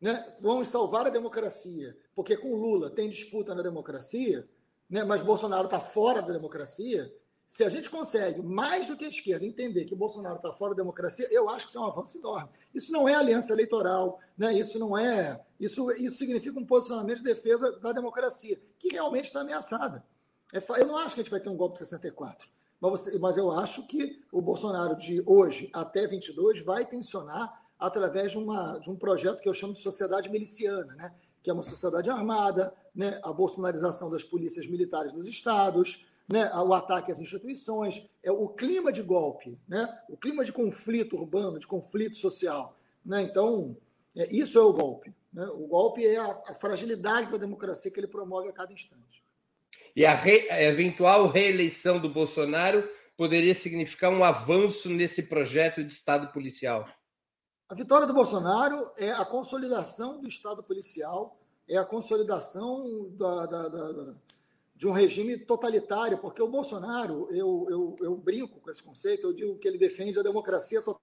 né? 0.00 0.24
vamos 0.40 0.68
salvar 0.68 1.06
a 1.06 1.10
democracia, 1.10 1.96
porque 2.14 2.36
com 2.36 2.54
Lula 2.54 2.90
tem 2.90 3.08
disputa 3.08 3.54
na 3.54 3.62
democracia, 3.62 4.48
né? 4.88 5.02
mas 5.02 5.20
Bolsonaro 5.20 5.64
está 5.64 5.80
fora 5.80 6.22
da 6.22 6.32
democracia. 6.32 7.12
Se 7.48 7.62
a 7.64 7.68
gente 7.68 7.88
consegue, 7.88 8.42
mais 8.42 8.88
do 8.88 8.96
que 8.96 9.04
a 9.04 9.08
esquerda, 9.08 9.46
entender 9.46 9.84
que 9.84 9.94
Bolsonaro 9.94 10.36
está 10.36 10.52
fora 10.52 10.74
da 10.74 10.82
democracia, 10.82 11.28
eu 11.30 11.48
acho 11.48 11.66
que 11.66 11.70
isso 11.70 11.78
é 11.78 11.80
um 11.80 11.86
avanço 11.86 12.18
enorme. 12.18 12.50
Isso 12.74 12.92
não 12.92 13.08
é 13.08 13.14
aliança 13.14 13.52
eleitoral, 13.52 14.20
né? 14.36 14.52
isso 14.52 14.78
não 14.78 14.98
é. 14.98 15.40
Isso, 15.58 15.90
isso 15.92 16.18
significa 16.18 16.58
um 16.58 16.66
posicionamento 16.66 17.18
de 17.18 17.24
defesa 17.24 17.78
da 17.78 17.92
democracia, 17.92 18.60
que 18.78 18.88
realmente 18.88 19.26
está 19.26 19.40
ameaçada. 19.40 20.04
É, 20.52 20.62
eu 20.80 20.86
não 20.86 20.96
acho 20.98 21.14
que 21.14 21.20
a 21.20 21.24
gente 21.24 21.30
vai 21.30 21.40
ter 21.40 21.48
um 21.48 21.56
golpe 21.56 21.74
de 21.74 21.80
64, 21.80 22.48
mas, 22.80 22.90
você, 22.90 23.18
mas 23.18 23.36
eu 23.36 23.50
acho 23.50 23.86
que 23.86 24.22
o 24.32 24.40
Bolsonaro 24.40 24.96
de 24.96 25.22
hoje 25.26 25.70
até 25.72 26.06
22 26.06 26.62
vai 26.62 26.84
tensionar 26.84 27.66
através 27.78 28.32
de, 28.32 28.38
uma, 28.38 28.78
de 28.78 28.90
um 28.90 28.96
projeto 28.96 29.40
que 29.40 29.48
eu 29.48 29.54
chamo 29.54 29.74
de 29.74 29.80
sociedade 29.80 30.30
miliciana, 30.30 30.94
né? 30.94 31.14
que 31.42 31.50
é 31.50 31.52
uma 31.52 31.62
sociedade 31.62 32.10
armada, 32.10 32.74
né? 32.94 33.20
a 33.22 33.32
bolsonarização 33.32 34.10
das 34.10 34.24
polícias 34.24 34.66
militares 34.66 35.12
nos 35.12 35.26
estados, 35.26 36.06
né? 36.28 36.50
o 36.54 36.72
ataque 36.72 37.12
às 37.12 37.20
instituições, 37.20 38.02
é 38.22 38.30
o 38.30 38.48
clima 38.48 38.92
de 38.92 39.02
golpe, 39.02 39.58
né? 39.68 39.96
o 40.08 40.16
clima 40.16 40.44
de 40.44 40.52
conflito 40.52 41.16
urbano, 41.16 41.58
de 41.58 41.66
conflito 41.66 42.16
social. 42.16 42.76
Né? 43.04 43.22
Então, 43.22 43.76
é, 44.16 44.34
isso 44.34 44.58
é 44.58 44.62
o 44.62 44.72
golpe. 44.72 45.14
Né? 45.32 45.46
O 45.46 45.66
golpe 45.66 46.04
é 46.04 46.16
a, 46.16 46.30
a, 46.48 46.54
fragilidade 46.54 47.30
da 47.30 47.36
democracia 47.36 47.90
que 47.90 48.00
ele 48.00 48.08
promove 48.08 48.48
a 48.48 48.52
cada 48.52 48.72
instante. 48.72 49.22
E 49.96 50.04
a, 50.04 50.14
re, 50.14 50.46
a 50.50 50.62
eventual 50.62 51.26
reeleição 51.26 51.98
do 51.98 52.10
Bolsonaro 52.10 52.86
poderia 53.16 53.54
significar 53.54 54.12
um 54.12 54.22
avanço 54.22 54.90
nesse 54.90 55.22
projeto 55.22 55.82
de 55.82 55.90
Estado 55.90 56.30
policial? 56.34 56.86
A 57.66 57.74
vitória 57.74 58.06
do 58.06 58.12
Bolsonaro 58.12 58.92
é 58.98 59.10
a 59.10 59.24
consolidação 59.24 60.20
do 60.20 60.28
Estado 60.28 60.62
policial, 60.62 61.40
é 61.66 61.78
a 61.78 61.84
consolidação 61.84 63.08
da, 63.16 63.46
da, 63.46 63.68
da, 63.68 64.14
de 64.74 64.86
um 64.86 64.92
regime 64.92 65.38
totalitário, 65.38 66.18
porque 66.18 66.42
o 66.42 66.50
Bolsonaro, 66.50 67.26
eu, 67.30 67.66
eu, 67.70 67.96
eu 68.02 68.16
brinco 68.18 68.60
com 68.60 68.70
esse 68.70 68.82
conceito, 68.82 69.26
eu 69.26 69.32
digo 69.32 69.58
que 69.58 69.66
ele 69.66 69.78
defende 69.78 70.18
a 70.18 70.22
democracia 70.22 70.82
total. 70.82 71.00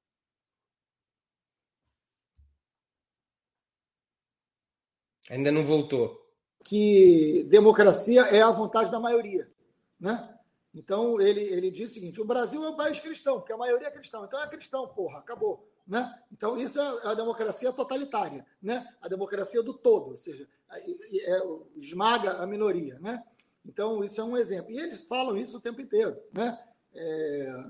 Ainda 5.31 5.51
não 5.51 5.65
voltou. 5.65 6.22
Que 6.63 7.43
democracia 7.49 8.21
é 8.23 8.41
a 8.41 8.51
vontade 8.51 8.89
da 8.89 8.99
maioria, 8.99 9.51
né? 9.99 10.29
Então 10.73 11.19
ele, 11.19 11.41
ele 11.41 11.69
diz 11.69 11.91
o 11.91 11.93
seguinte: 11.93 12.21
o 12.21 12.25
Brasil 12.25 12.63
é 12.63 12.69
um 12.69 12.75
país 12.75 12.99
cristão, 12.99 13.39
porque 13.39 13.53
a 13.53 13.57
maioria 13.57 13.87
é 13.87 13.91
cristão, 13.91 14.25
então 14.25 14.41
é 14.41 14.47
cristão, 14.47 14.87
porra, 14.87 15.19
acabou. 15.19 15.67
Né? 15.85 16.17
Então, 16.31 16.57
isso 16.57 16.79
é 16.79 17.07
a 17.07 17.13
democracia 17.13 17.71
totalitária, 17.73 18.45
né? 18.61 18.87
a 19.01 19.07
democracia 19.07 19.61
do 19.61 19.73
todo, 19.73 20.11
ou 20.11 20.15
seja, 20.15 20.47
é, 20.71 21.41
esmaga 21.75 22.41
a 22.41 22.47
minoria. 22.47 22.97
Né? 22.99 23.21
Então, 23.65 24.03
isso 24.03 24.19
é 24.19 24.23
um 24.23 24.37
exemplo. 24.37 24.71
E 24.71 24.79
eles 24.79 25.01
falam 25.01 25.35
isso 25.35 25.57
o 25.57 25.61
tempo 25.61 25.81
inteiro. 25.81 26.17
Né? 26.31 26.57
É, 26.93 27.65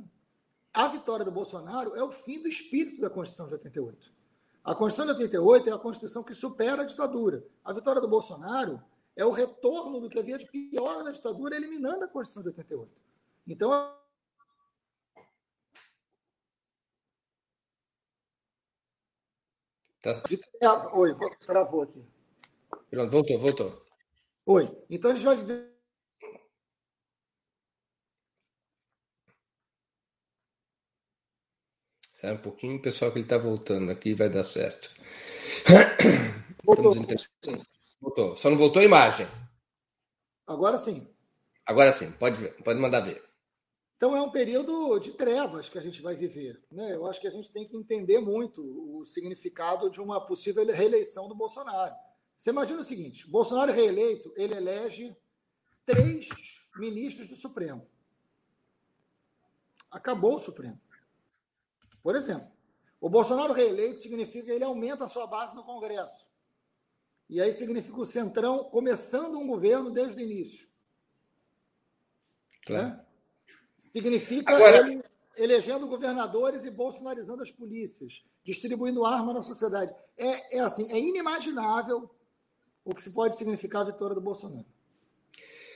a 0.71 0.87
vitória 0.87 1.25
do 1.25 1.31
Bolsonaro 1.31 1.95
é 1.95 2.03
o 2.03 2.11
fim 2.11 2.39
do 2.39 2.47
espírito 2.47 3.01
da 3.01 3.09
Constituição 3.09 3.47
de 3.47 3.53
88. 3.53 4.12
A 4.63 4.73
Constituição 4.73 5.13
de 5.13 5.23
88 5.23 5.69
é 5.69 5.73
a 5.73 5.77
Constituição 5.77 6.23
que 6.23 6.33
supera 6.33 6.83
a 6.83 6.85
ditadura. 6.85 7.43
A 7.63 7.73
vitória 7.73 7.99
do 7.99 8.07
Bolsonaro 8.07 8.81
é 9.15 9.25
o 9.25 9.31
retorno 9.31 9.99
do 9.99 10.09
que 10.09 10.17
havia 10.17 10.37
de 10.37 10.45
pior 10.45 11.03
na 11.03 11.11
ditadura, 11.11 11.55
eliminando 11.55 12.05
a 12.05 12.07
Constituição 12.07 12.43
de 12.43 12.49
88. 12.49 12.91
Então, 13.45 13.93
Tá. 20.03 20.21
Oi, 20.93 21.15
travou 21.45 21.83
aqui. 21.83 22.03
Pronto, 22.89 23.09
voltou, 23.09 23.39
voltou. 23.39 23.85
Oi. 24.45 24.69
Então 24.89 25.11
a 25.11 25.15
gente 25.15 25.23
vai 25.23 25.37
ver. 25.37 25.72
Sai 32.23 32.31
um 32.31 32.37
pouquinho, 32.37 32.81
pessoal, 32.81 33.11
que 33.11 33.17
ele 33.17 33.25
está 33.25 33.37
voltando 33.37 33.91
aqui, 33.91 34.13
vai 34.13 34.29
dar 34.29 34.45
certo. 34.45 34.89
Voltou. 36.63 36.95
voltou. 37.99 38.37
Só 38.37 38.49
não 38.49 38.57
voltou 38.57 38.81
a 38.81 38.85
imagem. 38.85 39.27
Agora 40.47 40.77
sim. 40.77 41.05
Agora 41.65 41.93
sim, 41.93 42.09
pode 42.13 42.37
ver, 42.39 42.55
pode 42.63 42.79
mandar 42.79 43.01
ver. 43.01 43.21
Então 43.97 44.15
é 44.15 44.21
um 44.21 44.31
período 44.31 44.97
de 44.99 45.11
trevas 45.11 45.67
que 45.67 45.77
a 45.77 45.81
gente 45.81 46.01
vai 46.01 46.15
viver. 46.15 46.63
Né? 46.71 46.95
Eu 46.95 47.05
acho 47.07 47.19
que 47.19 47.27
a 47.27 47.31
gente 47.31 47.51
tem 47.51 47.67
que 47.67 47.75
entender 47.75 48.21
muito 48.21 48.63
o 48.63 49.03
significado 49.03 49.89
de 49.89 49.99
uma 49.99 50.25
possível 50.25 50.65
reeleição 50.65 51.27
do 51.27 51.35
Bolsonaro. 51.35 51.93
Você 52.37 52.51
imagina 52.51 52.79
o 52.79 52.85
seguinte: 52.85 53.29
Bolsonaro 53.29 53.73
reeleito, 53.73 54.31
ele 54.37 54.55
elege 54.55 55.13
três 55.85 56.29
ministros 56.77 57.27
do 57.27 57.35
Supremo. 57.35 57.85
Acabou 59.91 60.35
o 60.35 60.39
Supremo. 60.39 60.79
Por 62.03 62.15
exemplo, 62.15 62.51
o 62.99 63.09
Bolsonaro 63.09 63.53
reeleito 63.53 64.01
significa 64.01 64.45
que 64.45 64.51
ele 64.51 64.63
aumenta 64.63 65.05
a 65.05 65.09
sua 65.09 65.25
base 65.25 65.55
no 65.55 65.63
Congresso. 65.63 66.27
E 67.29 67.41
aí 67.41 67.53
significa 67.53 67.99
o 67.99 68.05
Centrão 68.05 68.65
começando 68.65 69.39
um 69.39 69.47
governo 69.47 69.89
desde 69.89 70.21
o 70.21 70.25
início. 70.25 70.67
Claro. 72.65 72.89
Né? 72.89 73.05
Significa 73.79 74.55
Agora... 74.55 74.77
ele 74.89 75.03
elegendo 75.35 75.87
governadores 75.87 76.63
e 76.63 76.69
bolsonarizando 76.69 77.41
as 77.41 77.49
polícias, 77.49 78.23
distribuindo 78.43 79.03
arma 79.03 79.33
na 79.33 79.41
sociedade. 79.41 79.91
É, 80.15 80.57
é 80.57 80.59
assim, 80.59 80.91
é 80.91 80.99
inimaginável 80.99 82.09
o 82.85 82.93
que 82.93 83.03
se 83.03 83.11
pode 83.11 83.35
significar 83.35 83.81
a 83.81 83.91
vitória 83.91 84.13
do 84.13 84.21
Bolsonaro. 84.21 84.67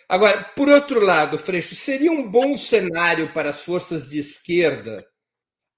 Agora, 0.07 0.43
por 0.55 0.69
outro 0.69 0.99
lado, 0.99 1.37
Freixo, 1.39 1.75
seria 1.75 2.11
um 2.11 2.29
bom 2.29 2.55
cenário 2.55 3.33
para 3.33 3.49
as 3.49 3.61
forças 3.61 4.07
de 4.07 4.19
esquerda 4.19 4.95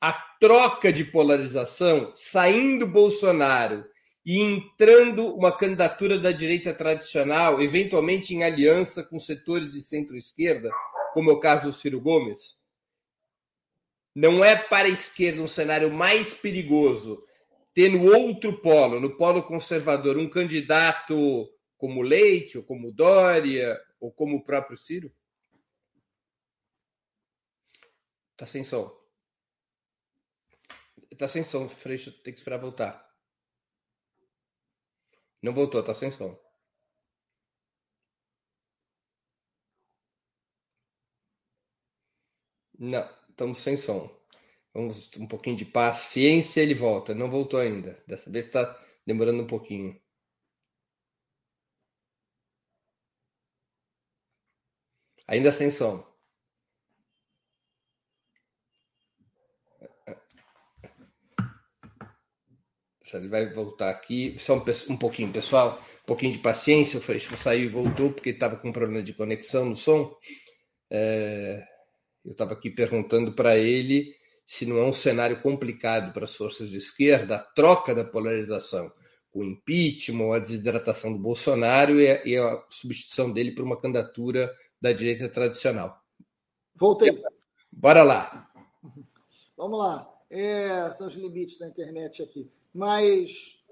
a 0.01 0.13
troca 0.39 0.93
de 0.93 1.03
polarização, 1.03 2.13
saindo 2.15 2.87
Bolsonaro 2.87 3.85
e 4.25 4.39
entrando 4.39 5.35
uma 5.35 5.55
candidatura 5.55 6.17
da 6.17 6.31
direita 6.31 6.73
tradicional, 6.73 7.61
eventualmente 7.61 8.33
em 8.33 8.43
aliança 8.43 9.03
com 9.03 9.19
setores 9.19 9.73
de 9.73 9.81
centro-esquerda, 9.81 10.69
como 11.13 11.29
é 11.31 11.33
o 11.33 11.39
caso 11.39 11.67
do 11.67 11.73
Ciro 11.73 11.99
Gomes? 11.99 12.57
Não 14.15 14.43
é 14.43 14.55
para 14.55 14.87
a 14.87 14.91
esquerda 14.91 15.41
um 15.41 15.47
cenário 15.47 15.91
mais 15.91 16.33
perigoso 16.33 17.23
ter 17.73 17.89
no 17.89 18.03
outro 18.13 18.61
polo, 18.61 18.99
no 18.99 19.15
polo 19.15 19.43
conservador, 19.43 20.17
um 20.17 20.29
candidato 20.29 21.49
como 21.77 22.01
Leite, 22.01 22.57
ou 22.57 22.63
como 22.63 22.91
Dória, 22.91 23.79
ou 23.99 24.11
como 24.11 24.37
o 24.37 24.43
próprio 24.43 24.77
Ciro? 24.77 25.11
Tá 28.35 28.45
sem 28.45 28.63
som. 28.63 28.98
Tá 31.17 31.27
sem 31.27 31.43
som, 31.43 31.67
Freixo, 31.69 32.11
tem 32.23 32.33
que 32.33 32.39
esperar 32.39 32.57
voltar. 32.59 33.07
Não 35.41 35.53
voltou, 35.53 35.83
tá 35.83 35.93
sem 35.93 36.11
som. 36.11 36.37
Não, 42.79 43.07
estamos 43.29 43.59
sem 43.59 43.77
som. 43.77 44.09
Vamos 44.73 45.09
um 45.17 45.27
pouquinho 45.27 45.55
de 45.57 45.65
paciência, 45.65 46.61
ele 46.61 46.73
volta. 46.75 47.13
Não 47.13 47.29
voltou 47.29 47.59
ainda. 47.59 48.01
Dessa 48.07 48.29
vez 48.31 48.45
está 48.45 48.77
demorando 49.05 49.43
um 49.43 49.47
pouquinho. 49.47 49.99
Ainda 55.27 55.51
sem 55.53 55.71
som. 55.71 56.08
Ele 63.17 63.27
vai 63.27 63.51
voltar 63.53 63.89
aqui. 63.89 64.35
Só 64.39 64.55
um, 64.55 64.63
um 64.89 64.97
pouquinho, 64.97 65.31
pessoal. 65.31 65.81
Um 66.03 66.05
pouquinho 66.05 66.33
de 66.33 66.39
paciência. 66.39 66.99
O 66.99 67.01
Freixo 67.01 67.35
saiu 67.37 67.65
e 67.65 67.67
voltou 67.67 68.11
porque 68.11 68.29
estava 68.29 68.55
com 68.55 68.71
problema 68.71 69.03
de 69.03 69.13
conexão 69.13 69.65
no 69.65 69.75
som. 69.75 70.15
É... 70.89 71.63
Eu 72.23 72.31
estava 72.31 72.53
aqui 72.53 72.69
perguntando 72.69 73.33
para 73.33 73.57
ele 73.57 74.13
se 74.45 74.65
não 74.65 74.79
é 74.79 74.83
um 74.83 74.91
cenário 74.91 75.41
complicado 75.43 76.11
para 76.11 76.25
as 76.25 76.35
forças 76.35 76.69
de 76.69 76.77
esquerda 76.77 77.35
a 77.35 77.39
troca 77.39 77.93
da 77.93 78.03
polarização, 78.03 78.91
o 79.31 79.43
impeachment, 79.43 80.33
a 80.33 80.39
desidratação 80.39 81.13
do 81.13 81.19
Bolsonaro 81.19 82.01
e 82.01 82.09
a, 82.09 82.25
e 82.25 82.35
a 82.35 82.65
substituição 82.67 83.31
dele 83.31 83.51
por 83.51 83.63
uma 83.63 83.79
candidatura 83.79 84.51
da 84.81 84.91
direita 84.91 85.29
tradicional. 85.29 86.03
Voltei. 86.75 87.11
Bora 87.71 88.01
lá. 88.01 88.49
Vamos 89.55 89.77
lá. 89.77 90.11
É, 90.31 90.89
são 90.91 91.05
os 91.05 91.13
limites 91.13 91.59
da 91.59 91.67
internet 91.67 92.23
aqui. 92.23 92.51
Mas, 92.73 93.63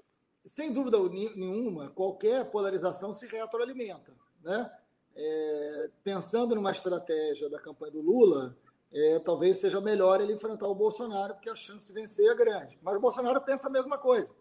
sem 0.44 0.72
dúvida 0.72 0.98
nenhuma, 1.36 1.90
qualquer 1.90 2.50
polarização 2.50 3.14
se 3.14 3.26
retroalimenta. 3.26 4.12
Né? 4.42 4.70
É, 5.16 5.90
pensando 6.02 6.54
numa 6.54 6.70
estratégia 6.70 7.48
da 7.48 7.58
campanha 7.58 7.92
do 7.92 8.00
Lula, 8.00 8.56
é, 8.92 9.18
talvez 9.18 9.58
seja 9.58 9.80
melhor 9.80 10.20
ele 10.20 10.32
enfrentar 10.32 10.66
o 10.68 10.74
Bolsonaro, 10.74 11.34
porque 11.34 11.50
a 11.50 11.56
chance 11.56 11.88
de 11.88 11.92
vencer 11.92 12.30
é 12.30 12.34
grande. 12.34 12.78
Mas 12.82 12.96
o 12.96 13.00
Bolsonaro 13.00 13.40
pensa 13.40 13.68
a 13.68 13.70
mesma 13.70 13.98
coisa. 13.98 14.32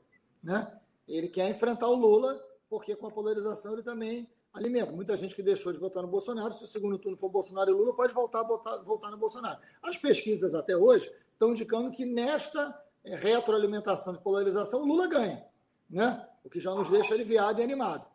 Né? 0.44 0.72
Ele 1.08 1.28
quer 1.28 1.50
enfrentar 1.50 1.88
o 1.88 1.96
Lula, 1.96 2.42
porque 2.70 2.96
com 2.96 3.08
a 3.08 3.12
polarização 3.12 3.74
ele 3.74 3.84
também 3.84 4.30
alimenta. 4.54 4.92
Muita 4.92 5.16
gente 5.18 5.36
que 5.36 5.44
deixou 5.44 5.72
de 5.72 5.80
votar 5.80 6.02
no 6.02 6.10
Bolsonaro, 6.10 6.54
se 6.54 6.64
o 6.64 6.68
segundo 6.68 6.98
turno 6.98 7.18
for 7.18 7.30
Bolsonaro 7.30 7.70
e 7.70 7.74
Lula, 7.74 7.94
pode 7.94 8.14
voltar 8.14 8.42
a 8.42 8.44
votar, 8.44 9.12
no 9.12 9.18
Bolsonaro. 9.18 9.60
As 9.82 9.98
pesquisas 9.98 10.56
até 10.56 10.76
hoje 10.76 11.12
estão 11.34 11.52
indicando 11.52 11.92
que 11.92 12.06
nesta 12.06 12.74
é, 13.08 13.16
retroalimentação 13.16 14.14
de 14.14 14.20
polarização, 14.20 14.82
o 14.82 14.86
Lula 14.86 15.08
ganha, 15.08 15.46
né? 15.90 16.28
o 16.44 16.50
que 16.50 16.60
já 16.60 16.74
nos 16.74 16.90
deixa 16.90 17.14
aliviado 17.14 17.60
e 17.60 17.64
animado. 17.64 18.08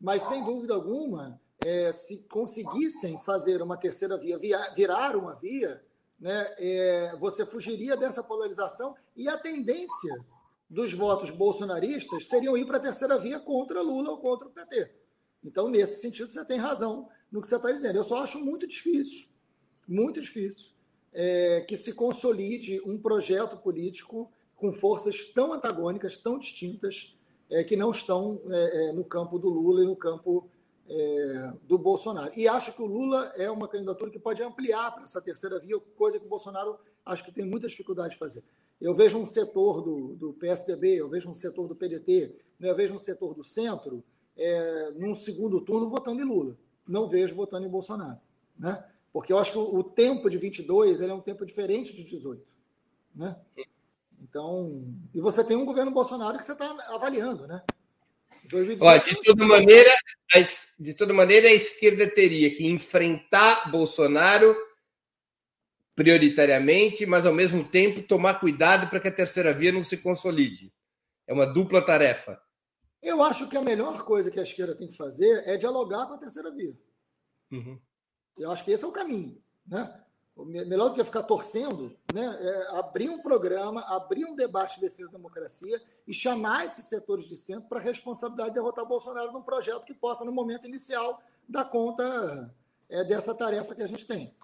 Mas, 0.00 0.22
sem 0.22 0.44
dúvida 0.44 0.74
alguma, 0.74 1.40
é, 1.64 1.92
se 1.92 2.26
conseguissem 2.28 3.18
fazer 3.22 3.62
uma 3.62 3.76
terceira 3.76 4.16
via, 4.16 4.38
via 4.38 4.58
virar 4.74 5.16
uma 5.16 5.34
via, 5.34 5.82
né, 6.18 6.54
é, 6.58 7.16
você 7.18 7.46
fugiria 7.46 7.96
dessa 7.96 8.22
polarização 8.22 8.94
e 9.16 9.28
a 9.28 9.38
tendência 9.38 10.24
dos 10.68 10.92
votos 10.92 11.30
bolsonaristas 11.30 12.28
seriam 12.28 12.56
ir 12.56 12.66
para 12.66 12.76
a 12.76 12.80
terceira 12.80 13.18
via 13.18 13.40
contra 13.40 13.82
Lula 13.82 14.10
ou 14.10 14.18
contra 14.18 14.46
o 14.46 14.50
PT. 14.50 14.90
Então, 15.42 15.68
nesse 15.68 16.00
sentido, 16.00 16.30
você 16.30 16.44
tem 16.44 16.58
razão 16.58 17.08
no 17.32 17.40
que 17.40 17.48
você 17.48 17.56
está 17.56 17.72
dizendo. 17.72 17.96
Eu 17.96 18.04
só 18.04 18.22
acho 18.22 18.38
muito 18.38 18.66
difícil, 18.66 19.28
muito 19.88 20.20
difícil, 20.20 20.70
é, 21.12 21.60
que 21.62 21.76
se 21.76 21.92
consolide 21.92 22.80
um 22.84 22.98
projeto 22.98 23.56
político 23.56 24.30
com 24.54 24.72
forças 24.72 25.26
tão 25.26 25.52
antagônicas, 25.52 26.18
tão 26.18 26.38
distintas, 26.38 27.14
é, 27.50 27.64
que 27.64 27.76
não 27.76 27.90
estão 27.90 28.40
é, 28.48 28.88
é 28.88 28.92
no 28.92 29.04
campo 29.04 29.38
do 29.38 29.48
Lula 29.48 29.82
e 29.82 29.86
no 29.86 29.96
campo 29.96 30.48
é, 30.88 31.52
do 31.62 31.78
Bolsonaro. 31.78 32.32
E 32.36 32.46
acho 32.46 32.72
que 32.72 32.82
o 32.82 32.86
Lula 32.86 33.32
é 33.36 33.50
uma 33.50 33.68
candidatura 33.68 34.10
que 34.10 34.18
pode 34.18 34.42
ampliar 34.42 34.92
para 34.92 35.04
essa 35.04 35.20
terceira 35.20 35.58
via, 35.58 35.78
coisa 35.96 36.18
que 36.18 36.26
o 36.26 36.28
Bolsonaro 36.28 36.78
acho 37.04 37.24
que 37.24 37.32
tem 37.32 37.44
muita 37.44 37.68
dificuldade 37.68 38.12
de 38.12 38.18
fazer. 38.18 38.42
Eu 38.80 38.94
vejo 38.94 39.18
um 39.18 39.26
setor 39.26 39.82
do, 39.82 40.14
do 40.16 40.32
PSDB, 40.32 40.96
eu 40.96 41.08
vejo 41.08 41.28
um 41.28 41.34
setor 41.34 41.68
do 41.68 41.76
PDT, 41.76 42.34
né, 42.58 42.70
eu 42.70 42.76
vejo 42.76 42.94
um 42.94 42.98
setor 42.98 43.34
do 43.34 43.44
centro, 43.44 44.02
é, 44.36 44.90
num 44.92 45.14
segundo 45.14 45.60
turno, 45.60 45.88
votando 45.88 46.22
em 46.22 46.24
Lula. 46.24 46.56
Não 46.88 47.06
vejo 47.06 47.34
votando 47.34 47.66
em 47.66 47.70
Bolsonaro. 47.70 48.18
Né? 48.58 48.82
Porque 49.12 49.32
eu 49.32 49.38
acho 49.38 49.52
que 49.52 49.58
o, 49.58 49.82
tempo 49.82 50.30
de 50.30 50.38
22 50.38 51.00
ele 51.00 51.10
é 51.10 51.14
um 51.14 51.20
tempo 51.20 51.44
diferente 51.44 51.94
de 51.94 52.04
18. 52.04 52.46
Né? 53.14 53.36
Então, 54.22 54.84
e 55.12 55.20
você 55.20 55.42
tem 55.42 55.56
um 55.56 55.64
governo 55.64 55.90
Bolsonaro 55.90 56.38
que 56.38 56.44
você 56.44 56.52
está 56.52 56.70
avaliando, 56.94 57.46
né? 57.46 57.62
Ó, 58.80 58.96
de 58.96 59.22
toda 59.22 59.44
maneira, 59.46 59.90
de 60.78 60.94
toda 60.94 61.12
maneira, 61.12 61.48
a 61.48 61.52
esquerda 61.52 62.08
teria 62.08 62.54
que 62.54 62.66
enfrentar 62.66 63.70
Bolsonaro 63.70 64.56
prioritariamente, 65.94 67.04
mas 67.06 67.26
ao 67.26 67.34
mesmo 67.34 67.62
tempo 67.62 68.02
tomar 68.02 68.40
cuidado 68.40 68.88
para 68.88 68.98
que 68.98 69.08
a 69.08 69.12
terceira 69.12 69.52
via 69.52 69.70
não 69.70 69.84
se 69.84 69.96
consolide. 69.96 70.72
É 71.26 71.32
uma 71.32 71.46
dupla 71.46 71.84
tarefa. 71.84 72.40
Eu 73.02 73.22
acho 73.22 73.48
que 73.48 73.56
a 73.56 73.62
melhor 73.62 74.04
coisa 74.04 74.30
que 74.30 74.40
a 74.40 74.42
esquerda 74.42 74.74
tem 74.74 74.88
que 74.88 74.96
fazer 74.96 75.42
é 75.46 75.56
dialogar 75.56 76.06
com 76.06 76.14
a 76.14 76.18
terceira 76.18 76.50
via. 76.50 76.74
Uhum. 77.50 77.78
Eu 78.42 78.50
acho 78.50 78.64
que 78.64 78.72
esse 78.72 78.84
é 78.84 78.88
o 78.88 78.92
caminho. 78.92 79.40
Né? 79.66 80.00
melhor 80.44 80.88
do 80.88 80.94
que 80.94 81.04
ficar 81.04 81.22
torcendo, 81.22 81.94
né, 82.14 82.38
é 82.40 82.78
abrir 82.78 83.10
um 83.10 83.20
programa, 83.20 83.82
abrir 83.82 84.24
um 84.24 84.34
debate 84.34 84.76
de 84.76 84.82
defesa 84.82 85.10
da 85.10 85.18
democracia 85.18 85.80
e 86.06 86.14
chamar 86.14 86.64
esses 86.64 86.86
setores 86.86 87.26
de 87.26 87.36
centro 87.36 87.68
para 87.68 87.78
a 87.78 87.82
responsabilidade 87.82 88.50
de 88.50 88.54
derrotar 88.54 88.86
Bolsonaro 88.86 89.32
num 89.32 89.42
projeto 89.42 89.84
que 89.84 89.94
possa, 89.94 90.24
no 90.24 90.32
momento 90.32 90.66
inicial, 90.66 91.20
dar 91.48 91.64
conta 91.64 92.54
é, 92.88 93.04
dessa 93.04 93.34
tarefa 93.34 93.74
que 93.74 93.82
a 93.82 93.86
gente 93.86 94.06
tem. 94.06 94.34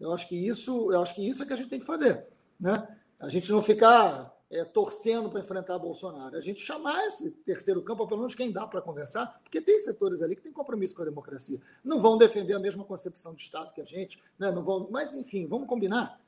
Eu 0.00 0.12
acho 0.12 0.28
que 0.28 0.34
isso, 0.34 0.92
eu 0.92 1.00
acho 1.00 1.14
que 1.14 1.28
isso 1.28 1.42
é 1.42 1.46
que 1.46 1.52
a 1.52 1.56
gente 1.56 1.68
tem 1.68 1.80
que 1.80 1.86
fazer, 1.86 2.26
né? 2.58 2.88
A 3.20 3.28
gente 3.28 3.50
não 3.50 3.62
ficar 3.62 4.33
é, 4.54 4.64
torcendo 4.64 5.28
para 5.28 5.40
enfrentar 5.40 5.76
Bolsonaro. 5.80 6.36
A 6.36 6.40
gente 6.40 6.60
chamar 6.60 7.04
esse 7.08 7.32
terceiro 7.38 7.82
campo, 7.82 8.06
pelo 8.06 8.20
menos 8.20 8.36
quem 8.36 8.52
dá 8.52 8.64
para 8.64 8.80
conversar, 8.80 9.40
porque 9.42 9.60
tem 9.60 9.80
setores 9.80 10.22
ali 10.22 10.36
que 10.36 10.42
têm 10.42 10.52
compromisso 10.52 10.94
com 10.94 11.02
a 11.02 11.04
democracia. 11.04 11.60
Não 11.82 12.00
vão 12.00 12.16
defender 12.16 12.54
a 12.54 12.60
mesma 12.60 12.84
concepção 12.84 13.34
de 13.34 13.42
Estado 13.42 13.74
que 13.74 13.80
a 13.80 13.84
gente, 13.84 14.22
né? 14.38 14.52
não 14.52 14.62
vão, 14.62 14.88
mas, 14.92 15.12
enfim, 15.12 15.48
vamos 15.48 15.66
combinar 15.66 16.20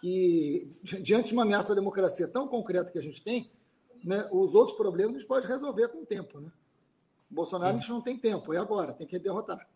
que, 0.00 0.66
diante 1.02 1.28
de 1.28 1.34
uma 1.34 1.42
ameaça 1.42 1.72
à 1.72 1.74
democracia 1.74 2.26
tão 2.26 2.48
concreta 2.48 2.90
que 2.90 2.98
a 2.98 3.02
gente 3.02 3.22
tem, 3.22 3.50
né, 4.02 4.26
os 4.32 4.54
outros 4.54 4.76
problemas 4.76 5.16
a 5.16 5.18
gente 5.18 5.28
pode 5.28 5.46
resolver 5.46 5.88
com 5.88 5.98
o 5.98 6.06
tempo. 6.06 6.40
Né? 6.40 6.50
Bolsonaro 7.28 7.76
a 7.76 7.78
gente 7.78 7.90
não 7.90 8.00
tem 8.00 8.16
tempo, 8.16 8.54
é 8.54 8.56
agora, 8.56 8.94
tem 8.94 9.06
que 9.06 9.18
derrotar. 9.18 9.68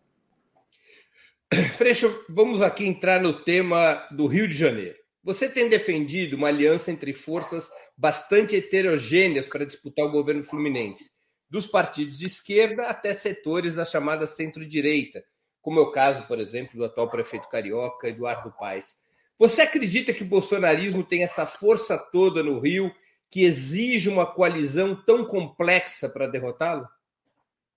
Freixo, 1.77 2.25
vamos 2.27 2.63
aqui 2.63 2.85
entrar 2.85 3.21
no 3.21 3.33
tema 3.43 4.07
do 4.09 4.25
Rio 4.25 4.47
de 4.47 4.55
Janeiro. 4.55 4.97
Você 5.23 5.49
tem 5.49 5.67
defendido 5.67 6.35
uma 6.35 6.47
aliança 6.47 6.91
entre 6.91 7.13
forças 7.13 7.69
bastante 7.97 8.55
heterogêneas 8.55 9.47
para 9.47 9.65
disputar 9.65 10.05
o 10.05 10.11
governo 10.11 10.41
fluminense, 10.41 11.11
dos 11.49 11.67
partidos 11.67 12.19
de 12.19 12.25
esquerda 12.25 12.87
até 12.87 13.13
setores 13.13 13.75
da 13.75 13.83
chamada 13.83 14.25
centro-direita, 14.25 15.23
como 15.61 15.79
é 15.79 15.83
o 15.83 15.91
caso, 15.91 16.25
por 16.25 16.39
exemplo, 16.39 16.77
do 16.77 16.85
atual 16.85 17.09
prefeito 17.09 17.49
carioca, 17.49 18.07
Eduardo 18.07 18.53
Paes. 18.57 18.95
Você 19.37 19.61
acredita 19.61 20.13
que 20.13 20.23
o 20.23 20.27
bolsonarismo 20.27 21.03
tem 21.03 21.23
essa 21.23 21.45
força 21.45 21.97
toda 21.97 22.41
no 22.41 22.59
Rio 22.59 22.93
que 23.29 23.43
exige 23.43 24.09
uma 24.09 24.25
coalizão 24.25 24.95
tão 25.05 25.25
complexa 25.25 26.09
para 26.09 26.27
derrotá-lo? 26.27 26.87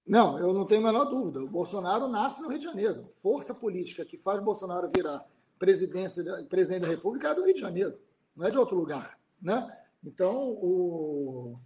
Não, 0.07 0.38
eu 0.38 0.52
não 0.52 0.64
tenho 0.64 0.81
a 0.81 0.92
menor 0.92 1.05
dúvida. 1.05 1.40
O 1.40 1.48
Bolsonaro 1.48 2.09
nasce 2.09 2.42
no 2.42 2.48
Rio 2.48 2.59
de 2.59 2.64
Janeiro. 2.64 3.09
Força 3.20 3.55
política 3.55 4.05
que 4.05 4.16
faz 4.16 4.42
Bolsonaro 4.42 4.90
virar 4.94 5.24
presidência, 5.62 6.25
presidente 6.51 6.83
da 6.83 6.88
República 6.88 7.29
é 7.29 7.35
do 7.37 7.44
Rio 7.44 7.55
de 7.55 7.61
Janeiro, 7.61 7.96
não 8.35 8.44
é 8.44 8.51
de 8.51 8.59
outro 8.59 8.77
lugar. 8.77 9.16
Né? 9.40 9.79
Então, 10.05 10.48
o, 10.61 11.57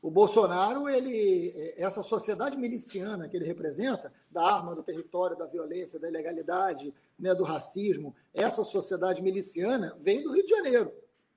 o 0.00 0.10
Bolsonaro, 0.10 0.88
ele, 0.88 1.52
essa 1.76 2.02
sociedade 2.02 2.56
miliciana 2.56 3.28
que 3.28 3.36
ele 3.36 3.44
representa, 3.44 4.10
da 4.30 4.42
arma, 4.42 4.74
do 4.74 4.82
território, 4.82 5.36
da 5.36 5.44
violência, 5.44 6.00
da 6.00 6.08
ilegalidade, 6.08 6.94
né, 7.18 7.34
do 7.34 7.44
racismo, 7.44 8.16
essa 8.32 8.64
sociedade 8.64 9.20
miliciana 9.20 9.94
vem 10.00 10.22
do 10.22 10.32
Rio 10.32 10.44
de 10.44 10.50
Janeiro. 10.50 10.90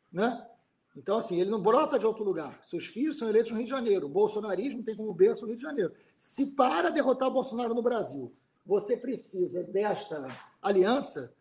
Né? 0.10 0.47
Então, 0.95 1.17
assim, 1.17 1.41
ele 1.41 1.49
não 1.49 1.62
brota 1.62 1.99
de 1.99 2.06
outro 2.06 2.23
lugar. 2.23 2.62
Seus 2.63 2.86
filhos 2.86 3.17
são 3.17 3.28
eleitos 3.28 3.51
no 3.51 3.58
Rio 3.58 3.65
de 3.65 3.71
Janeiro. 3.71 4.06
O 4.06 4.10
bolsonarismo 4.10 4.82
tem 4.84 4.95
como 4.95 5.13
berço 5.13 5.43
o 5.43 5.47
Rio 5.49 5.58
de 5.58 5.63
Janeiro. 5.63 5.93
Se 6.17 6.45
para 6.45 6.89
derrotar 6.89 7.30
Bolsonaro 7.30 7.73
no 7.73 7.82
Brasil, 7.82 8.32
você 8.65 8.95
precisa 8.95 9.65
desta 9.65 10.25
aliança, 10.62 11.36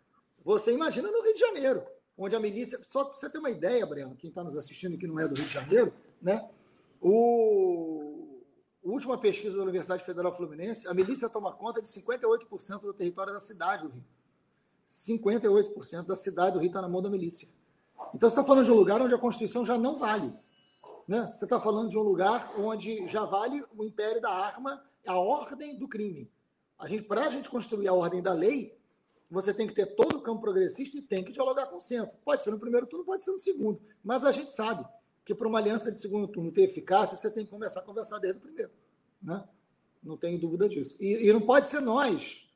você 0.44 0.72
imagina 0.72 1.11
no 1.11 1.22
Rio 1.22 1.33
de 1.33 1.40
Janeiro, 1.40 1.85
onde 2.16 2.37
a 2.37 2.40
milícia. 2.40 2.78
Só 2.85 3.04
para 3.04 3.16
você 3.16 3.30
ter 3.30 3.38
uma 3.38 3.50
ideia, 3.50 3.87
Breno, 3.87 4.14
quem 4.14 4.28
está 4.28 4.44
nos 4.44 4.57
assistindo 4.57 4.98
que 4.98 5.07
não 5.07 5.18
é 5.18 5.26
do 5.26 5.35
Rio 5.35 5.46
de 5.46 5.52
Janeiro, 5.52 5.92
né? 6.20 6.48
O, 7.00 8.42
a 8.85 8.88
última 8.88 9.18
pesquisa 9.18 9.57
da 9.57 9.62
Universidade 9.62 10.04
Federal 10.04 10.37
Fluminense, 10.37 10.87
a 10.87 10.92
milícia 10.92 11.28
toma 11.28 11.52
conta 11.52 11.80
de 11.80 11.88
58% 11.88 12.80
do 12.80 12.92
território 12.92 13.33
da 13.33 13.40
cidade 13.40 13.85
do 13.85 13.88
Rio. 13.88 14.04
58% 14.87 16.07
da 16.07 16.16
cidade 16.16 16.52
do 16.52 16.59
Rio 16.59 16.68
está 16.68 16.83
na 16.83 16.88
mão 16.88 17.00
da 17.00 17.09
milícia. 17.09 17.48
Então 18.14 18.28
você 18.28 18.38
está 18.38 18.44
falando 18.44 18.66
de 18.66 18.72
um 18.72 18.76
lugar 18.76 19.00
onde 19.00 19.14
a 19.14 19.18
Constituição 19.18 19.64
já 19.64 19.78
não 19.78 19.98
vale. 19.98 20.30
Né? 21.09 21.28
Você 21.30 21.44
está 21.44 21.61
falando 21.61 21.88
de 21.88 21.98
um 21.98 22.02
lugar 22.02 22.54
onde 22.59 23.07
já 23.09 23.24
vale 23.24 23.62
o 23.76 23.85
império 23.85 24.20
da 24.20 24.30
arma, 24.30 24.83
a 25.07 25.18
ordem 25.18 25.76
do 25.76 25.88
crime. 25.88 26.30
A 26.78 26.88
gente, 26.88 27.02
para 27.04 27.26
a 27.26 27.30
gente 27.30 27.48
construir 27.48 27.88
a 27.88 27.94
ordem 27.94 28.22
da 28.22 28.33
lei, 28.33 28.78
você 29.30 29.52
tem 29.52 29.66
que 29.66 29.74
ter 29.74 29.87
todo 29.94 30.16
o 30.16 30.20
campo 30.20 30.42
progressista 30.42 30.96
e 30.96 31.02
tem 31.02 31.24
que 31.24 31.32
dialogar 31.32 31.66
com 31.66 31.76
o 31.76 31.80
centro. 31.80 32.16
Pode 32.24 32.42
ser 32.42 32.50
no 32.50 32.58
primeiro 32.58 32.87
turno, 32.87 33.04
pode 33.04 33.24
ser 33.24 33.32
no 33.32 33.40
segundo. 33.40 33.80
Mas 34.02 34.24
a 34.24 34.32
gente 34.32 34.52
sabe 34.52 34.87
que 35.24 35.34
para 35.34 35.48
uma 35.48 35.58
aliança 35.58 35.90
de 35.90 35.98
segundo 35.98 36.28
turno 36.28 36.52
ter 36.52 36.62
eficácia, 36.62 37.16
você 37.16 37.30
tem 37.30 37.44
que 37.44 37.50
começar 37.50 37.80
a 37.80 37.82
conversar 37.82 38.18
desde 38.18 38.38
o 38.38 38.42
primeiro. 38.42 38.70
Né? 39.22 39.42
Não 40.02 40.16
tenho 40.16 40.38
dúvida 40.38 40.68
disso. 40.68 40.96
E, 41.00 41.28
e 41.28 41.32
não 41.32 41.40
pode 41.40 41.66
ser 41.66 41.80
nós 41.80 42.46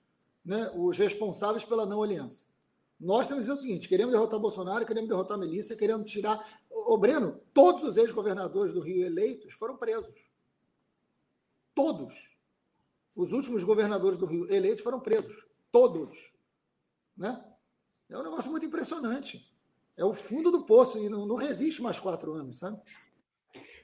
né, 0.44 0.70
os 0.74 0.98
responsáveis 0.98 1.64
pela 1.64 1.86
não 1.86 2.02
aliança. 2.02 2.46
Nós 3.00 3.28
temos 3.28 3.46
que 3.46 3.52
dizer 3.52 3.52
o 3.52 3.62
seguinte: 3.62 3.88
queremos 3.88 4.12
derrotar 4.12 4.40
Bolsonaro, 4.40 4.84
queremos 4.84 5.08
derrotar 5.08 5.36
a 5.36 5.40
milícia, 5.40 5.76
queremos 5.76 6.10
tirar. 6.10 6.60
Ô, 6.70 6.98
Breno, 6.98 7.40
todos 7.54 7.82
os 7.82 7.96
ex-governadores 7.96 8.74
do 8.74 8.80
Rio 8.80 9.04
eleitos 9.04 9.54
foram 9.54 9.76
presos. 9.76 10.30
Todos. 11.74 12.36
Os 13.14 13.32
últimos 13.32 13.62
governadores 13.64 14.18
do 14.18 14.26
Rio 14.26 14.50
eleitos 14.52 14.82
foram 14.82 15.00
presos. 15.00 15.46
Todos. 15.70 16.32
Né? 17.18 17.38
É 18.08 18.16
um 18.16 18.22
negócio 18.22 18.50
muito 18.50 18.64
impressionante. 18.64 19.44
É 19.96 20.04
o 20.04 20.14
fundo 20.14 20.50
do 20.50 20.64
poço 20.64 20.96
e 20.98 21.08
não, 21.08 21.26
não 21.26 21.34
resiste 21.34 21.82
mais 21.82 21.98
quatro 21.98 22.32
anos, 22.32 22.60
sabe? 22.60 22.80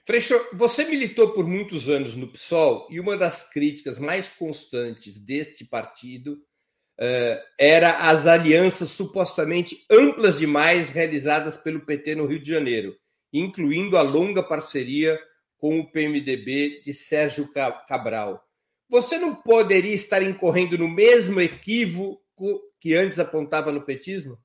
Freixo, 0.06 0.38
você 0.52 0.84
militou 0.84 1.32
por 1.32 1.46
muitos 1.46 1.88
anos 1.88 2.14
no 2.14 2.28
PSOL 2.28 2.86
e 2.90 3.00
uma 3.00 3.16
das 3.16 3.50
críticas 3.50 3.98
mais 3.98 4.28
constantes 4.28 5.18
deste 5.18 5.64
partido 5.64 6.34
uh, 6.34 7.40
era 7.58 8.10
as 8.10 8.26
alianças 8.26 8.90
supostamente 8.90 9.84
amplas 9.90 10.38
demais 10.38 10.90
realizadas 10.90 11.56
pelo 11.56 11.84
PT 11.84 12.14
no 12.14 12.26
Rio 12.26 12.38
de 12.38 12.50
Janeiro, 12.50 12.94
incluindo 13.32 13.96
a 13.96 14.02
longa 14.02 14.42
parceria 14.42 15.18
com 15.56 15.80
o 15.80 15.90
PMDB 15.90 16.80
de 16.80 16.92
Sérgio 16.92 17.48
Cabral. 17.88 18.44
Você 18.88 19.18
não 19.18 19.34
poderia 19.34 19.94
estar 19.94 20.22
incorrendo 20.22 20.76
no 20.76 20.86
mesmo 20.86 21.40
equívoco 21.40 22.60
que 22.84 22.94
antes 22.94 23.18
apontava 23.18 23.72
no 23.72 23.80
petismo? 23.80 24.38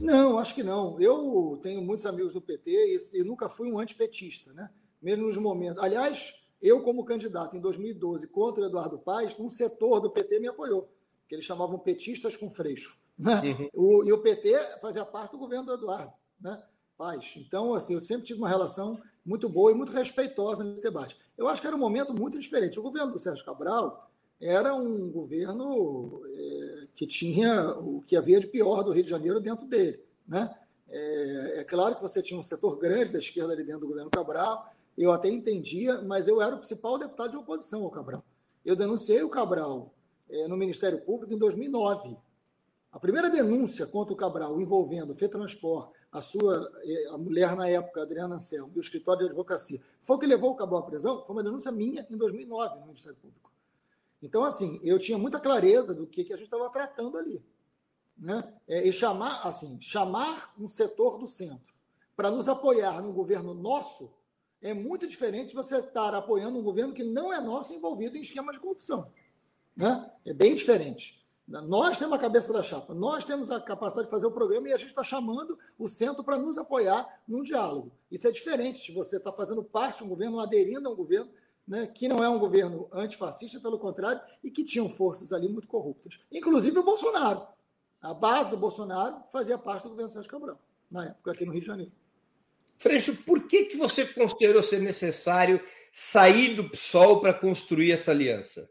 Não, 0.00 0.36
acho 0.36 0.52
que 0.52 0.64
não. 0.64 1.00
Eu 1.00 1.60
tenho 1.62 1.80
muitos 1.80 2.04
amigos 2.04 2.32
do 2.32 2.42
PT 2.42 2.68
e, 2.72 3.20
e 3.20 3.22
nunca 3.22 3.48
fui 3.48 3.70
um 3.70 3.78
antipetista, 3.78 4.52
né? 4.52 4.68
Mesmo 5.00 5.26
nos 5.26 5.36
momentos. 5.36 5.80
Aliás, 5.80 6.44
eu, 6.60 6.82
como 6.82 7.04
candidato 7.04 7.56
em 7.56 7.60
2012 7.60 8.26
contra 8.26 8.66
Eduardo 8.66 8.98
Paes, 8.98 9.38
um 9.38 9.48
setor 9.48 10.00
do 10.00 10.10
PT 10.10 10.40
me 10.40 10.48
apoiou 10.48 10.92
que 11.28 11.36
eles 11.36 11.44
chamavam 11.44 11.78
petistas 11.78 12.36
com 12.36 12.50
freixo. 12.50 13.00
Né? 13.16 13.40
Uhum. 13.44 13.68
O, 13.72 14.04
e 14.04 14.12
o 14.12 14.18
PT 14.18 14.80
fazia 14.80 15.04
parte 15.04 15.30
do 15.30 15.38
governo 15.38 15.66
do 15.66 15.74
Eduardo 15.74 16.12
né? 16.40 16.60
Paz. 16.98 17.34
Então, 17.36 17.74
assim, 17.74 17.94
eu 17.94 18.02
sempre 18.02 18.26
tive 18.26 18.40
uma 18.40 18.48
relação 18.48 19.00
muito 19.24 19.48
boa 19.48 19.70
e 19.70 19.74
muito 19.74 19.92
respeitosa 19.92 20.64
nesse 20.64 20.82
debate. 20.82 21.16
Eu 21.38 21.46
acho 21.46 21.60
que 21.60 21.68
era 21.68 21.76
um 21.76 21.78
momento 21.78 22.12
muito 22.12 22.40
diferente. 22.40 22.80
O 22.80 22.82
governo 22.82 23.12
do 23.12 23.20
Sérgio 23.20 23.44
Cabral 23.44 24.10
era 24.40 24.74
um 24.74 25.08
governo 25.12 26.22
é, 26.26 26.71
que 26.94 27.06
tinha 27.06 27.70
o 27.70 28.02
que 28.06 28.16
havia 28.16 28.40
de 28.40 28.46
pior 28.46 28.82
do 28.82 28.92
Rio 28.92 29.04
de 29.04 29.10
Janeiro 29.10 29.40
dentro 29.40 29.66
dele. 29.66 30.00
Né? 30.26 30.54
É, 30.88 31.60
é, 31.60 31.64
claro 31.64 31.96
que 31.96 32.02
você 32.02 32.22
tinha 32.22 32.38
um 32.38 32.42
setor 32.42 32.78
grande 32.78 33.12
da 33.12 33.18
esquerda 33.18 33.52
ali 33.52 33.64
dentro 33.64 33.80
do 33.80 33.88
governo 33.88 34.10
Cabral, 34.10 34.70
eu 34.96 35.10
até 35.10 35.28
entendia, 35.28 36.02
mas 36.02 36.28
eu 36.28 36.40
era 36.40 36.54
o 36.54 36.58
principal 36.58 36.98
deputado 36.98 37.30
de 37.30 37.36
oposição 37.38 37.82
ao 37.82 37.90
Cabral. 37.90 38.22
Eu 38.64 38.76
denunciei 38.76 39.22
o 39.22 39.28
Cabral 39.28 39.92
é, 40.28 40.46
no 40.46 40.56
Ministério 40.56 41.00
Público 41.00 41.32
em 41.32 41.38
2009. 41.38 42.16
A 42.92 42.98
primeira 42.98 43.30
denúncia 43.30 43.86
contra 43.86 44.12
o 44.12 44.16
Cabral 44.16 44.60
envolvendo 44.60 45.12
o 45.12 45.14
FETransport, 45.14 45.90
a 46.12 46.20
sua 46.20 46.70
é, 46.84 47.08
a 47.08 47.16
mulher 47.16 47.56
na 47.56 47.66
época, 47.68 48.02
Adriana 48.02 48.34
Anselmo, 48.34 48.70
e 48.74 48.78
o 48.78 48.80
escritório 48.80 49.20
de 49.20 49.28
advocacia, 49.28 49.80
foi 50.02 50.16
o 50.16 50.18
que 50.18 50.26
levou 50.26 50.50
o 50.50 50.54
Cabral 50.54 50.80
à 50.80 50.84
prisão, 50.84 51.24
foi 51.24 51.34
uma 51.34 51.42
denúncia 51.42 51.72
minha 51.72 52.06
em 52.10 52.18
2009 52.18 52.80
no 52.80 52.86
Ministério 52.86 53.16
Público. 53.16 53.51
Então, 54.22 54.44
assim, 54.44 54.78
eu 54.84 54.98
tinha 54.98 55.18
muita 55.18 55.40
clareza 55.40 55.92
do 55.92 56.06
que, 56.06 56.24
que 56.24 56.32
a 56.32 56.36
gente 56.36 56.46
estava 56.46 56.70
tratando 56.70 57.18
ali. 57.18 57.44
Né? 58.16 58.54
É, 58.68 58.86
e 58.86 58.92
chamar, 58.92 59.42
assim, 59.46 59.80
chamar 59.80 60.54
um 60.58 60.68
setor 60.68 61.18
do 61.18 61.26
centro 61.26 61.72
para 62.14 62.30
nos 62.30 62.48
apoiar 62.48 63.02
no 63.02 63.12
governo 63.12 63.52
nosso 63.52 64.12
é 64.60 64.72
muito 64.72 65.08
diferente 65.08 65.48
de 65.48 65.54
você 65.54 65.78
estar 65.78 66.14
apoiando 66.14 66.56
um 66.56 66.62
governo 66.62 66.92
que 66.92 67.02
não 67.02 67.32
é 67.32 67.40
nosso 67.40 67.74
envolvido 67.74 68.16
em 68.16 68.22
esquema 68.22 68.52
de 68.52 68.60
corrupção. 68.60 69.10
Né? 69.74 70.08
É 70.24 70.32
bem 70.32 70.54
diferente. 70.54 71.20
Nós 71.48 71.98
temos 71.98 72.14
a 72.14 72.20
cabeça 72.20 72.52
da 72.52 72.62
chapa, 72.62 72.94
nós 72.94 73.24
temos 73.24 73.50
a 73.50 73.60
capacidade 73.60 74.06
de 74.06 74.10
fazer 74.10 74.26
o 74.26 74.30
programa 74.30 74.68
e 74.68 74.72
a 74.72 74.76
gente 74.76 74.90
está 74.90 75.02
chamando 75.02 75.58
o 75.76 75.88
centro 75.88 76.22
para 76.22 76.38
nos 76.38 76.56
apoiar 76.56 77.20
num 77.26 77.42
diálogo. 77.42 77.90
Isso 78.10 78.28
é 78.28 78.30
diferente 78.30 78.86
de 78.86 78.92
você 78.92 79.16
estar 79.16 79.32
tá 79.32 79.36
fazendo 79.36 79.64
parte 79.64 79.98
de 79.98 80.04
um 80.04 80.08
governo, 80.08 80.38
aderindo 80.38 80.88
a 80.88 80.92
um 80.92 80.96
governo 80.96 81.30
né, 81.66 81.86
que 81.86 82.08
não 82.08 82.22
é 82.22 82.28
um 82.28 82.38
governo 82.38 82.88
antifascista, 82.92 83.60
pelo 83.60 83.78
contrário, 83.78 84.20
e 84.42 84.50
que 84.50 84.64
tinham 84.64 84.88
forças 84.88 85.32
ali 85.32 85.48
muito 85.48 85.68
corruptas. 85.68 86.18
Inclusive 86.30 86.78
o 86.78 86.84
Bolsonaro. 86.84 87.46
A 88.00 88.12
base 88.12 88.50
do 88.50 88.56
Bolsonaro 88.56 89.22
fazia 89.30 89.56
parte 89.56 89.84
do 89.84 89.90
governo 89.90 90.10
Sérgio 90.10 90.30
Cabral, 90.30 90.60
na 90.90 91.06
época, 91.06 91.32
aqui 91.32 91.44
no 91.44 91.52
Rio 91.52 91.60
de 91.60 91.66
Janeiro. 91.66 91.92
Freixo, 92.76 93.16
por 93.24 93.46
que, 93.46 93.66
que 93.66 93.76
você 93.76 94.04
considerou 94.04 94.60
ser 94.60 94.80
necessário 94.80 95.60
sair 95.92 96.56
do 96.56 96.68
PSOL 96.68 97.20
para 97.20 97.32
construir 97.32 97.92
essa 97.92 98.10
aliança? 98.10 98.68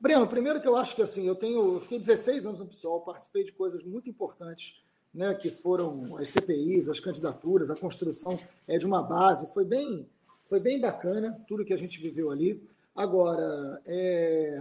Breno, 0.00 0.26
primeiro 0.26 0.60
que 0.60 0.66
eu 0.66 0.76
acho 0.76 0.96
que 0.96 1.02
assim, 1.02 1.26
eu 1.26 1.36
tenho, 1.36 1.74
eu 1.74 1.80
fiquei 1.80 1.98
16 1.98 2.44
anos 2.44 2.58
no 2.58 2.66
PSOL, 2.66 3.02
participei 3.02 3.44
de 3.44 3.52
coisas 3.52 3.84
muito 3.84 4.10
importantes, 4.10 4.82
né, 5.14 5.32
que 5.32 5.48
foram 5.48 6.16
as 6.16 6.28
CPIs, 6.30 6.88
as 6.88 6.98
candidaturas, 6.98 7.70
a 7.70 7.76
construção 7.76 8.38
é 8.66 8.76
de 8.76 8.84
uma 8.84 9.00
base, 9.00 9.46
foi 9.54 9.64
bem, 9.64 10.10
foi 10.44 10.60
bem 10.60 10.80
bacana 10.80 11.38
tudo 11.48 11.64
que 11.64 11.72
a 11.72 11.76
gente 11.76 12.00
viveu 12.00 12.30
ali. 12.30 12.62
Agora, 12.94 13.80
é, 13.86 14.56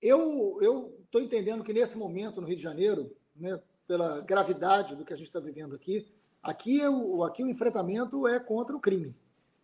eu 0.00 0.94
estou 1.04 1.20
entendendo 1.20 1.64
que 1.64 1.72
nesse 1.72 1.96
momento 1.96 2.40
no 2.40 2.46
Rio 2.46 2.56
de 2.56 2.62
Janeiro, 2.62 3.10
né, 3.34 3.60
pela 3.86 4.20
gravidade 4.20 4.94
do 4.94 5.04
que 5.04 5.12
a 5.12 5.16
gente 5.16 5.26
está 5.26 5.40
vivendo 5.40 5.74
aqui, 5.74 6.06
aqui, 6.42 6.80
é 6.80 6.88
o, 6.88 7.24
aqui 7.24 7.42
o 7.42 7.48
enfrentamento 7.48 8.28
é 8.28 8.38
contra 8.38 8.76
o 8.76 8.80
crime. 8.80 9.14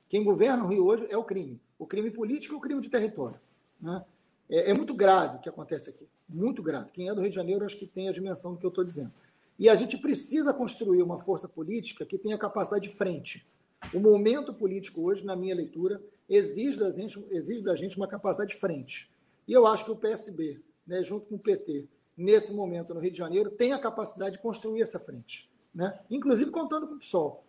Quem 0.08 0.24
governa 0.24 0.64
o 0.64 0.66
Rio 0.66 0.86
hoje 0.86 1.06
é 1.10 1.16
o 1.16 1.24
crime. 1.24 1.60
O 1.78 1.86
crime 1.86 2.10
político 2.10 2.56
o 2.56 2.60
crime 2.60 2.80
de 2.80 2.88
território. 2.88 3.38
Né? 3.80 4.04
É, 4.48 4.70
é, 4.70 4.74
muito 4.74 4.94
grave 4.94 5.36
o 5.36 5.40
que 5.40 5.48
acontece 5.48 5.90
aqui. 5.90 6.08
Muito 6.28 6.62
grave. 6.62 6.90
Quem 6.90 7.08
é 7.08 7.14
do 7.14 7.20
Rio 7.20 7.30
de 7.30 7.36
Janeiro, 7.36 7.64
acho 7.64 7.76
que 7.76 7.86
tem 7.86 8.08
a 8.08 8.12
dimensão 8.12 8.52
do 8.52 8.58
que 8.58 8.66
eu 8.66 8.70
estou 8.70 8.84
dizendo. 8.84 9.12
E 9.58 9.68
a 9.68 9.74
gente 9.74 9.98
precisa 9.98 10.54
construir 10.54 11.02
uma 11.02 11.18
força 11.18 11.46
política 11.46 12.04
que 12.04 12.18
tenha 12.18 12.38
capacidade 12.38 12.88
de 12.88 12.94
frente. 12.94 13.46
O 13.92 13.98
momento 13.98 14.54
político 14.54 15.02
hoje, 15.02 15.24
na 15.24 15.34
minha 15.34 15.54
leitura, 15.54 16.02
exige 16.28 16.78
da 16.78 16.90
gente, 16.92 17.24
exige 17.30 17.62
da 17.62 17.74
gente 17.74 17.96
uma 17.96 18.06
capacidade 18.06 18.50
de 18.50 18.60
frente. 18.60 19.10
E 19.48 19.52
eu 19.52 19.66
acho 19.66 19.84
que 19.84 19.90
o 19.90 19.96
PSB, 19.96 20.60
né, 20.86 21.02
junto 21.02 21.26
com 21.26 21.34
o 21.34 21.38
PT, 21.38 21.88
nesse 22.16 22.52
momento 22.52 22.94
no 22.94 23.00
Rio 23.00 23.10
de 23.10 23.18
Janeiro, 23.18 23.50
tem 23.50 23.72
a 23.72 23.78
capacidade 23.78 24.36
de 24.36 24.42
construir 24.42 24.82
essa 24.82 24.98
frente. 24.98 25.50
Né? 25.74 25.98
Inclusive 26.10 26.50
contando 26.50 26.86
com 26.86 26.94
o 26.94 26.98
PSOL, 26.98 27.44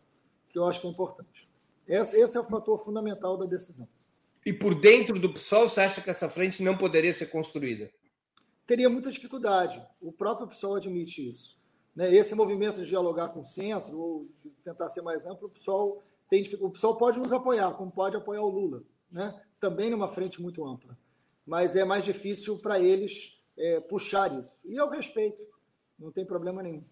que 0.50 0.58
eu 0.58 0.66
acho 0.66 0.82
que 0.82 0.88
é 0.88 0.90
importante. 0.90 1.50
Esse, 1.88 2.20
esse 2.20 2.38
é 2.38 2.40
o 2.40 2.46
fator 2.46 2.84
fundamental 2.84 3.38
da 3.38 3.46
decisão. 3.46 3.88
E 4.46 4.52
por 4.52 4.80
dentro 4.80 5.20
do 5.20 5.32
PSOL, 5.32 5.70
você 5.70 5.82
acha 5.82 6.02
que 6.02 6.10
essa 6.10 6.30
frente 6.30 6.64
não 6.64 6.78
poderia 6.78 7.14
ser 7.14 7.28
construída? 7.28 7.92
Teria 8.66 8.90
muita 8.90 9.12
dificuldade. 9.12 9.86
O 10.00 10.12
próprio 10.12 10.48
PSOL 10.48 10.76
admite 10.76 11.30
isso. 11.30 11.60
Né? 11.96 12.14
Esse 12.16 12.34
movimento 12.34 12.82
de 12.82 12.88
dialogar 12.88 13.30
com 13.30 13.42
o 13.42 13.46
centro, 13.46 14.00
ou 14.00 14.28
de 14.42 14.50
tentar 14.64 14.90
ser 14.90 15.02
mais 15.02 15.26
amplo, 15.26 15.48
o 15.48 15.52
PSOL, 15.52 16.02
tem, 16.32 16.50
o 16.62 16.70
PSOL 16.70 16.96
pode 16.96 17.20
nos 17.20 17.34
apoiar, 17.34 17.74
como 17.74 17.92
pode 17.92 18.16
apoiar 18.16 18.42
o 18.42 18.50
Lula, 18.50 18.82
né? 19.12 19.38
também 19.60 19.90
numa 19.90 20.08
frente 20.08 20.42
muito 20.42 20.66
ampla. 20.66 20.98
Mas 21.46 21.76
é 21.76 21.84
mais 21.84 22.06
difícil 22.06 22.58
para 22.58 22.80
eles 22.80 23.38
é, 23.58 23.82
puxar 23.82 24.40
isso. 24.40 24.62
E 24.66 24.78
eu 24.78 24.90
respeito. 24.90 25.44
Não 26.00 26.10
tem 26.10 26.26
problema 26.26 26.64
nenhum. 26.64 26.86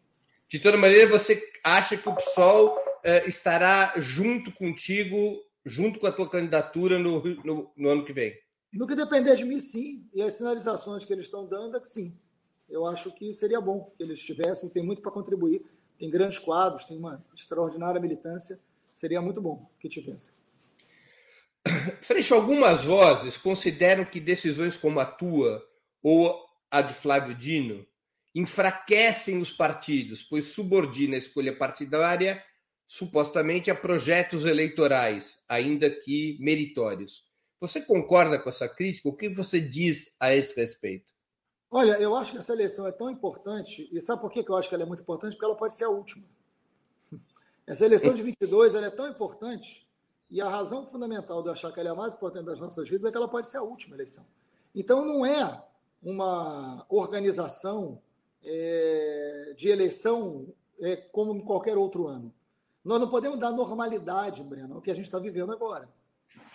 De 0.50 0.60
toda 0.60 0.78
maneira, 0.78 1.10
você 1.10 1.42
acha 1.64 1.96
que 1.96 2.10
o 2.10 2.16
PSOL 2.16 2.76
uh, 2.78 3.28
estará 3.30 3.94
junto 3.96 4.52
contigo, 4.52 5.42
junto 5.66 6.00
com 6.00 6.08
a 6.08 6.12
tua 6.12 6.30
candidatura 6.30 7.00
no, 7.00 7.24
no, 7.24 7.72
no, 7.78 7.90
ano 7.90 8.04
que 8.04 8.12
vem? 8.12 8.38
No 8.74 8.86
que 8.86 8.94
depender 8.94 9.38
de 9.38 9.46
mim, 9.46 9.62
sim. 9.62 10.06
E 10.14 10.22
as 10.22 10.34
sinalizações 10.34 11.06
que 11.06 11.14
eles 11.14 11.26
estão 11.26 11.48
dando 11.48 11.78
é 11.78 11.80
que 11.80 11.88
sim. 11.88 12.14
Eu 12.70 12.86
acho 12.86 13.10
que 13.14 13.34
seria 13.34 13.62
bom 13.62 13.90
que 13.96 14.04
eles 14.04 14.20
estivessem, 14.20 14.70
tem 14.70 14.84
muito 14.84 15.02
para 15.02 15.12
contribuir, 15.12 15.64
tem 15.98 16.10
grandes 16.10 16.40
quadros, 16.40 16.86
tem 16.86 16.98
uma 16.98 17.24
extraordinária 17.34 18.02
militância. 18.02 18.60
Seria 19.00 19.22
muito 19.22 19.42
bom 19.42 19.72
que 19.80 19.88
tivessem. 19.88 20.36
Freixo, 22.04 22.36
algumas 22.36 22.84
vozes 22.84 23.38
consideram 23.38 24.04
que 24.04 24.20
decisões 24.20 24.76
como 24.76 25.00
a 25.00 25.06
tua 25.06 25.66
ou 26.04 26.38
a 26.70 26.82
de 26.82 26.94
Flávio 26.94 27.34
Dino 27.34 27.88
enfraquecem 28.36 29.38
os 29.38 29.54
partidos, 29.54 30.22
pois 30.22 30.48
subordina 30.48 31.16
a 31.16 31.18
escolha 31.18 31.58
partidária 31.58 32.44
supostamente 32.86 33.72
a 33.72 33.76
projetos 33.76 34.44
eleitorais, 34.44 35.42
ainda 35.48 35.90
que 35.90 36.38
meritórios. 36.42 37.24
Você 37.62 37.80
concorda 37.80 38.38
com 38.38 38.50
essa 38.50 38.68
crítica? 38.68 39.08
O 39.08 39.16
que 39.16 39.30
você 39.30 39.62
diz 39.62 40.14
a 40.20 40.36
esse 40.36 40.54
respeito? 40.60 41.14
Olha, 41.72 41.94
eu 42.02 42.18
acho 42.18 42.34
que 42.34 42.38
essa 42.38 42.52
eleição 42.52 42.86
é 42.86 42.92
tão 42.92 43.10
importante, 43.10 43.88
e 43.94 44.02
sabe 44.02 44.20
por 44.20 44.30
que 44.30 44.44
eu 44.46 44.56
acho 44.56 44.68
que 44.68 44.76
ela 44.76 44.84
é 44.84 44.88
muito 44.88 45.04
importante? 45.04 45.34
Porque 45.34 45.46
ela 45.46 45.56
pode 45.56 45.74
ser 45.74 45.86
a 45.86 45.90
última. 45.90 46.28
Essa 47.70 47.86
eleição 47.86 48.16
de 48.16 48.24
22 48.24 48.74
ela 48.74 48.88
é 48.88 48.90
tão 48.90 49.08
importante, 49.08 49.88
e 50.28 50.42
a 50.42 50.50
razão 50.50 50.88
fundamental 50.88 51.44
de 51.44 51.50
eu 51.50 51.54
achar 51.54 51.72
que 51.72 51.80
ela 51.80 51.90
é 51.90 51.92
a 51.92 51.96
mais 51.96 52.16
importante 52.16 52.46
das 52.46 52.60
nossas 52.60 52.90
vidas 52.90 53.06
é 53.06 53.12
que 53.12 53.16
ela 53.16 53.28
pode 53.28 53.48
ser 53.48 53.58
a 53.58 53.62
última 53.62 53.96
eleição. 53.96 54.26
Então, 54.74 55.06
não 55.06 55.24
é 55.24 55.64
uma 56.02 56.84
organização 56.90 58.02
é, 58.44 59.54
de 59.56 59.70
eleição 59.70 60.48
é, 60.82 60.96
como 60.96 61.36
em 61.36 61.42
qualquer 61.42 61.78
outro 61.78 62.08
ano. 62.08 62.34
Nós 62.84 63.00
não 63.00 63.08
podemos 63.08 63.40
dar 63.40 63.52
normalidade, 63.52 64.42
Breno, 64.42 64.74
ao 64.74 64.82
que 64.82 64.90
a 64.90 64.96
gente 64.96 65.06
está 65.06 65.20
vivendo 65.20 65.52
agora. 65.52 65.88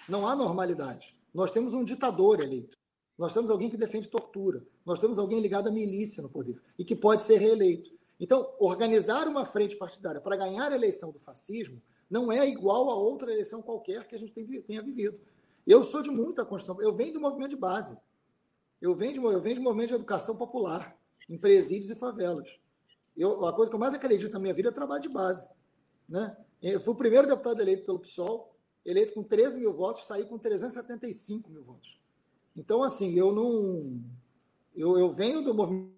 Não 0.09 0.27
há 0.27 0.35
normalidade. 0.35 1.17
Nós 1.33 1.53
temos 1.53 1.75
um 1.75 1.85
ditador 1.85 2.41
eleito. 2.41 2.77
Nós 3.17 3.33
temos 3.33 3.53
alguém 3.53 3.71
que 3.71 3.77
defende 3.77 4.09
tortura. 4.09 4.67
Nós 4.85 4.99
temos 4.99 5.17
alguém 5.21 5.39
ligado 5.39 5.69
à 5.69 5.71
milícia 5.71 6.25
no 6.25 6.29
poder 6.29 6.61
e 6.77 6.85
que 6.85 6.97
pode 6.97 7.23
ser 7.23 7.37
reeleito. 7.37 7.93
Então, 8.19 8.55
organizar 8.59 9.27
uma 9.27 9.45
frente 9.45 9.77
partidária 9.77 10.21
para 10.21 10.37
ganhar 10.37 10.71
a 10.71 10.75
eleição 10.75 11.11
do 11.11 11.19
fascismo 11.19 11.83
não 12.09 12.31
é 12.31 12.49
igual 12.49 12.91
a 12.91 12.95
outra 12.95 13.33
eleição 13.33 13.61
qualquer 13.61 14.07
que 14.07 14.15
a 14.15 14.19
gente 14.19 14.33
tenha 14.63 14.83
vivido. 14.83 15.19
Eu 15.67 15.83
sou 15.85 16.03
de 16.03 16.11
muita 16.11 16.45
construção. 16.45 16.81
Eu 16.81 16.95
venho 16.95 17.15
do 17.15 17.21
movimento 17.21 17.51
de 17.51 17.57
base. 17.57 17.99
Eu 18.81 18.95
venho 18.95 19.15
de, 19.15 19.19
eu 19.19 19.41
venho 19.41 19.57
de 19.57 19.63
movimento 19.63 19.89
de 19.89 19.95
educação 19.95 20.37
popular 20.37 20.97
em 21.29 21.39
presídios 21.39 21.91
e 21.91 21.95
favelas. 21.95 22.49
Eu, 23.17 23.47
a 23.47 23.53
coisa 23.53 23.71
que 23.71 23.75
eu 23.75 23.81
mais 23.81 23.95
acredito 23.95 24.33
na 24.33 24.39
minha 24.39 24.53
vida 24.53 24.69
é 24.69 24.73
trabalho 24.73 25.03
de 25.03 25.09
base. 25.09 25.49
Né? 26.09 26.37
Eu 26.63 26.81
fui 26.81 26.93
o 26.93 26.97
primeiro 26.97 27.27
deputado 27.27 27.61
eleito 27.61 27.85
pelo 27.85 27.99
PSOL, 27.99 28.53
eleito 28.85 29.15
com 29.15 29.23
13 29.23 29.59
mil 29.59 29.73
votos, 29.73 30.07
saí 30.07 30.27
com 30.27 30.39
375 30.39 31.51
mil 31.51 31.65
votos. 31.65 31.99
Então, 32.57 32.83
assim, 32.83 33.15
eu 33.15 33.33
não. 33.33 34.01
Eu, 34.75 34.99
eu 34.99 35.11
venho 35.11 35.43
do 35.43 35.55
movimento. 35.55 35.94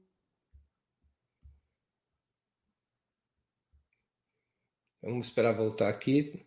Vamos 5.07 5.29
esperar 5.29 5.57
voltar 5.57 5.89
aqui. 5.89 6.45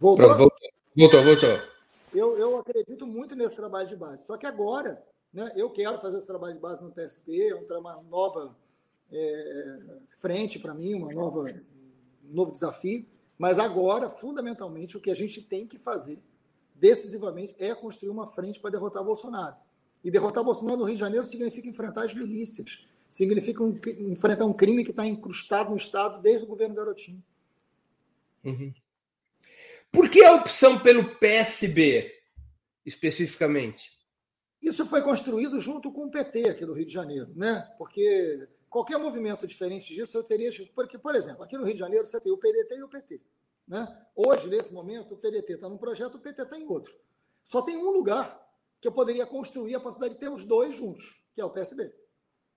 Voltou? 0.00 0.26
Pronto, 0.26 0.38
voltou, 0.96 1.22
voltou. 1.22 1.24
voltou. 1.24 1.76
Eu, 2.12 2.36
eu 2.36 2.58
acredito 2.58 3.06
muito 3.06 3.36
nesse 3.36 3.54
trabalho 3.54 3.88
de 3.88 3.94
base. 3.94 4.26
Só 4.26 4.36
que 4.36 4.46
agora, 4.46 5.00
né, 5.32 5.52
eu 5.54 5.70
quero 5.70 5.96
fazer 6.00 6.18
esse 6.18 6.26
trabalho 6.26 6.54
de 6.54 6.60
base 6.60 6.82
no 6.82 6.90
PSP, 6.90 7.50
é 7.50 7.78
uma 7.78 8.02
nova 8.02 8.56
é, 9.12 9.78
frente 10.08 10.58
para 10.58 10.74
mim, 10.74 10.94
uma 10.94 11.12
nova, 11.12 11.42
um 11.42 12.34
novo 12.34 12.50
desafio. 12.50 13.06
Mas 13.38 13.60
agora, 13.60 14.10
fundamentalmente, 14.10 14.96
o 14.96 15.00
que 15.00 15.10
a 15.10 15.14
gente 15.14 15.40
tem 15.40 15.68
que 15.68 15.78
fazer 15.78 16.18
decisivamente 16.74 17.54
é 17.60 17.72
construir 17.76 18.10
uma 18.10 18.26
frente 18.26 18.58
para 18.58 18.70
derrotar 18.70 19.04
Bolsonaro. 19.04 19.54
E 20.02 20.10
derrotar 20.10 20.42
Bolsonaro 20.42 20.78
no 20.78 20.84
Rio 20.84 20.94
de 20.94 21.00
Janeiro 21.00 21.24
significa 21.24 21.68
enfrentar 21.68 22.06
as 22.06 22.14
milícias, 22.14 22.84
significa 23.08 23.62
um, 23.62 23.78
enfrentar 24.00 24.46
um 24.46 24.52
crime 24.52 24.82
que 24.82 24.90
está 24.90 25.06
incrustado 25.06 25.70
no 25.70 25.76
Estado 25.76 26.20
desde 26.20 26.44
o 26.44 26.48
governo 26.48 26.74
Garotinho. 26.74 27.22
Uhum. 28.46 28.72
Por 29.90 30.10
que 30.10 30.22
a 30.22 30.34
opção 30.34 30.78
pelo 30.78 31.16
PSB, 31.16 32.12
especificamente? 32.84 33.90
Isso 34.62 34.86
foi 34.86 35.02
construído 35.02 35.60
junto 35.60 35.92
com 35.92 36.06
o 36.06 36.10
PT 36.10 36.48
aqui 36.48 36.64
no 36.64 36.72
Rio 36.72 36.86
de 36.86 36.92
Janeiro, 36.92 37.32
né? 37.34 37.60
Porque 37.78 38.48
qualquer 38.68 38.98
movimento 38.98 39.46
diferente 39.46 39.94
disso 39.94 40.16
eu 40.16 40.22
teria. 40.22 40.50
Porque, 40.74 40.98
por 40.98 41.14
exemplo, 41.14 41.42
aqui 41.42 41.56
no 41.56 41.64
Rio 41.64 41.74
de 41.74 41.80
Janeiro 41.80 42.06
você 42.06 42.20
tem 42.20 42.32
o 42.32 42.38
PDT 42.38 42.76
e 42.76 42.82
o 42.82 42.88
PT. 42.88 43.20
Né? 43.66 44.06
Hoje, 44.14 44.48
nesse 44.48 44.72
momento, 44.72 45.14
o 45.14 45.18
PDT 45.18 45.54
está 45.54 45.68
num 45.68 45.78
projeto, 45.78 46.16
o 46.16 46.20
PT 46.20 46.42
está 46.42 46.58
em 46.58 46.66
outro. 46.66 46.94
Só 47.42 47.62
tem 47.62 47.76
um 47.76 47.90
lugar 47.90 48.44
que 48.80 48.88
eu 48.88 48.92
poderia 48.92 49.26
construir 49.26 49.74
a 49.74 49.80
possibilidade 49.80 50.14
de 50.14 50.20
ter 50.20 50.32
os 50.32 50.44
dois 50.44 50.76
juntos, 50.76 51.22
que 51.34 51.40
é 51.40 51.44
o 51.44 51.50
PSB. 51.50 51.92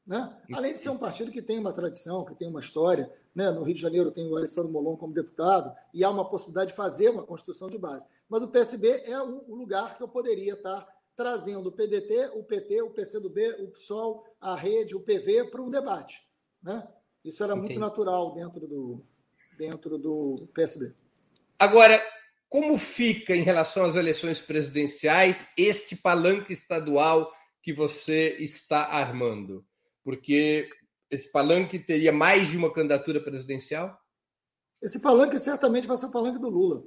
Né? 0.10 0.36
Além 0.54 0.74
de 0.74 0.80
ser 0.80 0.89
um 0.89 0.98
partido 0.98 1.32
que 1.32 1.39
tem 1.39 1.60
uma 1.60 1.72
tradição, 1.72 2.26
que 2.26 2.34
tem 2.34 2.48
uma 2.48 2.60
história, 2.60 3.13
né? 3.36 3.52
no 3.52 3.62
Rio 3.62 3.76
de 3.76 3.82
Janeiro 3.82 4.10
tem 4.10 4.28
o 4.28 4.36
Alessandro 4.36 4.72
Molon 4.72 4.98
como 4.98 5.13
deputado, 5.13 5.72
e 5.93 6.04
há 6.04 6.10
uma 6.10 6.28
possibilidade 6.28 6.72
de 6.72 6.76
fazer 6.76 7.12
uma 7.12 7.24
construção 7.24 7.69
de 7.69 7.78
base. 7.78 8.08
Mas 8.28 8.41
o 8.41 8.48
PSB 8.48 9.04
é 9.06 9.22
um 9.22 9.54
lugar 9.54 9.95
que 9.95 10.02
eu 10.02 10.08
poderia 10.08 10.54
estar 10.54 10.88
trazendo 11.15 11.69
o 11.69 11.72
PDT, 11.72 12.32
o 12.34 12.43
PT, 12.43 12.82
o 12.82 12.89
PCdoB, 12.89 13.50
o 13.62 13.67
PSOL, 13.67 14.26
a 14.41 14.56
rede, 14.56 14.95
o 14.95 15.00
PV 15.00 15.52
para 15.52 15.62
um 15.62 15.69
debate. 15.69 16.19
Né? 16.63 16.88
Isso 17.24 17.43
era 17.43 17.54
Entendi. 17.54 17.74
muito 17.74 17.80
natural 17.80 18.34
dentro 18.34 18.67
do, 18.67 19.06
dentro 19.60 19.95
do 20.00 20.50
PSB. 20.56 20.95
Agora, 21.60 22.04
como 22.50 22.80
fica 22.80 23.36
em 23.36 23.43
relação 23.43 23.84
às 23.84 23.95
eleições 23.95 24.39
presidenciais 24.39 25.45
este 25.56 25.95
palanque 25.95 26.52
estadual 26.52 27.32
que 27.62 27.72
você 27.72 28.36
está 28.39 28.86
armando? 28.86 29.63
Porque 30.10 30.67
esse 31.12 31.32
palanque 31.32 31.78
teria 31.78 32.12
mais 32.12 32.48
de 32.48 32.58
uma 32.58 32.74
candidatura 32.74 33.22
presidencial? 33.22 33.95
Esse 34.82 35.00
palanque 35.00 35.38
certamente 35.38 35.86
vai 35.86 35.95
ser 36.00 36.08
o 36.08 36.12
palanque 36.12 36.39
do 36.39 36.50
Lula. 36.50 36.84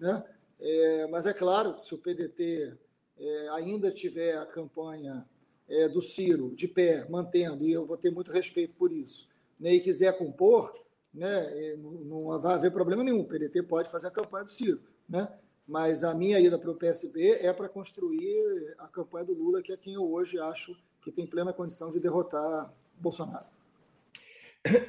Né? 0.00 0.24
É, 0.58 1.06
mas 1.08 1.26
é 1.26 1.34
claro, 1.34 1.78
se 1.78 1.94
o 1.94 1.98
PDT 1.98 2.74
é, 3.18 3.48
ainda 3.50 3.90
tiver 3.90 4.38
a 4.38 4.46
campanha 4.46 5.28
é, 5.68 5.86
do 5.86 6.00
Ciro 6.00 6.54
de 6.56 6.66
pé, 6.66 7.06
mantendo, 7.10 7.62
e 7.62 7.72
eu 7.72 7.84
vou 7.84 7.98
ter 7.98 8.10
muito 8.10 8.32
respeito 8.32 8.72
por 8.72 8.90
isso, 8.90 9.28
né, 9.60 9.74
e 9.74 9.80
quiser 9.80 10.16
compor, 10.16 10.72
né, 11.12 11.76
não 11.76 12.40
vai 12.40 12.54
haver 12.54 12.72
problema 12.72 13.04
nenhum. 13.04 13.20
O 13.20 13.28
PDT 13.28 13.64
pode 13.64 13.90
fazer 13.90 14.06
a 14.06 14.10
campanha 14.10 14.46
do 14.46 14.50
Ciro, 14.50 14.80
né? 15.06 15.28
Mas 15.68 16.02
a 16.02 16.14
minha 16.14 16.40
ida 16.40 16.58
para 16.58 16.70
o 16.70 16.74
PSB 16.74 17.32
é 17.32 17.52
para 17.52 17.68
construir 17.68 18.74
a 18.78 18.88
campanha 18.88 19.26
do 19.26 19.34
Lula, 19.34 19.60
que 19.60 19.72
é 19.74 19.76
quem 19.76 19.92
eu 19.92 20.10
hoje 20.10 20.38
acho 20.38 20.74
que 21.06 21.12
tem 21.12 21.24
plena 21.24 21.52
condição 21.52 21.88
de 21.88 22.00
derrotar 22.00 22.74
Bolsonaro. 22.98 23.46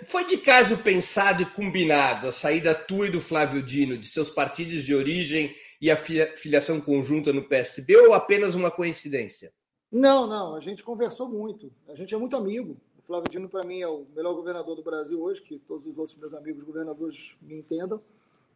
Foi 0.07 0.25
de 0.25 0.39
caso 0.39 0.75
pensado 0.79 1.43
e 1.43 1.45
combinado 1.45 2.27
a 2.27 2.31
saída 2.31 2.73
tua 2.73 3.05
e 3.05 3.11
do 3.11 3.21
Flávio 3.21 3.61
Dino 3.61 3.95
de 3.95 4.07
seus 4.07 4.31
partidos 4.31 4.83
de 4.83 4.95
origem 4.95 5.55
e 5.79 5.91
a 5.91 5.95
filiação 5.95 6.81
conjunta 6.81 7.31
no 7.31 7.47
PSB 7.47 7.95
ou 7.97 8.15
apenas 8.15 8.55
uma 8.55 8.71
coincidência? 8.71 9.53
Não, 9.91 10.25
não. 10.25 10.55
A 10.55 10.59
gente 10.59 10.83
conversou 10.83 11.29
muito. 11.29 11.71
A 11.87 11.93
gente 11.93 12.15
é 12.15 12.17
muito 12.17 12.35
amigo. 12.35 12.75
Flávio 13.03 13.29
Dino, 13.29 13.47
para 13.47 13.63
mim, 13.63 13.81
é 13.81 13.87
o 13.87 14.07
melhor 14.15 14.33
governador 14.33 14.75
do 14.75 14.81
Brasil 14.81 15.21
hoje, 15.21 15.43
que 15.43 15.59
todos 15.59 15.85
os 15.85 15.99
outros 15.99 16.17
meus 16.17 16.33
amigos 16.33 16.63
governadores 16.63 17.37
me 17.43 17.59
entendam. 17.59 18.01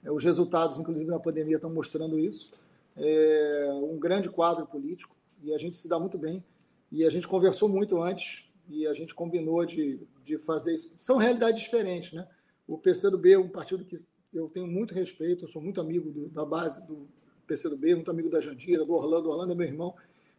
É, 0.04 0.12
os 0.12 0.24
resultados, 0.24 0.80
inclusive 0.80 1.12
na 1.12 1.19
pandemia, 1.19 1.58
estão 1.58 1.69
mostrando 1.69 2.17
isso. 2.17 2.50
É 2.97 3.69
um 3.84 4.00
grande 4.00 4.30
quadro 4.30 4.65
político 4.65 5.15
e 5.43 5.54
a 5.54 5.60
gente 5.60 5.78
se 5.78 5.88
dá 5.88 6.00
muito 6.00 6.17
bem. 6.17 6.43
E 6.91 7.06
a 7.06 7.10
gente 7.10 7.27
conversou 7.27 7.69
muito 7.69 8.01
antes 8.01 8.45
e 8.67 8.86
a 8.86 8.93
gente 8.93 9.15
combinou 9.15 9.65
de, 9.65 9.99
de 10.24 10.38
fazer 10.38 10.76
isso. 10.76 10.91
São 10.97 11.18
realidades 11.18 11.61
diferentes, 11.61 12.13
né? 12.13 12.28
O 12.68 12.78
PCdoB 12.78 13.34
é 13.34 13.39
um 13.39 13.49
partido 13.49 13.84
que 13.86 13.97
eu 14.34 14.49
tenho 14.49 14.68
muito 14.68 14.93
respeito, 14.93 15.43
eu 15.43 15.47
sou 15.47 15.61
muito 15.61 15.82
amigo 15.82 16.09
do, 16.09 16.30
da 16.30 16.45
base 16.45 16.86
do 16.88 17.07
PCdoB, 17.47 17.95
muito 17.95 18.11
amigo 18.11 18.30
da 18.30 18.39
Jandira, 18.39 18.86
do 18.86 18.93
Orlando. 18.93 19.28
O 19.28 19.32
Orlando 19.32 19.53
é 19.53 19.55
meu 19.55 19.68
irmão, 19.68 19.95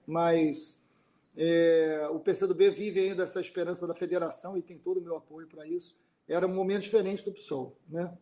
mas 0.07 0.81
é, 1.37 2.09
o 2.11 2.19
PCdoB 2.21 2.71
vive 2.71 3.01
ainda 3.01 3.25
essa 3.25 3.41
esperança 3.41 3.87
da 3.87 3.95
federação 3.95 4.57
e 4.57 4.63
tem 4.63 4.79
todo 4.79 4.99
o 4.99 5.03
meu 5.03 5.17
apoio 5.17 5.47
para 5.47 5.67
isso. 5.67 5.97
Era 6.27 6.47
um 6.47 6.55
momento 6.55 6.83
diferente 6.83 7.25
do 7.25 7.33
PSOL. 7.33 7.77
Né? 7.89 8.13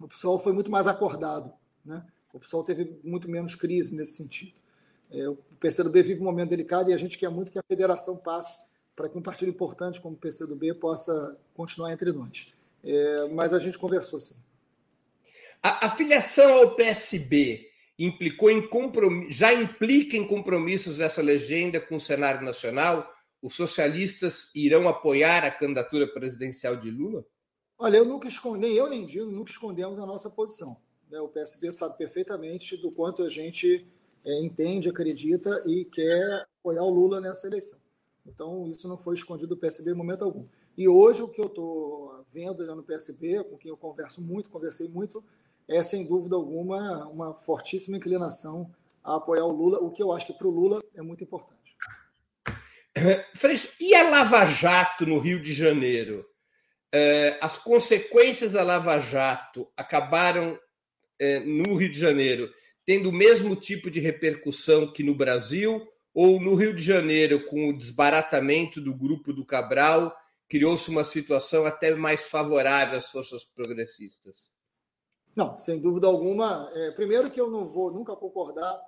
O 0.00 0.08
PSOL 0.08 0.38
foi 0.38 0.52
muito 0.52 0.70
mais 0.70 0.86
acordado. 0.86 1.52
Né? 1.84 2.04
O 2.32 2.38
PSOL 2.38 2.64
teve 2.64 2.98
muito 3.04 3.30
menos 3.30 3.54
crise 3.54 3.94
nesse 3.94 4.16
sentido. 4.16 4.57
É, 5.10 5.28
o 5.28 5.36
PCdoB 5.58 6.02
vive 6.02 6.20
um 6.20 6.24
momento 6.24 6.50
delicado 6.50 6.90
e 6.90 6.94
a 6.94 6.98
gente 6.98 7.16
quer 7.16 7.30
muito 7.30 7.50
que 7.50 7.58
a 7.58 7.62
federação 7.62 8.16
passe 8.16 8.58
para 8.94 9.08
que 9.08 9.16
um 9.16 9.22
partido 9.22 9.50
importante 9.50 10.00
como 10.00 10.14
o 10.14 10.18
PCdoB 10.18 10.74
possa 10.74 11.38
continuar 11.54 11.92
entre 11.92 12.12
nós. 12.12 12.52
É, 12.84 13.28
mas 13.28 13.52
a 13.52 13.58
gente 13.58 13.78
conversou 13.78 14.20
sim. 14.20 14.36
A, 15.62 15.86
a 15.86 15.90
filiação 15.90 16.52
ao 16.52 16.74
PSB 16.74 17.68
implicou 17.98 18.50
em 18.50 18.68
já 19.30 19.52
implica 19.52 20.16
em 20.16 20.26
compromissos 20.26 20.98
dessa 20.98 21.20
legenda 21.20 21.80
com 21.80 21.96
o 21.96 22.00
cenário 22.00 22.44
nacional, 22.44 23.12
os 23.42 23.54
socialistas 23.54 24.50
irão 24.54 24.88
apoiar 24.88 25.44
a 25.44 25.50
candidatura 25.50 26.06
presidencial 26.06 26.76
de 26.76 26.90
Lula? 26.90 27.24
Olha, 27.78 27.98
eu 27.98 28.04
nunca 28.04 28.28
escondi, 28.28 28.60
nem 28.60 28.76
eu 28.76 28.88
nem 28.88 29.06
Dino, 29.06 29.30
nunca 29.30 29.50
escondemos 29.50 29.98
a 30.00 30.06
nossa 30.06 30.28
posição. 30.30 30.76
Né? 31.10 31.20
O 31.20 31.28
PSB 31.28 31.72
sabe 31.72 31.96
perfeitamente 31.96 32.76
do 32.76 32.90
quanto 32.90 33.22
a 33.22 33.28
gente 33.28 33.86
é, 34.24 34.40
entende, 34.40 34.88
acredita 34.88 35.62
e 35.66 35.84
quer 35.84 36.46
apoiar 36.60 36.82
o 36.82 36.90
Lula 36.90 37.20
nessa 37.20 37.46
eleição. 37.46 37.78
Então, 38.26 38.68
isso 38.70 38.86
não 38.86 38.98
foi 38.98 39.14
escondido 39.14 39.54
do 39.54 39.56
PSB 39.56 39.92
em 39.92 39.94
momento 39.94 40.24
algum. 40.24 40.46
E 40.76 40.86
hoje, 40.88 41.22
o 41.22 41.28
que 41.28 41.40
eu 41.40 41.46
estou 41.46 42.24
vendo 42.28 42.64
no 42.74 42.82
PSB, 42.82 43.42
com 43.44 43.56
quem 43.56 43.70
eu 43.70 43.76
converso 43.76 44.20
muito, 44.20 44.50
conversei 44.50 44.88
muito, 44.88 45.24
é, 45.66 45.82
sem 45.82 46.06
dúvida 46.06 46.36
alguma, 46.36 47.06
uma 47.08 47.34
fortíssima 47.34 47.96
inclinação 47.96 48.70
a 49.02 49.16
apoiar 49.16 49.44
o 49.44 49.52
Lula, 49.52 49.78
o 49.78 49.90
que 49.90 50.02
eu 50.02 50.12
acho 50.12 50.26
que 50.26 50.32
para 50.32 50.46
o 50.46 50.50
Lula 50.50 50.82
é 50.94 51.02
muito 51.02 51.24
importante. 51.24 51.76
Freixo, 53.34 53.68
e 53.80 53.94
a 53.94 54.08
Lava 54.08 54.46
Jato 54.46 55.06
no 55.06 55.18
Rio 55.18 55.40
de 55.42 55.52
Janeiro? 55.52 56.24
É, 56.92 57.38
as 57.40 57.58
consequências 57.58 58.52
da 58.52 58.62
Lava 58.62 58.98
Jato 59.00 59.68
acabaram 59.76 60.58
é, 61.18 61.40
no 61.40 61.74
Rio 61.74 61.90
de 61.90 61.98
Janeiro 61.98 62.52
tendo 62.88 63.10
o 63.10 63.12
mesmo 63.12 63.54
tipo 63.54 63.90
de 63.90 64.00
repercussão 64.00 64.90
que 64.90 65.02
no 65.02 65.14
Brasil? 65.14 65.86
Ou 66.14 66.40
no 66.40 66.54
Rio 66.54 66.74
de 66.74 66.82
Janeiro, 66.82 67.46
com 67.46 67.68
o 67.68 67.76
desbaratamento 67.76 68.80
do 68.80 68.94
grupo 68.94 69.30
do 69.30 69.44
Cabral, 69.44 70.16
criou-se 70.48 70.88
uma 70.88 71.04
situação 71.04 71.66
até 71.66 71.94
mais 71.94 72.30
favorável 72.30 72.96
às 72.96 73.10
forças 73.10 73.44
progressistas? 73.44 74.54
Não, 75.36 75.54
sem 75.54 75.78
dúvida 75.78 76.06
alguma. 76.06 76.70
É, 76.72 76.90
primeiro 76.92 77.30
que 77.30 77.38
eu 77.38 77.50
não 77.50 77.68
vou 77.68 77.92
nunca 77.92 78.16
concordar 78.16 78.80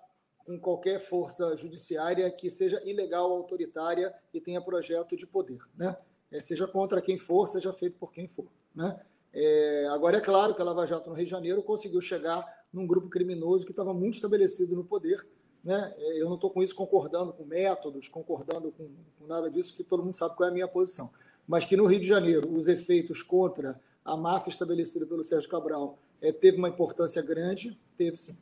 com 0.46 0.58
qualquer 0.58 0.98
força 0.98 1.54
judiciária 1.58 2.30
que 2.30 2.50
seja 2.50 2.80
ilegal, 2.86 3.30
autoritária 3.30 4.14
e 4.32 4.40
tenha 4.40 4.62
projeto 4.62 5.14
de 5.14 5.26
poder, 5.26 5.60
né? 5.76 5.94
É, 6.32 6.40
seja 6.40 6.66
contra 6.66 7.02
quem 7.02 7.18
for, 7.18 7.46
seja 7.46 7.70
feito 7.70 7.98
por 7.98 8.10
quem 8.10 8.26
for, 8.26 8.46
né? 8.74 8.98
É, 9.30 9.88
agora 9.90 10.16
é 10.16 10.20
claro 10.20 10.54
que 10.54 10.62
a 10.62 10.64
Lava 10.64 10.86
Jato 10.86 11.10
no 11.10 11.16
Rio 11.16 11.26
de 11.26 11.30
Janeiro 11.30 11.62
conseguiu 11.62 12.00
chegar 12.00 12.59
num 12.72 12.86
grupo 12.86 13.08
criminoso 13.08 13.64
que 13.64 13.72
estava 13.72 13.92
muito 13.92 14.14
estabelecido 14.14 14.76
no 14.76 14.84
poder, 14.84 15.26
né? 15.62 15.94
É, 15.98 16.22
eu 16.22 16.26
não 16.26 16.36
estou 16.36 16.50
com 16.50 16.62
isso 16.62 16.74
concordando 16.74 17.32
com 17.32 17.44
métodos, 17.44 18.08
concordando 18.08 18.72
com, 18.72 18.88
com 19.18 19.26
nada 19.26 19.50
disso, 19.50 19.76
que 19.76 19.84
todo 19.84 20.02
mundo 20.02 20.14
sabe 20.14 20.36
qual 20.36 20.48
é 20.48 20.50
a 20.50 20.54
minha 20.54 20.68
posição. 20.68 21.10
Mas 21.46 21.64
que 21.64 21.76
no 21.76 21.86
Rio 21.86 22.00
de 22.00 22.06
Janeiro 22.06 22.52
os 22.52 22.68
efeitos 22.68 23.22
contra 23.22 23.80
a 24.04 24.16
máfia 24.16 24.50
estabelecida 24.50 25.06
pelo 25.06 25.24
Sérgio 25.24 25.50
Cabral 25.50 25.98
é, 26.20 26.32
teve 26.32 26.58
uma 26.58 26.68
importância 26.68 27.22
grande, 27.22 27.78
teve 27.96 28.16
sim. 28.16 28.36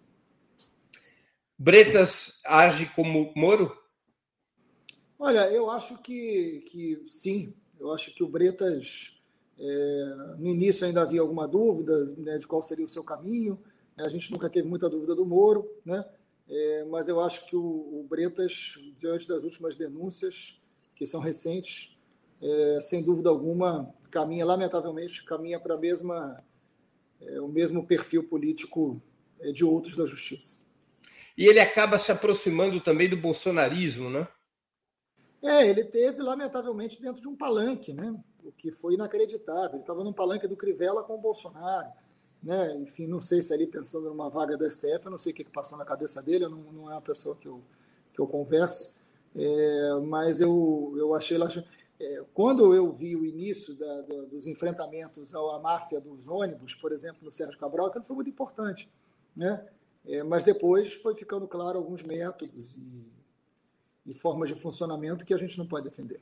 Bretas 1.58 2.40
age 2.44 2.86
como 2.94 3.32
Moro? 3.34 3.76
Olha, 5.18 5.50
eu 5.50 5.68
acho 5.68 5.98
que, 5.98 6.64
que 6.70 7.02
sim. 7.06 7.54
Eu 7.78 7.92
acho 7.92 8.14
que 8.14 8.22
o 8.22 8.28
Bretas, 8.28 9.20
é, 9.58 10.14
no 10.38 10.50
início 10.50 10.86
ainda 10.86 11.02
havia 11.02 11.20
alguma 11.20 11.48
dúvida 11.48 12.14
né, 12.16 12.38
de 12.38 12.46
qual 12.46 12.62
seria 12.62 12.84
o 12.84 12.88
seu 12.88 13.02
caminho. 13.02 13.58
A 14.00 14.08
gente 14.08 14.30
nunca 14.30 14.48
teve 14.48 14.68
muita 14.68 14.88
dúvida 14.88 15.14
do 15.14 15.26
Moro, 15.26 15.68
né? 15.84 16.04
É, 16.48 16.84
mas 16.84 17.08
eu 17.08 17.20
acho 17.20 17.46
que 17.46 17.54
o, 17.54 17.60
o, 17.60 18.06
Bretas, 18.08 18.74
diante 18.98 19.28
das 19.28 19.44
últimas 19.44 19.76
denúncias, 19.76 20.58
que 20.94 21.06
são 21.06 21.20
recentes, 21.20 21.98
é, 22.40 22.80
sem 22.80 23.02
dúvida 23.02 23.28
alguma, 23.28 23.94
caminha, 24.10 24.46
lamentavelmente, 24.46 25.24
caminha 25.24 25.60
para 25.60 25.76
mesma, 25.76 26.42
é, 27.20 27.40
o 27.40 27.48
mesmo 27.48 27.86
perfil 27.86 28.24
político 28.24 29.02
é, 29.40 29.52
de 29.52 29.64
outros 29.64 29.94
da 29.94 30.06
justiça. 30.06 30.66
E 31.36 31.46
ele 31.46 31.60
acaba 31.60 31.98
se 31.98 32.10
aproximando 32.10 32.80
também 32.80 33.08
do 33.08 33.16
bolsonarismo, 33.16 34.08
né? 34.08 34.26
É, 35.42 35.68
ele 35.68 35.84
teve, 35.84 36.20
lamentavelmente, 36.20 37.00
dentro 37.00 37.22
de 37.22 37.28
um 37.28 37.36
palanque, 37.36 37.92
né? 37.92 38.12
O 38.42 38.50
que 38.50 38.72
foi 38.72 38.94
inacreditável. 38.94 39.74
Ele 39.74 39.82
estava 39.82 40.02
num 40.02 40.12
palanque 40.12 40.48
do 40.48 40.56
Crivella 40.56 41.04
com 41.04 41.14
o 41.14 41.20
Bolsonaro. 41.20 41.88
Né? 42.42 42.76
Enfim, 42.76 43.06
não 43.06 43.20
sei 43.20 43.42
se 43.42 43.52
ali 43.52 43.66
pensando 43.66 44.08
numa 44.08 44.30
vaga 44.30 44.56
do 44.56 44.70
STF, 44.70 45.04
eu 45.04 45.10
não 45.10 45.18
sei 45.18 45.32
o 45.32 45.34
que, 45.34 45.44
que 45.44 45.50
passou 45.50 45.76
na 45.76 45.84
cabeça 45.84 46.22
dele, 46.22 46.44
eu 46.44 46.50
não, 46.50 46.72
não 46.72 46.90
é 46.90 46.94
uma 46.94 47.02
pessoa 47.02 47.36
que 47.36 47.46
eu, 47.46 47.60
que 48.12 48.20
eu 48.20 48.26
converso, 48.26 49.00
é, 49.34 49.94
mas 50.06 50.40
eu, 50.40 50.94
eu 50.96 51.14
achei. 51.14 51.38
É, 52.00 52.24
quando 52.32 52.72
eu 52.74 52.92
vi 52.92 53.16
o 53.16 53.24
início 53.24 53.74
da, 53.74 54.00
da, 54.02 54.22
dos 54.22 54.46
enfrentamentos 54.46 55.34
à 55.34 55.58
máfia 55.58 56.00
dos 56.00 56.28
ônibus, 56.28 56.74
por 56.74 56.92
exemplo, 56.92 57.18
no 57.22 57.32
Sérgio 57.32 57.58
Cabral, 57.58 57.86
aquilo 57.86 58.04
foi 58.04 58.16
muito 58.16 58.30
importante. 58.30 58.88
Né? 59.36 59.64
É, 60.06 60.22
mas 60.22 60.44
depois 60.44 60.94
foi 60.94 61.14
ficando 61.14 61.46
claro 61.46 61.78
alguns 61.78 62.02
métodos 62.02 62.74
e, 62.74 63.06
e, 64.06 64.14
formas 64.14 64.48
de 64.48 64.54
funcionamento 64.54 65.24
que 65.24 65.34
a 65.34 65.38
gente 65.38 65.58
não 65.58 65.66
pode 65.66 65.84
defender. 65.84 66.20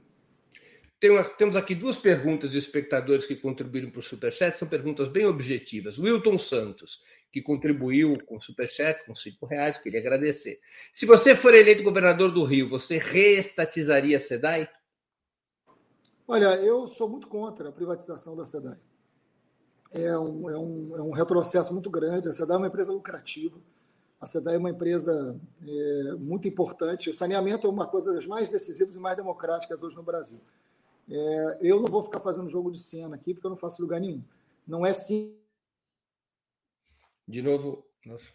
Tem 0.98 1.10
uma, 1.10 1.24
temos 1.24 1.56
aqui 1.56 1.74
duas 1.74 1.96
perguntas 1.98 2.52
de 2.52 2.58
espectadores 2.58 3.26
que 3.26 3.36
contribuíram 3.36 3.90
para 3.90 4.00
o 4.00 4.02
Superchat, 4.02 4.56
são 4.56 4.66
perguntas 4.66 5.08
bem 5.08 5.26
objetivas. 5.26 5.98
Wilton 5.98 6.38
Santos, 6.38 7.02
que 7.30 7.42
contribuiu 7.42 8.18
com 8.24 8.36
o 8.36 8.40
Superchat, 8.40 9.04
com 9.04 9.14
cinco 9.14 9.44
reais, 9.44 9.76
queria 9.76 10.00
agradecer. 10.00 10.58
Se 10.92 11.04
você 11.04 11.34
for 11.34 11.54
eleito 11.54 11.82
governador 11.82 12.32
do 12.32 12.44
Rio, 12.44 12.68
você 12.68 12.96
reestatizaria 12.96 14.16
a 14.16 14.20
SEDAI? 14.20 14.68
Olha, 16.26 16.56
eu 16.56 16.88
sou 16.88 17.08
muito 17.08 17.28
contra 17.28 17.68
a 17.68 17.72
privatização 17.72 18.34
da 18.34 18.46
SEDAI. 18.46 18.78
É 19.92 20.18
um, 20.18 20.50
é 20.50 20.58
um, 20.58 20.96
é 20.96 21.02
um 21.02 21.10
retrocesso 21.10 21.72
muito 21.72 21.90
grande. 21.90 22.28
A 22.28 22.32
SEDAI 22.32 22.56
é 22.56 22.58
uma 22.58 22.68
empresa 22.68 22.90
lucrativa 22.90 23.60
a 24.20 24.26
SEDAI 24.26 24.54
é 24.54 24.58
uma 24.58 24.70
empresa 24.70 25.38
é, 25.62 26.12
muito 26.14 26.48
importante. 26.48 27.10
O 27.10 27.14
saneamento 27.14 27.66
é 27.66 27.70
uma 27.70 27.86
coisa 27.86 28.14
das 28.14 28.26
mais 28.26 28.48
decisivas 28.48 28.96
e 28.96 28.98
mais 28.98 29.16
democráticas 29.16 29.82
hoje 29.82 29.96
no 29.96 30.02
Brasil. 30.02 30.40
É, 31.08 31.58
eu 31.60 31.80
não 31.80 31.86
vou 31.86 32.02
ficar 32.02 32.20
fazendo 32.20 32.48
jogo 32.48 32.70
de 32.70 32.80
cena 32.80 33.14
aqui, 33.14 33.32
porque 33.32 33.46
eu 33.46 33.50
não 33.50 33.56
faço 33.56 33.80
lugar 33.80 34.00
nenhum. 34.00 34.22
Não 34.66 34.84
é 34.84 34.92
sim. 34.92 35.36
De 37.26 37.42
novo. 37.42 37.84
Nossa. 38.04 38.32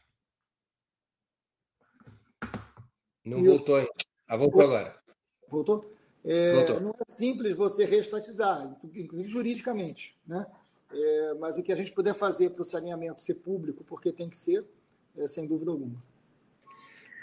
Não 3.26 3.40
eu... 3.40 3.46
voltou 3.46 3.76
ainda. 3.76 3.92
Ah, 4.28 4.38
voltou 4.38 4.62
agora. 4.62 5.02
Voltou? 5.48 5.94
É, 6.24 6.54
voltou? 6.54 6.80
Não 6.80 6.92
é 6.92 7.12
simples 7.12 7.56
você 7.56 7.86
reestatizar, 7.86 8.78
inclusive 8.96 9.28
juridicamente. 9.28 10.14
Né? 10.26 10.46
É, 10.94 11.34
mas 11.36 11.58
o 11.58 11.64
que 11.64 11.72
a 11.72 11.76
gente 11.76 11.92
puder 11.92 12.14
fazer 12.14 12.52
para 12.52 12.62
o 12.62 12.66
saneamento 12.66 13.22
ser 13.22 13.36
público, 13.36 13.84
porque 13.84 14.12
tem 14.12 14.30
que 14.30 14.38
ser, 14.38 14.66
é, 15.18 15.28
sem 15.28 15.48
dúvida 15.48 15.72
alguma. 15.72 16.02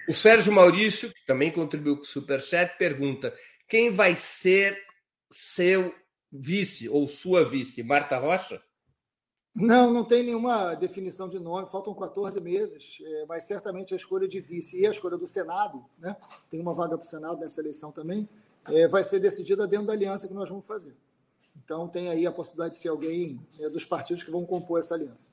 O 0.08 0.14
Sérgio 0.14 0.52
Maurício, 0.52 1.12
que 1.12 1.24
também 1.26 1.52
contribuiu 1.52 1.96
com 1.96 2.02
o 2.02 2.06
Superchat, 2.06 2.76
pergunta: 2.78 3.34
quem 3.68 3.90
vai 3.90 4.16
ser 4.16 4.87
seu 5.30 5.94
vice 6.30 6.88
ou 6.88 7.06
sua 7.06 7.44
vice? 7.44 7.82
Marta 7.82 8.18
Rocha? 8.18 8.62
Não, 9.54 9.92
não 9.92 10.04
tem 10.04 10.22
nenhuma 10.22 10.74
definição 10.74 11.28
de 11.28 11.38
nome, 11.38 11.68
faltam 11.68 11.92
14 11.92 12.40
meses, 12.40 12.98
é, 13.02 13.26
mas 13.26 13.44
certamente 13.44 13.92
a 13.92 13.96
escolha 13.96 14.28
de 14.28 14.38
vice 14.40 14.78
e 14.78 14.86
a 14.86 14.90
escolha 14.90 15.16
do 15.16 15.26
Senado, 15.26 15.84
né? 15.98 16.16
tem 16.48 16.60
uma 16.60 16.72
vaga 16.72 16.96
para 16.96 17.04
o 17.04 17.08
Senado 17.08 17.40
nessa 17.40 17.60
eleição 17.60 17.90
também, 17.90 18.28
é, 18.68 18.86
vai 18.86 19.02
ser 19.02 19.18
decidida 19.18 19.66
dentro 19.66 19.86
da 19.86 19.94
aliança 19.94 20.28
que 20.28 20.34
nós 20.34 20.48
vamos 20.48 20.66
fazer. 20.66 20.94
Então 21.56 21.88
tem 21.88 22.08
aí 22.08 22.24
a 22.24 22.30
possibilidade 22.30 22.74
de 22.74 22.80
ser 22.80 22.88
alguém 22.88 23.40
é, 23.58 23.68
dos 23.68 23.84
partidos 23.84 24.22
que 24.22 24.30
vão 24.30 24.46
compor 24.46 24.78
essa 24.78 24.94
aliança. 24.94 25.32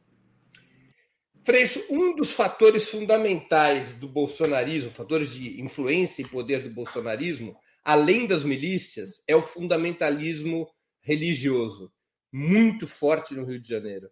Freixo, 1.44 1.86
um 1.92 2.16
dos 2.16 2.32
fatores 2.32 2.90
fundamentais 2.90 3.94
do 3.94 4.08
bolsonarismo, 4.08 4.90
fatores 4.90 5.30
de 5.30 5.62
influência 5.62 6.24
e 6.24 6.28
poder 6.28 6.64
do 6.64 6.74
bolsonarismo, 6.74 7.56
além 7.86 8.26
das 8.26 8.44
milícias, 8.44 9.22
é 9.28 9.36
o 9.36 9.44
fundamentalismo 9.44 10.68
religioso, 11.00 11.94
muito 12.34 12.88
forte 12.88 13.36
no 13.36 13.46
Rio 13.46 13.60
de 13.62 13.70
Janeiro. 13.70 14.10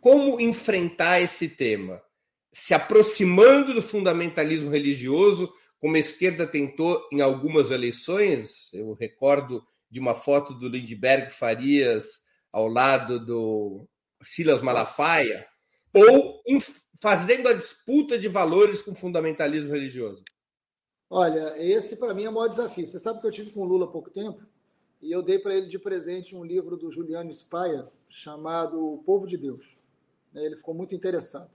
Como 0.00 0.38
enfrentar 0.38 1.20
esse 1.20 1.48
tema? 1.48 2.02
Se 2.52 2.74
aproximando 2.74 3.72
do 3.72 3.80
fundamentalismo 3.80 4.70
religioso, 4.70 5.52
como 5.80 5.96
a 5.96 5.98
esquerda 5.98 6.46
tentou 6.46 7.08
em 7.10 7.22
algumas 7.22 7.70
eleições, 7.70 8.72
eu 8.74 8.92
recordo 8.92 9.66
de 9.90 9.98
uma 9.98 10.14
foto 10.14 10.52
do 10.52 10.68
Lindbergh 10.68 11.30
Farias 11.30 12.20
ao 12.52 12.68
lado 12.68 13.24
do 13.24 13.88
Silas 14.22 14.60
Malafaia, 14.60 15.46
ou 15.92 16.42
fazendo 17.00 17.48
a 17.48 17.54
disputa 17.54 18.18
de 18.18 18.28
valores 18.28 18.82
com 18.82 18.94
fundamentalismo 18.94 19.72
religioso? 19.72 20.22
Olha, 21.08 21.54
esse 21.62 21.96
para 21.96 22.14
mim 22.14 22.24
é 22.24 22.30
o 22.30 22.32
maior 22.32 22.48
desafio. 22.48 22.86
Você 22.86 22.98
sabe 22.98 23.20
que 23.20 23.26
eu 23.26 23.30
tive 23.30 23.50
com 23.50 23.60
o 23.60 23.64
Lula 23.64 23.86
há 23.86 23.88
pouco 23.88 24.10
tempo 24.10 24.44
e 25.00 25.12
eu 25.12 25.22
dei 25.22 25.38
para 25.38 25.54
ele 25.54 25.66
de 25.66 25.78
presente 25.78 26.34
um 26.34 26.44
livro 26.44 26.76
do 26.76 26.90
Juliano 26.90 27.32
Spaia 27.32 27.86
chamado 28.08 28.94
O 28.94 28.98
Povo 28.98 29.26
de 29.26 29.36
Deus. 29.36 29.78
Ele 30.34 30.56
ficou 30.56 30.74
muito 30.74 30.94
interessado, 30.94 31.50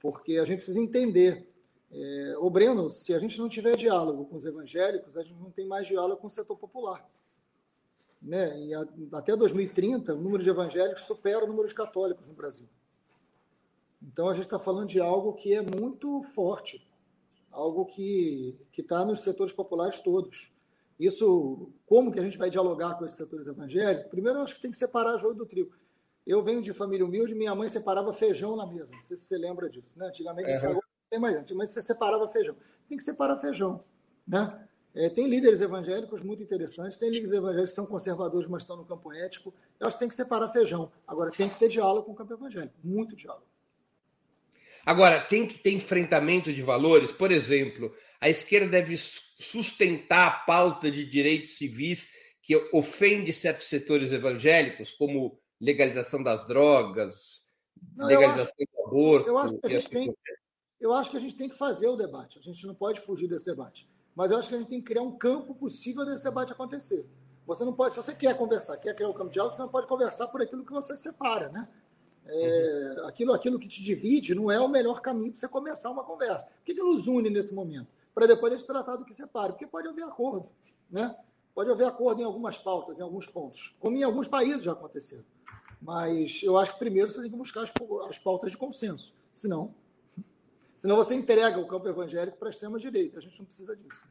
porque 0.00 0.38
a 0.38 0.44
gente 0.44 0.58
precisa 0.58 0.80
entender. 0.80 1.52
É, 1.90 2.34
o 2.38 2.48
Breno, 2.48 2.88
se 2.88 3.12
a 3.12 3.18
gente 3.18 3.38
não 3.38 3.48
tiver 3.48 3.76
diálogo 3.76 4.24
com 4.26 4.36
os 4.36 4.44
evangélicos, 4.44 5.16
a 5.16 5.22
gente 5.22 5.38
não 5.40 5.50
tem 5.50 5.66
mais 5.66 5.86
diálogo 5.86 6.20
com 6.20 6.26
o 6.28 6.30
setor 6.30 6.56
popular. 6.56 7.08
Né? 8.22 8.58
E 8.66 8.74
a, 8.74 8.86
até 9.12 9.36
2030, 9.36 10.14
o 10.14 10.20
número 10.20 10.42
de 10.42 10.50
evangélicos 10.50 11.02
supera 11.02 11.44
o 11.44 11.48
número 11.48 11.68
de 11.68 11.74
católicos 11.74 12.28
no 12.28 12.34
Brasil. 12.34 12.68
Então 14.02 14.28
a 14.28 14.34
gente 14.34 14.44
está 14.44 14.58
falando 14.58 14.88
de 14.88 15.00
algo 15.00 15.32
que 15.32 15.52
é 15.52 15.60
muito 15.60 16.22
forte, 16.22 16.85
algo 17.56 17.86
que 17.86 18.58
está 18.76 19.04
nos 19.04 19.22
setores 19.22 19.52
populares 19.52 19.98
todos. 19.98 20.52
Isso, 21.00 21.70
como 21.86 22.12
que 22.12 22.20
a 22.20 22.22
gente 22.22 22.38
vai 22.38 22.48
dialogar 22.50 22.94
com 22.94 23.04
esses 23.04 23.16
setores 23.16 23.46
evangélicos? 23.46 24.10
Primeiro, 24.10 24.38
eu 24.38 24.42
acho 24.42 24.54
que 24.54 24.62
tem 24.62 24.70
que 24.70 24.76
separar 24.76 25.16
joio 25.16 25.34
do 25.34 25.46
trigo. 25.46 25.72
Eu 26.26 26.42
venho 26.42 26.60
de 26.60 26.72
família 26.72 27.04
humilde, 27.04 27.34
minha 27.34 27.54
mãe 27.54 27.68
separava 27.68 28.12
feijão 28.12 28.56
na 28.56 28.66
mesa. 28.66 28.94
Não 28.94 29.04
sei 29.04 29.16
se 29.16 29.24
você 29.24 29.38
lembra 29.38 29.68
disso. 29.68 29.92
Né? 29.96 30.06
Antigamente, 30.06 30.66
uhum. 30.66 30.74
não 30.74 30.80
tem 31.10 31.18
mais, 31.18 31.36
antigamente 31.36 31.72
você 31.72 31.82
separava 31.82 32.28
feijão. 32.28 32.56
Tem 32.88 32.98
que 32.98 33.04
separar 33.04 33.38
feijão. 33.38 33.78
Né? 34.26 34.68
É, 34.94 35.08
tem 35.10 35.28
líderes 35.28 35.60
evangélicos 35.60 36.22
muito 36.22 36.42
interessantes, 36.42 36.98
tem 36.98 37.10
líderes 37.10 37.32
evangélicos 37.32 37.70
que 37.70 37.76
são 37.76 37.86
conservadores, 37.86 38.48
mas 38.48 38.62
estão 38.62 38.76
no 38.76 38.84
campo 38.84 39.12
ético. 39.12 39.52
Eu 39.78 39.86
acho 39.86 39.96
que 39.96 40.00
tem 40.00 40.08
que 40.08 40.14
separar 40.14 40.48
feijão. 40.48 40.90
Agora, 41.06 41.30
tem 41.30 41.48
que 41.48 41.58
ter 41.58 41.68
diálogo 41.68 42.04
com 42.04 42.12
o 42.12 42.14
campo 42.14 42.32
evangélico, 42.32 42.74
muito 42.82 43.14
diálogo. 43.14 43.46
Agora, 44.86 45.20
tem 45.20 45.46
que 45.46 45.58
ter 45.58 45.72
enfrentamento 45.72 46.52
de 46.52 46.62
valores. 46.62 47.12
Por 47.12 47.30
exemplo, 47.32 47.92
a 48.20 48.30
esquerda 48.30 48.68
deve 48.68 48.96
sustentar 48.96 50.26
a 50.28 50.30
pauta 50.30 50.90
de 50.90 51.04
direitos 51.04 51.58
civis 51.58 52.08
que 52.40 52.56
ofende 52.72 53.32
certos 53.32 53.66
setores 53.66 54.12
evangélicos, 54.12 54.92
como 54.92 55.38
legalização 55.60 56.22
das 56.22 56.46
drogas, 56.46 57.42
não, 57.96 58.06
legalização 58.06 58.54
acho, 58.60 58.72
do 58.72 58.86
aborto. 58.86 59.28
Eu 59.28 59.38
acho, 59.38 59.58
que 59.58 59.66
a 59.66 59.70
gente 59.70 59.90
tem, 59.90 60.16
eu 60.80 60.92
acho 60.94 61.10
que 61.10 61.16
a 61.16 61.20
gente 61.20 61.34
tem 61.34 61.48
que 61.48 61.58
fazer 61.58 61.88
o 61.88 61.96
debate. 61.96 62.38
A 62.38 62.42
gente 62.42 62.64
não 62.64 62.74
pode 62.74 63.00
fugir 63.00 63.28
desse 63.28 63.44
debate 63.44 63.88
mas 64.16 64.30
eu 64.30 64.38
acho 64.38 64.48
que 64.48 64.54
a 64.54 64.58
gente 64.58 64.68
tem 64.68 64.80
que 64.80 64.86
criar 64.86 65.02
um 65.02 65.12
campo 65.12 65.54
possível 65.54 66.06
desse 66.06 66.24
debate 66.24 66.50
acontecer. 66.50 67.06
Você 67.46 67.64
não 67.64 67.74
pode, 67.74 67.92
se 67.92 68.02
você 68.02 68.14
quer 68.14 68.34
conversar, 68.36 68.78
quer 68.78 68.94
criar 68.94 69.10
um 69.10 69.12
campo 69.12 69.28
de 69.28 69.34
diálogo, 69.34 69.54
você 69.54 69.62
não 69.62 69.68
pode 69.68 69.86
conversar 69.86 70.26
por 70.28 70.40
aquilo 70.40 70.64
que 70.64 70.72
você 70.72 70.96
separa, 70.96 71.50
né? 71.50 71.68
É, 72.28 72.96
uhum. 72.98 73.06
aquilo, 73.08 73.32
aquilo 73.32 73.58
que 73.58 73.68
te 73.68 73.82
divide 73.82 74.34
não 74.34 74.50
é 74.50 74.60
o 74.60 74.68
melhor 74.68 75.00
caminho 75.00 75.30
para 75.30 75.40
você 75.40 75.48
começar 75.48 75.90
uma 75.90 76.04
conversa. 76.04 76.46
O 76.46 76.64
que, 76.64 76.74
que 76.74 76.82
nos 76.82 77.06
une 77.06 77.30
nesse 77.30 77.54
momento? 77.54 77.88
Para 78.14 78.26
depois 78.26 78.52
a 78.52 78.56
gente 78.56 78.66
tratar 78.66 78.96
do 78.96 79.04
que 79.04 79.14
separa. 79.14 79.52
Porque 79.52 79.66
pode 79.66 79.88
haver 79.88 80.04
acordo, 80.04 80.48
né? 80.90 81.14
Pode 81.54 81.70
haver 81.70 81.86
acordo 81.86 82.20
em 82.20 82.24
algumas 82.24 82.58
pautas, 82.58 82.98
em 82.98 83.02
alguns 83.02 83.26
pontos, 83.26 83.74
como 83.80 83.96
em 83.96 84.02
alguns 84.02 84.28
países 84.28 84.62
já 84.62 84.72
aconteceu. 84.72 85.24
Mas 85.80 86.42
eu 86.42 86.56
acho 86.58 86.72
que 86.72 86.78
primeiro 86.78 87.10
você 87.10 87.20
tem 87.20 87.30
que 87.30 87.36
buscar 87.36 87.62
as, 87.62 87.72
as 88.08 88.18
pautas 88.18 88.50
de 88.50 88.56
consenso. 88.56 89.14
Senão, 89.32 89.74
Senão 90.76 90.96
você 90.96 91.14
entrega 91.14 91.58
o 91.58 91.66
campo 91.66 91.88
evangélico 91.88 92.36
para 92.36 92.48
a 92.48 92.50
extrema-direita. 92.50 93.18
A 93.18 93.22
gente 93.22 93.38
não 93.38 93.46
precisa 93.46 93.74
disso. 93.74 94.02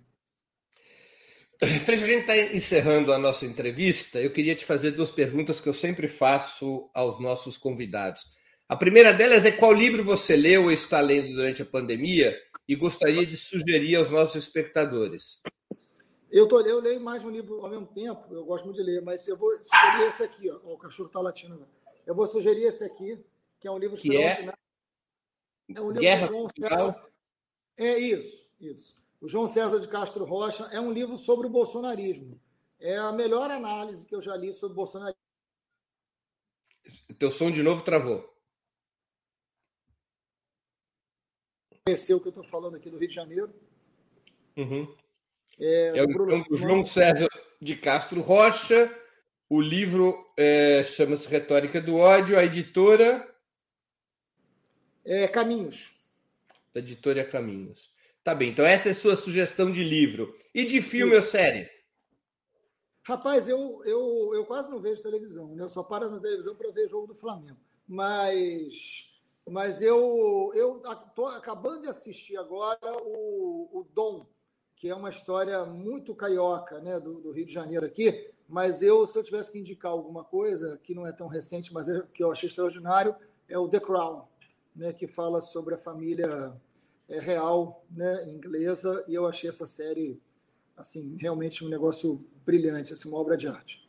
Freixo, 1.59 2.03
a 2.03 2.07
gente 2.07 2.21
está 2.21 2.37
encerrando 2.37 3.13
a 3.13 3.17
nossa 3.17 3.45
entrevista. 3.45 4.19
Eu 4.19 4.31
queria 4.31 4.55
te 4.55 4.65
fazer 4.65 4.91
duas 4.91 5.11
perguntas 5.11 5.59
que 5.59 5.69
eu 5.69 5.73
sempre 5.73 6.07
faço 6.07 6.89
aos 6.93 7.19
nossos 7.19 7.57
convidados. 7.57 8.25
A 8.67 8.75
primeira 8.75 9.13
delas 9.13 9.45
é 9.45 9.51
qual 9.51 9.71
livro 9.71 10.03
você 10.03 10.35
leu 10.35 10.63
ou 10.63 10.71
está 10.71 10.99
lendo 10.99 11.31
durante 11.33 11.61
a 11.61 11.65
pandemia 11.65 12.35
e 12.67 12.75
gostaria 12.75 13.25
de 13.25 13.37
sugerir 13.37 13.95
aos 13.95 14.09
nossos 14.09 14.35
espectadores. 14.35 15.39
Eu, 16.31 16.47
tô, 16.47 16.59
eu 16.61 16.81
leio 16.81 16.99
mais 16.99 17.23
um 17.23 17.29
livro 17.29 17.63
ao 17.63 17.69
mesmo 17.69 17.85
tempo, 17.87 18.33
eu 18.33 18.43
gosto 18.43 18.65
muito 18.65 18.77
de 18.77 18.83
ler, 18.83 19.01
mas 19.01 19.25
eu 19.27 19.37
vou 19.37 19.51
sugerir 19.51 20.09
esse 20.09 20.23
aqui. 20.23 20.49
Ó. 20.49 20.73
O 20.73 20.77
cachorro 20.77 21.07
está 21.07 21.21
latindo. 21.21 21.65
Eu 22.05 22.15
vou 22.15 22.27
sugerir 22.27 22.63
esse 22.63 22.83
aqui, 22.83 23.23
que 23.59 23.67
é 23.67 23.71
um 23.71 23.77
livro 23.77 23.97
que 23.97 24.17
é 24.17 24.41
é 25.73 25.81
o 25.81 25.87
livro 25.87 26.01
Guerra 26.01 26.27
João 26.27 26.47
César. 26.49 27.03
É 27.77 27.97
isso, 27.97 28.47
isso. 28.59 29.04
O 29.21 29.27
João 29.27 29.47
César 29.47 29.79
de 29.79 29.87
Castro 29.87 30.25
Rocha 30.25 30.65
é 30.71 30.79
um 30.79 30.91
livro 30.91 31.17
sobre 31.17 31.47
o 31.47 31.49
bolsonarismo. 31.49 32.39
É 32.79 32.97
a 32.97 33.11
melhor 33.11 33.49
análise 33.49 34.05
que 34.05 34.15
eu 34.15 34.21
já 34.21 34.35
li 34.35 34.53
sobre 34.53 34.73
o 34.73 34.75
bolsonarismo. 34.75 35.19
Teu 37.17 37.31
som 37.31 37.51
de 37.51 37.63
novo 37.63 37.83
travou. 37.83 38.31
Conheceu 41.85 42.17
o 42.17 42.19
que 42.19 42.27
eu 42.27 42.31
estou 42.31 42.43
falando 42.43 42.75
aqui 42.75 42.89
do 42.89 42.97
Rio 42.97 43.07
de 43.07 43.15
Janeiro. 43.15 43.53
Uhum. 44.57 44.95
É, 45.59 45.99
é 45.99 46.03
o, 46.03 46.07
Bruno, 46.07 46.45
o 46.49 46.57
João 46.57 46.85
César 46.85 47.29
de 47.61 47.75
Castro 47.75 48.21
Rocha. 48.21 48.93
O 49.47 49.61
livro 49.61 50.25
é, 50.35 50.83
chama-se 50.83 51.27
Retórica 51.27 51.79
do 51.79 51.97
Ódio. 51.97 52.37
A 52.37 52.43
editora 52.43 53.27
é, 55.05 55.27
Caminhos. 55.27 55.91
Da 56.73 56.79
editora 56.79 57.23
Caminhos. 57.23 57.94
Tá 58.25 58.33
bem, 58.33 58.49
então 58.49 58.65
essa 58.65 58.89
é 58.89 58.91
a 58.91 58.95
sua 58.95 59.15
sugestão 59.15 59.71
de 59.71 59.83
livro. 59.83 60.33
E 60.51 60.65
de 60.65 60.81
filme 60.81 61.11
Sim. 61.11 61.17
ou 61.17 61.21
série? 61.21 61.69
Rapaz, 63.03 63.47
eu, 63.47 63.83
eu, 63.85 64.31
eu 64.33 64.43
quase 64.45 64.67
não 64.67 64.81
vejo 64.81 65.03
televisão, 65.03 65.53
né? 65.53 65.61
Eu 65.61 65.69
só 65.69 65.83
paro 65.83 66.09
na 66.09 66.19
televisão 66.19 66.55
para 66.55 66.71
ver 66.71 66.87
jogo 66.87 67.05
do 67.05 67.13
Flamengo. 67.13 67.59
Mas, 67.87 69.11
mas 69.47 69.79
eu 69.79 70.51
eu 70.55 70.81
estou 70.81 71.27
acabando 71.27 71.83
de 71.83 71.87
assistir 71.87 72.35
agora 72.35 72.97
o, 73.03 73.69
o 73.71 73.87
Dom, 73.93 74.25
que 74.75 74.89
é 74.89 74.95
uma 74.95 75.09
história 75.09 75.63
muito 75.63 76.15
carioca, 76.15 76.79
né, 76.79 76.99
do, 76.99 77.21
do, 77.21 77.31
Rio 77.31 77.45
de 77.45 77.53
Janeiro 77.53 77.85
aqui. 77.85 78.31
Mas 78.49 78.81
eu, 78.81 79.05
se 79.05 79.19
eu 79.19 79.23
tivesse 79.23 79.51
que 79.51 79.59
indicar 79.59 79.91
alguma 79.91 80.23
coisa 80.23 80.79
que 80.81 80.95
não 80.95 81.05
é 81.05 81.11
tão 81.11 81.27
recente, 81.27 81.71
mas 81.71 81.87
é, 81.87 82.01
que 82.11 82.23
eu 82.23 82.31
achei 82.31 82.49
extraordinário, 82.49 83.15
é 83.47 83.59
o 83.59 83.69
The 83.69 83.79
Crown 83.79 84.27
né, 84.75 84.91
que 84.91 85.05
fala 85.05 85.41
sobre 85.41 85.75
a 85.75 85.77
família 85.77 86.59
é, 87.09 87.19
real 87.19 87.85
né, 87.89 88.25
inglesa, 88.27 89.03
e 89.07 89.13
eu 89.13 89.25
achei 89.25 89.49
essa 89.49 89.67
série 89.67 90.19
assim 90.75 91.17
realmente 91.19 91.63
um 91.63 91.69
negócio 91.69 92.25
brilhante, 92.45 92.93
assim, 92.93 93.07
uma 93.07 93.19
obra 93.19 93.37
de 93.37 93.47
arte. 93.47 93.85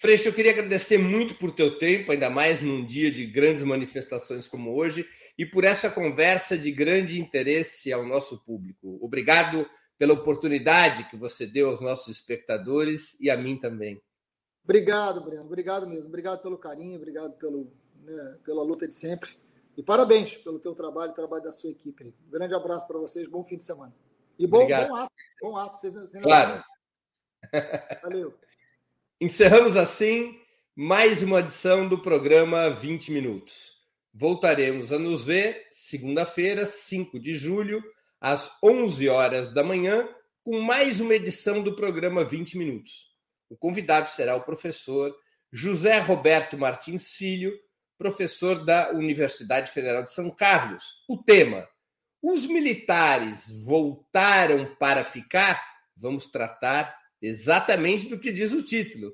Freixo, 0.00 0.28
eu 0.28 0.32
queria 0.32 0.52
agradecer 0.52 0.96
muito 0.96 1.34
por 1.34 1.50
teu 1.50 1.76
tempo, 1.76 2.12
ainda 2.12 2.30
mais 2.30 2.60
num 2.60 2.86
dia 2.86 3.10
de 3.10 3.26
grandes 3.26 3.64
manifestações 3.64 4.46
como 4.46 4.76
hoje, 4.76 5.08
e 5.36 5.44
por 5.44 5.64
essa 5.64 5.90
conversa 5.90 6.56
de 6.56 6.70
grande 6.70 7.20
interesse 7.20 7.92
ao 7.92 8.06
nosso 8.06 8.38
público. 8.44 8.96
Obrigado 9.02 9.68
pela 9.98 10.12
oportunidade 10.12 11.10
que 11.10 11.16
você 11.16 11.44
deu 11.46 11.70
aos 11.70 11.80
nossos 11.80 12.16
espectadores 12.16 13.16
e 13.20 13.28
a 13.28 13.36
mim 13.36 13.58
também. 13.58 14.00
Obrigado, 14.62 15.20
Breno. 15.24 15.44
Obrigado 15.44 15.88
mesmo. 15.88 16.06
Obrigado 16.06 16.42
pelo 16.42 16.58
carinho, 16.58 16.96
obrigado 16.96 17.32
pelo, 17.32 17.72
né, 18.04 18.36
pela 18.44 18.62
luta 18.62 18.86
de 18.86 18.94
sempre. 18.94 19.30
E 19.78 19.82
parabéns 19.82 20.36
pelo 20.36 20.58
teu 20.58 20.74
trabalho 20.74 21.12
e 21.12 21.14
trabalho 21.14 21.44
da 21.44 21.52
sua 21.52 21.70
equipe. 21.70 22.02
Aí. 22.02 22.14
Um 22.26 22.30
grande 22.30 22.52
abraço 22.52 22.84
para 22.88 22.98
vocês, 22.98 23.28
bom 23.28 23.44
fim 23.44 23.56
de 23.56 23.62
semana. 23.62 23.94
E 24.36 24.44
bom, 24.44 24.66
bom 24.66 24.96
ato, 24.96 25.14
bom 25.40 25.56
ato. 25.56 25.78
Vocês, 25.78 25.94
vocês 25.94 26.20
claro. 26.20 26.64
Valeu. 28.02 28.34
Encerramos 29.20 29.76
assim 29.76 30.36
mais 30.74 31.22
uma 31.22 31.38
edição 31.38 31.88
do 31.88 32.02
programa 32.02 32.70
20 32.70 33.12
Minutos. 33.12 33.72
Voltaremos 34.12 34.92
a 34.92 34.98
nos 34.98 35.22
ver 35.24 35.68
segunda-feira, 35.70 36.66
5 36.66 37.20
de 37.20 37.36
julho, 37.36 37.80
às 38.20 38.50
11 38.60 39.08
horas 39.08 39.52
da 39.52 39.62
manhã, 39.62 40.08
com 40.42 40.60
mais 40.60 41.00
uma 41.00 41.14
edição 41.14 41.62
do 41.62 41.76
programa 41.76 42.24
20 42.24 42.58
Minutos. 42.58 43.12
O 43.48 43.56
convidado 43.56 44.08
será 44.08 44.34
o 44.34 44.42
professor 44.42 45.16
José 45.52 46.00
Roberto 46.00 46.58
Martins 46.58 47.12
Filho, 47.12 47.56
professor 47.98 48.64
da 48.64 48.92
Universidade 48.92 49.72
Federal 49.72 50.04
de 50.04 50.12
São 50.12 50.30
Carlos. 50.30 51.02
O 51.08 51.18
tema: 51.18 51.68
Os 52.22 52.46
militares 52.46 53.50
voltaram 53.64 54.76
para 54.76 55.04
ficar? 55.04 55.60
Vamos 55.96 56.28
tratar 56.28 56.96
exatamente 57.20 58.08
do 58.08 58.18
que 58.18 58.30
diz 58.30 58.52
o 58.52 58.62
título. 58.62 59.12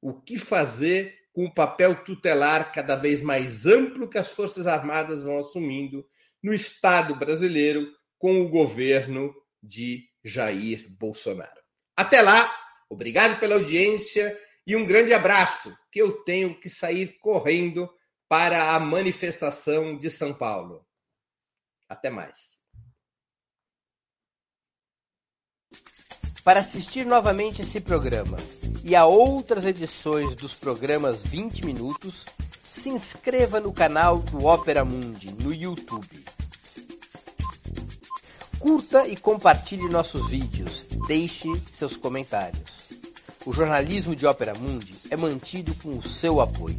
O 0.00 0.14
que 0.14 0.38
fazer 0.38 1.18
com 1.32 1.44
o 1.44 1.54
papel 1.54 2.04
tutelar 2.04 2.72
cada 2.72 2.96
vez 2.96 3.20
mais 3.20 3.66
amplo 3.66 4.08
que 4.08 4.18
as 4.18 4.30
Forças 4.30 4.66
Armadas 4.66 5.22
vão 5.22 5.38
assumindo 5.38 6.06
no 6.42 6.54
Estado 6.54 7.14
brasileiro 7.14 7.86
com 8.18 8.40
o 8.40 8.48
governo 8.48 9.34
de 9.62 10.08
Jair 10.24 10.86
Bolsonaro. 10.98 11.60
Até 11.96 12.22
lá, 12.22 12.50
obrigado 12.88 13.38
pela 13.38 13.56
audiência 13.56 14.38
e 14.66 14.74
um 14.76 14.86
grande 14.86 15.12
abraço, 15.12 15.76
que 15.90 16.00
eu 16.00 16.12
tenho 16.22 16.58
que 16.58 16.68
sair 16.68 17.18
correndo 17.20 17.90
para 18.30 18.76
a 18.76 18.78
manifestação 18.78 19.98
de 19.98 20.08
São 20.08 20.32
Paulo. 20.32 20.86
Até 21.88 22.08
mais. 22.10 22.60
Para 26.44 26.60
assistir 26.60 27.04
novamente 27.04 27.62
esse 27.62 27.80
programa 27.80 28.36
e 28.84 28.94
a 28.94 29.04
outras 29.04 29.64
edições 29.64 30.36
dos 30.36 30.54
programas 30.54 31.24
20 31.24 31.66
Minutos, 31.66 32.24
se 32.62 32.88
inscreva 32.88 33.58
no 33.58 33.72
canal 33.72 34.18
do 34.18 34.46
Opera 34.46 34.84
Mundi 34.84 35.34
no 35.34 35.52
YouTube. 35.52 36.24
Curta 38.60 39.08
e 39.08 39.16
compartilhe 39.16 39.88
nossos 39.88 40.30
vídeos. 40.30 40.86
Deixe 41.08 41.48
seus 41.72 41.96
comentários. 41.96 42.90
O 43.44 43.52
jornalismo 43.52 44.14
de 44.14 44.24
Opera 44.24 44.54
Mundi 44.54 44.94
é 45.10 45.16
mantido 45.16 45.74
com 45.82 45.98
o 45.98 46.02
seu 46.02 46.40
apoio. 46.40 46.78